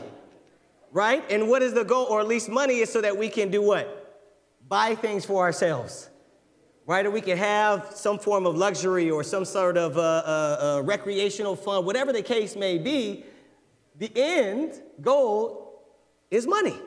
right? 0.91 1.23
And 1.31 1.51
what 1.51 1.61
is 1.63 1.75
the 1.75 1.85
goal, 1.85 2.07
or 2.07 2.21
at 2.21 2.27
least 2.27 2.49
money, 2.49 2.79
is 2.79 2.91
so 2.91 3.03
that 3.03 3.19
we 3.19 3.29
can 3.29 3.51
do 3.51 3.61
what? 3.61 3.87
Buy 4.67 4.95
things 4.95 5.27
for 5.27 5.43
ourselves, 5.43 6.09
right? 6.87 7.05
Or 7.05 7.11
we 7.11 7.21
can 7.21 7.37
have 7.37 7.91
some 7.95 8.19
form 8.19 8.47
of 8.47 8.57
luxury 8.57 9.11
or 9.11 9.23
some 9.23 9.45
sort 9.45 9.77
of 9.77 9.99
uh, 9.99 10.01
uh, 10.01 10.79
uh, 10.79 10.83
recreational 10.83 11.55
fun, 11.55 11.85
whatever 11.85 12.11
the 12.11 12.23
case 12.23 12.57
may 12.57 12.79
be. 12.79 13.25
The 13.99 14.11
end 14.17 14.81
goal 15.03 15.85
is 16.31 16.47
money. 16.47 16.79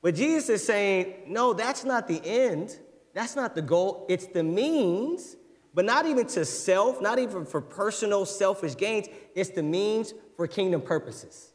But 0.00 0.14
Jesus 0.14 0.48
is 0.48 0.64
saying, 0.64 1.24
no, 1.26 1.54
that's 1.54 1.82
not 1.82 2.06
the 2.06 2.24
end. 2.24 2.78
That's 3.14 3.34
not 3.34 3.56
the 3.56 3.62
goal. 3.62 4.06
It's 4.08 4.26
the 4.26 4.44
means 4.44 5.36
but 5.74 5.84
not 5.84 6.06
even 6.06 6.26
to 6.28 6.44
self, 6.44 7.02
not 7.02 7.18
even 7.18 7.44
for 7.44 7.60
personal 7.60 8.24
selfish 8.24 8.76
gains. 8.76 9.08
It's 9.34 9.50
the 9.50 9.62
means 9.62 10.14
for 10.36 10.46
kingdom 10.46 10.80
purposes. 10.80 11.50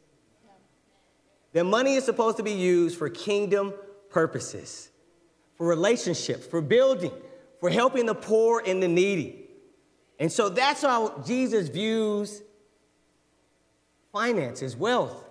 That 1.52 1.64
money 1.64 1.94
is 1.94 2.04
supposed 2.04 2.36
to 2.36 2.42
be 2.42 2.52
used 2.52 2.98
for 2.98 3.08
kingdom 3.08 3.72
purposes, 4.10 4.90
for 5.56 5.66
relationships, 5.66 6.46
for 6.46 6.60
building, 6.60 7.12
for 7.58 7.70
helping 7.70 8.06
the 8.06 8.14
poor 8.14 8.62
and 8.64 8.82
the 8.82 8.88
needy. 8.88 9.48
And 10.18 10.30
so 10.30 10.50
that's 10.50 10.82
how 10.82 11.22
Jesus 11.26 11.68
views 11.68 12.42
finances, 14.12 14.76
wealth, 14.76 15.24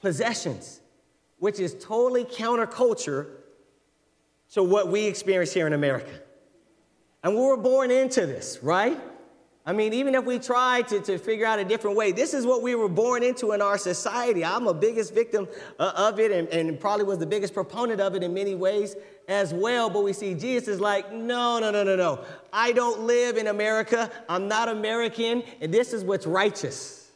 possessions, 0.00 0.80
which 1.38 1.60
is 1.60 1.74
totally 1.80 2.24
counterculture 2.24 3.28
to 4.52 4.62
what 4.62 4.88
we 4.88 5.04
experience 5.04 5.52
here 5.52 5.66
in 5.66 5.72
America. 5.72 6.20
And 7.24 7.34
we 7.34 7.40
were 7.40 7.56
born 7.56 7.90
into 7.90 8.26
this, 8.26 8.58
right? 8.62 9.00
I 9.66 9.72
mean, 9.72 9.94
even 9.94 10.14
if 10.14 10.26
we 10.26 10.38
try 10.38 10.82
to, 10.82 11.00
to 11.00 11.16
figure 11.16 11.46
out 11.46 11.58
a 11.58 11.64
different 11.64 11.96
way, 11.96 12.12
this 12.12 12.34
is 12.34 12.44
what 12.44 12.60
we 12.60 12.74
were 12.74 12.88
born 12.88 13.22
into 13.22 13.52
in 13.52 13.62
our 13.62 13.78
society. 13.78 14.44
I'm 14.44 14.66
a 14.66 14.74
biggest 14.74 15.14
victim 15.14 15.48
uh, 15.78 15.92
of 15.96 16.20
it 16.20 16.30
and, 16.30 16.46
and 16.48 16.78
probably 16.78 17.06
was 17.06 17.16
the 17.16 17.26
biggest 17.26 17.54
proponent 17.54 17.98
of 17.98 18.14
it 18.14 18.22
in 18.22 18.34
many 18.34 18.54
ways 18.54 18.94
as 19.26 19.54
well. 19.54 19.88
But 19.88 20.04
we 20.04 20.12
see 20.12 20.34
Jesus 20.34 20.68
is 20.68 20.80
like, 20.80 21.14
no, 21.14 21.58
no, 21.58 21.70
no, 21.70 21.82
no, 21.82 21.96
no. 21.96 22.22
I 22.52 22.72
don't 22.72 23.00
live 23.00 23.38
in 23.38 23.46
America. 23.46 24.10
I'm 24.28 24.46
not 24.46 24.68
American. 24.68 25.42
And 25.62 25.72
this 25.72 25.94
is 25.94 26.04
what's 26.04 26.26
righteous. 26.26 27.10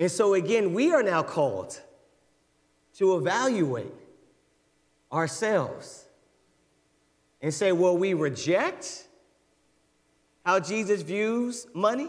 And 0.00 0.10
so, 0.10 0.34
again, 0.34 0.74
we 0.74 0.92
are 0.92 1.04
now 1.04 1.22
called 1.22 1.80
to 2.94 3.16
evaluate 3.16 3.94
ourselves 5.12 6.06
and 7.42 7.52
say, 7.52 7.72
will 7.72 7.96
we 7.96 8.14
reject 8.14 9.08
how 10.44 10.60
Jesus 10.60 11.02
views 11.02 11.66
money? 11.74 12.08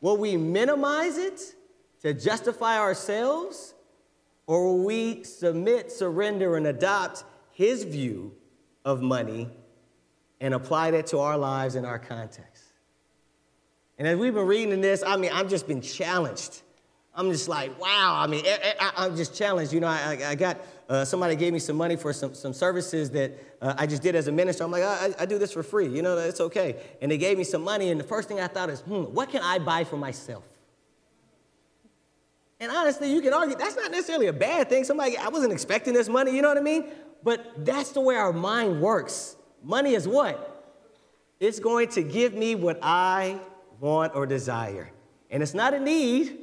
Will 0.00 0.16
we 0.16 0.36
minimize 0.36 1.16
it 1.16 1.40
to 2.02 2.12
justify 2.12 2.78
ourselves, 2.78 3.74
or 4.46 4.64
will 4.64 4.84
we 4.84 5.24
submit, 5.24 5.90
surrender, 5.90 6.56
and 6.56 6.66
adopt 6.66 7.24
his 7.52 7.84
view 7.84 8.34
of 8.84 9.00
money 9.00 9.48
and 10.40 10.52
apply 10.52 10.90
that 10.90 11.06
to 11.06 11.18
our 11.20 11.38
lives 11.38 11.74
and 11.74 11.86
our 11.86 11.98
context? 11.98 12.64
And 13.98 14.06
as 14.08 14.18
we've 14.18 14.34
been 14.34 14.46
reading 14.46 14.80
this, 14.80 15.02
I 15.06 15.16
mean, 15.16 15.30
I've 15.32 15.48
just 15.48 15.66
been 15.66 15.80
challenged. 15.80 16.62
I'm 17.16 17.30
just 17.30 17.48
like, 17.48 17.78
wow. 17.80 18.16
I 18.18 18.26
mean, 18.26 18.44
I, 18.46 19.06
am 19.06 19.16
just 19.16 19.34
challenged. 19.34 19.72
You 19.72 19.80
know, 19.80 19.86
I, 19.86 20.18
I 20.30 20.34
got 20.34 20.58
uh, 20.88 21.04
somebody 21.04 21.36
gave 21.36 21.52
me 21.52 21.60
some 21.60 21.76
money 21.76 21.96
for 21.96 22.12
some, 22.12 22.34
some 22.34 22.52
services 22.52 23.10
that 23.10 23.32
uh, 23.62 23.74
I 23.78 23.86
just 23.86 24.02
did 24.02 24.16
as 24.16 24.26
a 24.26 24.32
minister. 24.32 24.64
I'm 24.64 24.70
like, 24.70 24.82
I, 24.82 25.14
I 25.20 25.26
do 25.26 25.38
this 25.38 25.52
for 25.52 25.62
free. 25.62 25.86
You 25.86 26.02
know, 26.02 26.18
it's 26.18 26.40
okay. 26.40 26.76
And 27.00 27.10
they 27.10 27.18
gave 27.18 27.38
me 27.38 27.44
some 27.44 27.62
money, 27.62 27.90
and 27.90 28.00
the 28.00 28.04
first 28.04 28.28
thing 28.28 28.40
I 28.40 28.48
thought 28.48 28.68
is, 28.68 28.80
hmm, 28.80 29.02
what 29.02 29.30
can 29.30 29.42
I 29.42 29.58
buy 29.58 29.84
for 29.84 29.96
myself? 29.96 30.44
And 32.60 32.70
honestly, 32.70 33.12
you 33.12 33.20
can 33.20 33.32
argue 33.32 33.56
that's 33.56 33.76
not 33.76 33.90
necessarily 33.90 34.26
a 34.26 34.32
bad 34.32 34.68
thing. 34.68 34.84
Somebody, 34.84 35.16
I 35.16 35.28
wasn't 35.28 35.52
expecting 35.52 35.94
this 35.94 36.08
money, 36.08 36.34
you 36.34 36.42
know 36.42 36.48
what 36.48 36.58
I 36.58 36.62
mean? 36.62 36.86
But 37.22 37.64
that's 37.64 37.92
the 37.92 38.00
way 38.00 38.16
our 38.16 38.32
mind 38.32 38.80
works. 38.80 39.36
Money 39.62 39.94
is 39.94 40.06
what? 40.06 40.50
It's 41.40 41.58
going 41.58 41.88
to 41.88 42.02
give 42.02 42.34
me 42.34 42.54
what 42.54 42.78
I 42.82 43.38
want 43.80 44.14
or 44.14 44.26
desire. 44.26 44.90
And 45.30 45.42
it's 45.42 45.54
not 45.54 45.74
a 45.74 45.80
need, 45.80 46.38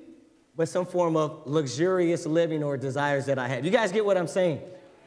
but 0.55 0.67
some 0.67 0.85
form 0.85 1.15
of 1.15 1.43
luxurious 1.45 2.25
living 2.25 2.63
or 2.63 2.77
desires 2.77 3.25
that 3.27 3.39
I 3.39 3.47
have. 3.47 3.65
You 3.65 3.71
guys 3.71 3.91
get 3.91 4.05
what 4.05 4.17
I'm 4.17 4.27
saying? 4.27 4.61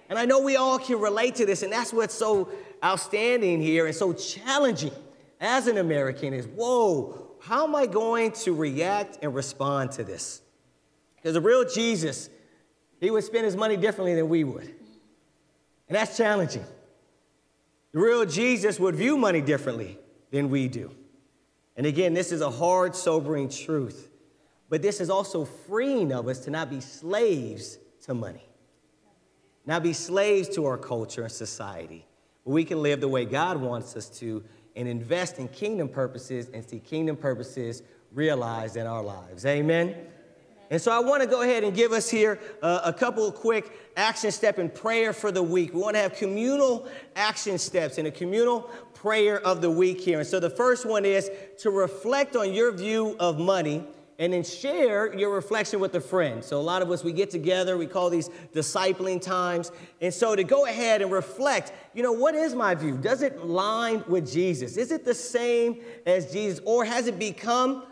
And 0.08 0.18
I 0.18 0.24
know 0.24 0.40
we 0.40 0.56
all 0.56 0.78
can 0.78 1.00
relate 1.00 1.36
to 1.36 1.46
this, 1.46 1.62
and 1.62 1.72
that's 1.72 1.92
what's 1.92 2.14
so 2.14 2.48
outstanding 2.82 3.60
here 3.60 3.86
and 3.86 3.94
so 3.94 4.12
challenging 4.12 4.92
as 5.40 5.66
an 5.66 5.78
American 5.78 6.32
is 6.34 6.46
whoa, 6.46 7.30
how 7.40 7.66
am 7.66 7.74
I 7.74 7.86
going 7.86 8.32
to 8.32 8.54
react 8.54 9.18
and 9.22 9.34
respond 9.34 9.92
to 9.92 10.04
this? 10.04 10.40
Because 11.16 11.34
the 11.34 11.40
real 11.40 11.64
Jesus, 11.64 12.30
he 13.00 13.10
would 13.10 13.24
spend 13.24 13.44
his 13.44 13.56
money 13.56 13.76
differently 13.76 14.14
than 14.14 14.28
we 14.28 14.44
would. 14.44 14.74
And 15.88 15.96
that's 15.96 16.16
challenging. 16.16 16.64
The 17.92 17.98
real 17.98 18.24
Jesus 18.24 18.80
would 18.80 18.96
view 18.96 19.16
money 19.16 19.40
differently 19.40 19.98
than 20.30 20.50
we 20.50 20.68
do. 20.68 20.90
And 21.76 21.86
again, 21.86 22.14
this 22.14 22.32
is 22.32 22.40
a 22.40 22.50
hard, 22.50 22.96
sobering 22.96 23.48
truth. 23.48 24.10
But 24.68 24.82
this 24.82 25.00
is 25.00 25.10
also 25.10 25.44
freeing 25.44 26.12
of 26.12 26.28
us 26.28 26.40
to 26.40 26.50
not 26.50 26.70
be 26.70 26.80
slaves 26.80 27.78
to 28.02 28.14
money, 28.14 28.48
not 29.66 29.82
be 29.82 29.92
slaves 29.92 30.48
to 30.50 30.64
our 30.66 30.78
culture 30.78 31.22
and 31.22 31.32
society. 31.32 32.06
But 32.44 32.52
we 32.52 32.64
can 32.64 32.82
live 32.82 33.00
the 33.00 33.08
way 33.08 33.24
God 33.24 33.58
wants 33.58 33.96
us 33.96 34.08
to 34.20 34.42
and 34.76 34.88
invest 34.88 35.38
in 35.38 35.48
kingdom 35.48 35.88
purposes 35.88 36.48
and 36.52 36.68
see 36.68 36.80
kingdom 36.80 37.16
purposes 37.16 37.82
realized 38.12 38.76
in 38.76 38.86
our 38.86 39.02
lives. 39.02 39.46
Amen. 39.46 39.94
And 40.70 40.80
so 40.80 40.90
I 40.90 40.98
want 40.98 41.22
to 41.22 41.28
go 41.28 41.42
ahead 41.42 41.62
and 41.62 41.74
give 41.74 41.92
us 41.92 42.10
here 42.10 42.40
uh, 42.62 42.80
a 42.84 42.92
couple 42.92 43.30
quick 43.30 43.92
action 43.96 44.30
step 44.32 44.58
and 44.58 44.74
prayer 44.74 45.12
for 45.12 45.30
the 45.30 45.42
week. 45.42 45.74
We 45.74 45.80
want 45.80 45.94
to 45.96 46.02
have 46.02 46.14
communal 46.14 46.88
action 47.14 47.58
steps 47.58 47.98
and 47.98 48.08
a 48.08 48.10
communal 48.10 48.62
prayer 48.94 49.40
of 49.40 49.60
the 49.60 49.70
week 49.70 50.00
here. 50.00 50.18
And 50.18 50.26
so 50.26 50.40
the 50.40 50.50
first 50.50 50.86
one 50.86 51.04
is 51.04 51.30
to 51.58 51.70
reflect 51.70 52.34
on 52.34 52.52
your 52.52 52.72
view 52.72 53.16
of 53.20 53.38
money 53.38 53.84
and 54.18 54.32
then 54.32 54.44
share 54.44 55.16
your 55.16 55.30
reflection 55.30 55.80
with 55.80 55.94
a 55.94 56.00
friend. 56.00 56.44
So, 56.44 56.58
a 56.58 56.62
lot 56.62 56.82
of 56.82 56.90
us, 56.90 57.02
we 57.02 57.12
get 57.12 57.30
together, 57.30 57.76
we 57.76 57.86
call 57.86 58.10
these 58.10 58.28
discipling 58.52 59.20
times. 59.20 59.72
And 60.00 60.14
so, 60.14 60.36
to 60.36 60.44
go 60.44 60.66
ahead 60.66 61.02
and 61.02 61.10
reflect, 61.10 61.72
you 61.94 62.02
know, 62.02 62.12
what 62.12 62.34
is 62.34 62.54
my 62.54 62.74
view? 62.74 62.96
Does 62.96 63.22
it 63.22 63.44
line 63.44 64.04
with 64.06 64.30
Jesus? 64.30 64.76
Is 64.76 64.92
it 64.92 65.04
the 65.04 65.14
same 65.14 65.80
as 66.06 66.32
Jesus? 66.32 66.60
Or 66.64 66.84
has 66.84 67.06
it 67.06 67.18
become, 67.18 67.84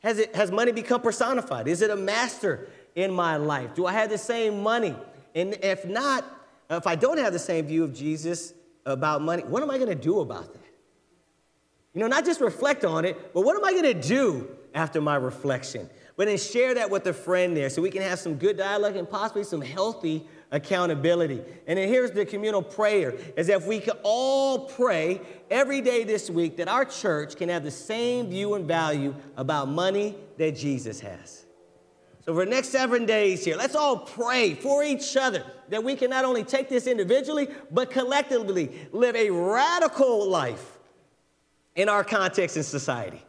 has, 0.00 0.18
it, 0.18 0.34
has 0.36 0.50
money 0.50 0.72
become 0.72 1.00
personified? 1.00 1.66
Is 1.66 1.80
it 1.80 1.90
a 1.90 1.96
master 1.96 2.68
in 2.94 3.10
my 3.10 3.36
life? 3.36 3.74
Do 3.74 3.86
I 3.86 3.92
have 3.92 4.10
the 4.10 4.18
same 4.18 4.62
money? 4.62 4.94
And 5.34 5.58
if 5.62 5.86
not, 5.86 6.24
if 6.68 6.86
I 6.86 6.94
don't 6.94 7.18
have 7.18 7.32
the 7.32 7.38
same 7.38 7.66
view 7.66 7.84
of 7.84 7.94
Jesus 7.94 8.52
about 8.84 9.22
money, 9.22 9.42
what 9.44 9.62
am 9.62 9.70
I 9.70 9.78
going 9.78 9.88
to 9.88 9.94
do 9.94 10.20
about 10.20 10.52
that? 10.52 10.62
You 11.94 12.02
know, 12.02 12.06
not 12.06 12.26
just 12.26 12.40
reflect 12.40 12.84
on 12.84 13.06
it, 13.06 13.32
but 13.32 13.42
what 13.42 13.56
am 13.56 13.64
I 13.64 13.72
going 13.72 13.84
to 13.84 13.94
do 13.94 14.57
after 14.74 15.00
my 15.00 15.16
reflection. 15.16 15.88
But 16.16 16.26
then 16.26 16.36
share 16.36 16.74
that 16.74 16.90
with 16.90 17.06
a 17.06 17.12
friend 17.12 17.56
there 17.56 17.70
so 17.70 17.80
we 17.80 17.90
can 17.90 18.02
have 18.02 18.18
some 18.18 18.34
good 18.34 18.56
dialogue 18.56 18.96
and 18.96 19.08
possibly 19.08 19.44
some 19.44 19.60
healthy 19.60 20.26
accountability. 20.50 21.40
And 21.66 21.78
then 21.78 21.88
here's 21.88 22.10
the 22.10 22.26
communal 22.26 22.62
prayer 22.62 23.14
is 23.36 23.48
if 23.48 23.66
we 23.66 23.80
could 23.80 23.98
all 24.02 24.66
pray 24.66 25.20
every 25.50 25.80
day 25.80 26.04
this 26.04 26.28
week 26.28 26.56
that 26.56 26.68
our 26.68 26.84
church 26.84 27.36
can 27.36 27.48
have 27.48 27.62
the 27.62 27.70
same 27.70 28.28
view 28.28 28.54
and 28.54 28.66
value 28.66 29.14
about 29.36 29.68
money 29.68 30.16
that 30.38 30.56
Jesus 30.56 31.00
has. 31.00 31.44
So 32.24 32.34
for 32.34 32.44
the 32.44 32.50
next 32.50 32.68
seven 32.68 33.06
days 33.06 33.44
here, 33.44 33.56
let's 33.56 33.74
all 33.74 33.98
pray 33.98 34.54
for 34.54 34.82
each 34.82 35.16
other 35.16 35.44
that 35.68 35.82
we 35.82 35.96
can 35.96 36.10
not 36.10 36.24
only 36.24 36.44
take 36.44 36.68
this 36.68 36.86
individually, 36.86 37.48
but 37.70 37.90
collectively 37.90 38.70
live 38.92 39.14
a 39.14 39.30
radical 39.30 40.28
life 40.28 40.78
in 41.74 41.88
our 41.88 42.02
context 42.02 42.56
and 42.56 42.64
society. 42.64 43.22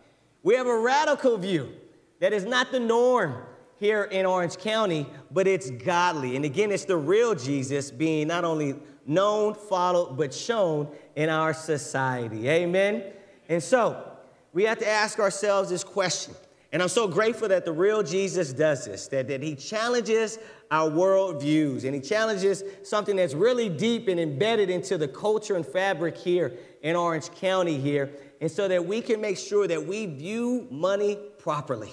We 0.44 0.56
have 0.56 0.68
a 0.68 0.80
radical 0.80 1.38
view 1.38 1.74
that 2.20 2.34
is 2.34 2.46
not 2.46 2.72
the 2.72 2.80
norm 2.80 3.44
here 3.78 4.04
in 4.04 4.26
Orange 4.26 4.58
County, 4.58 5.08
but 5.32 5.48
it's 5.48 5.70
godly. 5.72 6.36
And 6.36 6.46
again, 6.46 6.72
it's 6.72 6.86
the 6.86 6.98
real 6.98 7.34
Jesus 7.34 7.92
being 7.92 8.28
not 8.28 8.44
only 8.44 8.76
known, 9.06 9.54
followed, 9.54 10.18
but 10.18 10.34
shown 10.34 10.90
in 11.16 11.30
our 11.30 11.54
society. 11.54 12.48
Amen? 12.50 13.04
And 13.48 13.64
so, 13.64 14.06
we 14.54 14.64
have 14.64 14.80
to 14.80 14.88
ask 14.88 15.20
ourselves 15.20 15.70
this 15.70 15.84
question. 15.84 16.34
And 16.72 16.84
I'm 16.84 16.90
so 16.90 17.08
grateful 17.08 17.48
that 17.48 17.66
the 17.66 17.72
real 17.72 18.04
Jesus 18.04 18.54
does 18.54 18.86
this, 18.86 19.08
that, 19.08 19.28
that 19.28 19.42
he 19.42 19.56
challenges 19.56 20.38
our 20.70 20.90
worldviews 20.90 21.84
and 21.84 21.96
he 21.96 22.02
challenges 22.02 22.64
something 22.84 23.16
that's 23.16 23.34
really 23.34 23.70
deep 23.70 24.08
and 24.08 24.20
embedded 24.20 24.70
into 24.70 24.98
the 24.98 25.08
culture 25.08 25.56
and 25.56 25.66
fabric 25.66 26.16
here 26.16 26.54
in 26.84 26.96
Orange 26.96 27.32
County 27.32 27.80
here 27.80 28.12
and 28.42 28.50
so 28.50 28.68
that 28.68 28.86
we 28.86 29.02
can 29.02 29.20
make 29.20 29.38
sure 29.38 29.68
that 29.68 29.86
we 29.86 30.06
view 30.06 30.68
money 30.72 31.18
properly. 31.38 31.92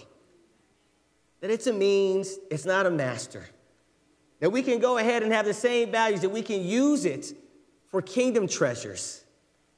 That 1.41 1.51
it's 1.51 1.67
a 1.67 1.73
means, 1.73 2.39
it's 2.51 2.65
not 2.65 2.87
a 2.87 2.91
master. 2.91 3.45
That 4.41 4.51
we 4.51 4.63
can 4.63 4.79
go 4.79 4.99
ahead 4.99 5.23
and 5.23 5.33
have 5.33 5.47
the 5.47 5.55
same 5.55 5.91
values, 5.91 6.21
that 6.21 6.29
we 6.29 6.43
can 6.43 6.63
use 6.63 7.05
it 7.05 7.33
for 7.87 8.03
kingdom 8.03 8.47
treasures, 8.47 9.25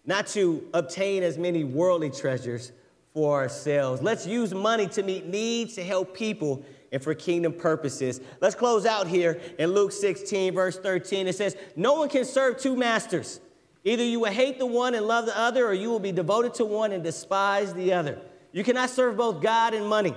not 0.04 0.26
to 0.28 0.66
obtain 0.74 1.22
as 1.22 1.38
many 1.38 1.64
worldly 1.64 2.10
treasures 2.10 2.72
for 3.14 3.40
ourselves. 3.40 4.02
Let's 4.02 4.26
use 4.26 4.52
money 4.52 4.86
to 4.88 5.02
meet 5.02 5.26
needs, 5.26 5.74
to 5.74 5.84
help 5.84 6.14
people, 6.14 6.64
and 6.92 7.02
for 7.02 7.14
kingdom 7.14 7.52
purposes. 7.52 8.20
Let's 8.40 8.54
close 8.54 8.86
out 8.86 9.06
here 9.06 9.40
in 9.58 9.72
Luke 9.72 9.92
16, 9.92 10.54
verse 10.54 10.78
13. 10.78 11.26
It 11.26 11.34
says, 11.34 11.56
No 11.76 11.94
one 11.94 12.08
can 12.08 12.24
serve 12.24 12.58
two 12.58 12.76
masters. 12.76 13.40
Either 13.88 14.04
you 14.04 14.20
will 14.20 14.30
hate 14.30 14.58
the 14.58 14.66
one 14.66 14.94
and 14.94 15.06
love 15.06 15.24
the 15.24 15.38
other, 15.38 15.66
or 15.66 15.72
you 15.72 15.88
will 15.88 15.98
be 15.98 16.12
devoted 16.12 16.52
to 16.52 16.64
one 16.66 16.92
and 16.92 17.02
despise 17.02 17.72
the 17.72 17.94
other. 17.94 18.18
You 18.52 18.62
cannot 18.62 18.90
serve 18.90 19.16
both 19.16 19.40
God 19.40 19.72
and 19.72 19.86
money. 19.86 20.14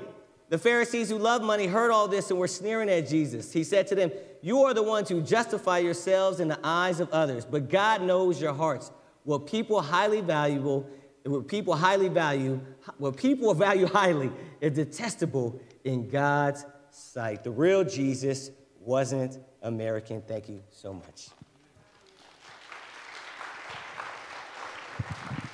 The 0.50 0.58
Pharisees 0.58 1.10
who 1.10 1.18
loved 1.18 1.46
money 1.46 1.68
heard 1.68 1.90
all 1.90 2.10
this 2.10 2.30
and 2.32 2.38
were 2.38 2.50
sneering 2.50 2.90
at 2.90 3.08
Jesus. 3.08 3.54
He 3.54 3.64
said 3.64 3.88
to 3.88 3.96
them, 3.96 4.12
You 4.42 4.64
are 4.64 4.74
the 4.74 4.84
ones 4.84 5.08
who 5.08 5.22
justify 5.22 5.78
yourselves 5.78 6.42
in 6.42 6.50
the 6.50 6.60
eyes 6.62 7.00
of 7.00 7.10
others, 7.12 7.46
but 7.46 7.70
God 7.70 8.02
knows 8.02 8.42
your 8.42 8.54
hearts. 8.54 8.92
What 9.24 9.48
people 9.48 9.82
highly 9.82 10.20
valuable, 10.20 10.86
what 11.24 11.48
people 11.48 11.74
highly 11.74 12.10
value, 12.10 12.60
what 12.98 13.16
people 13.16 13.54
value 13.68 13.88
highly 13.88 14.34
is 14.60 14.74
detestable 14.74 15.62
in 15.86 16.10
God's 16.10 16.66
sight. 16.90 17.46
The 17.46 17.52
real 17.52 17.86
Jesus 17.86 18.52
wasn't 18.82 19.40
American. 19.62 20.22
Thank 20.24 20.50
you 20.50 20.62
so 20.72 20.92
much. 20.92 21.30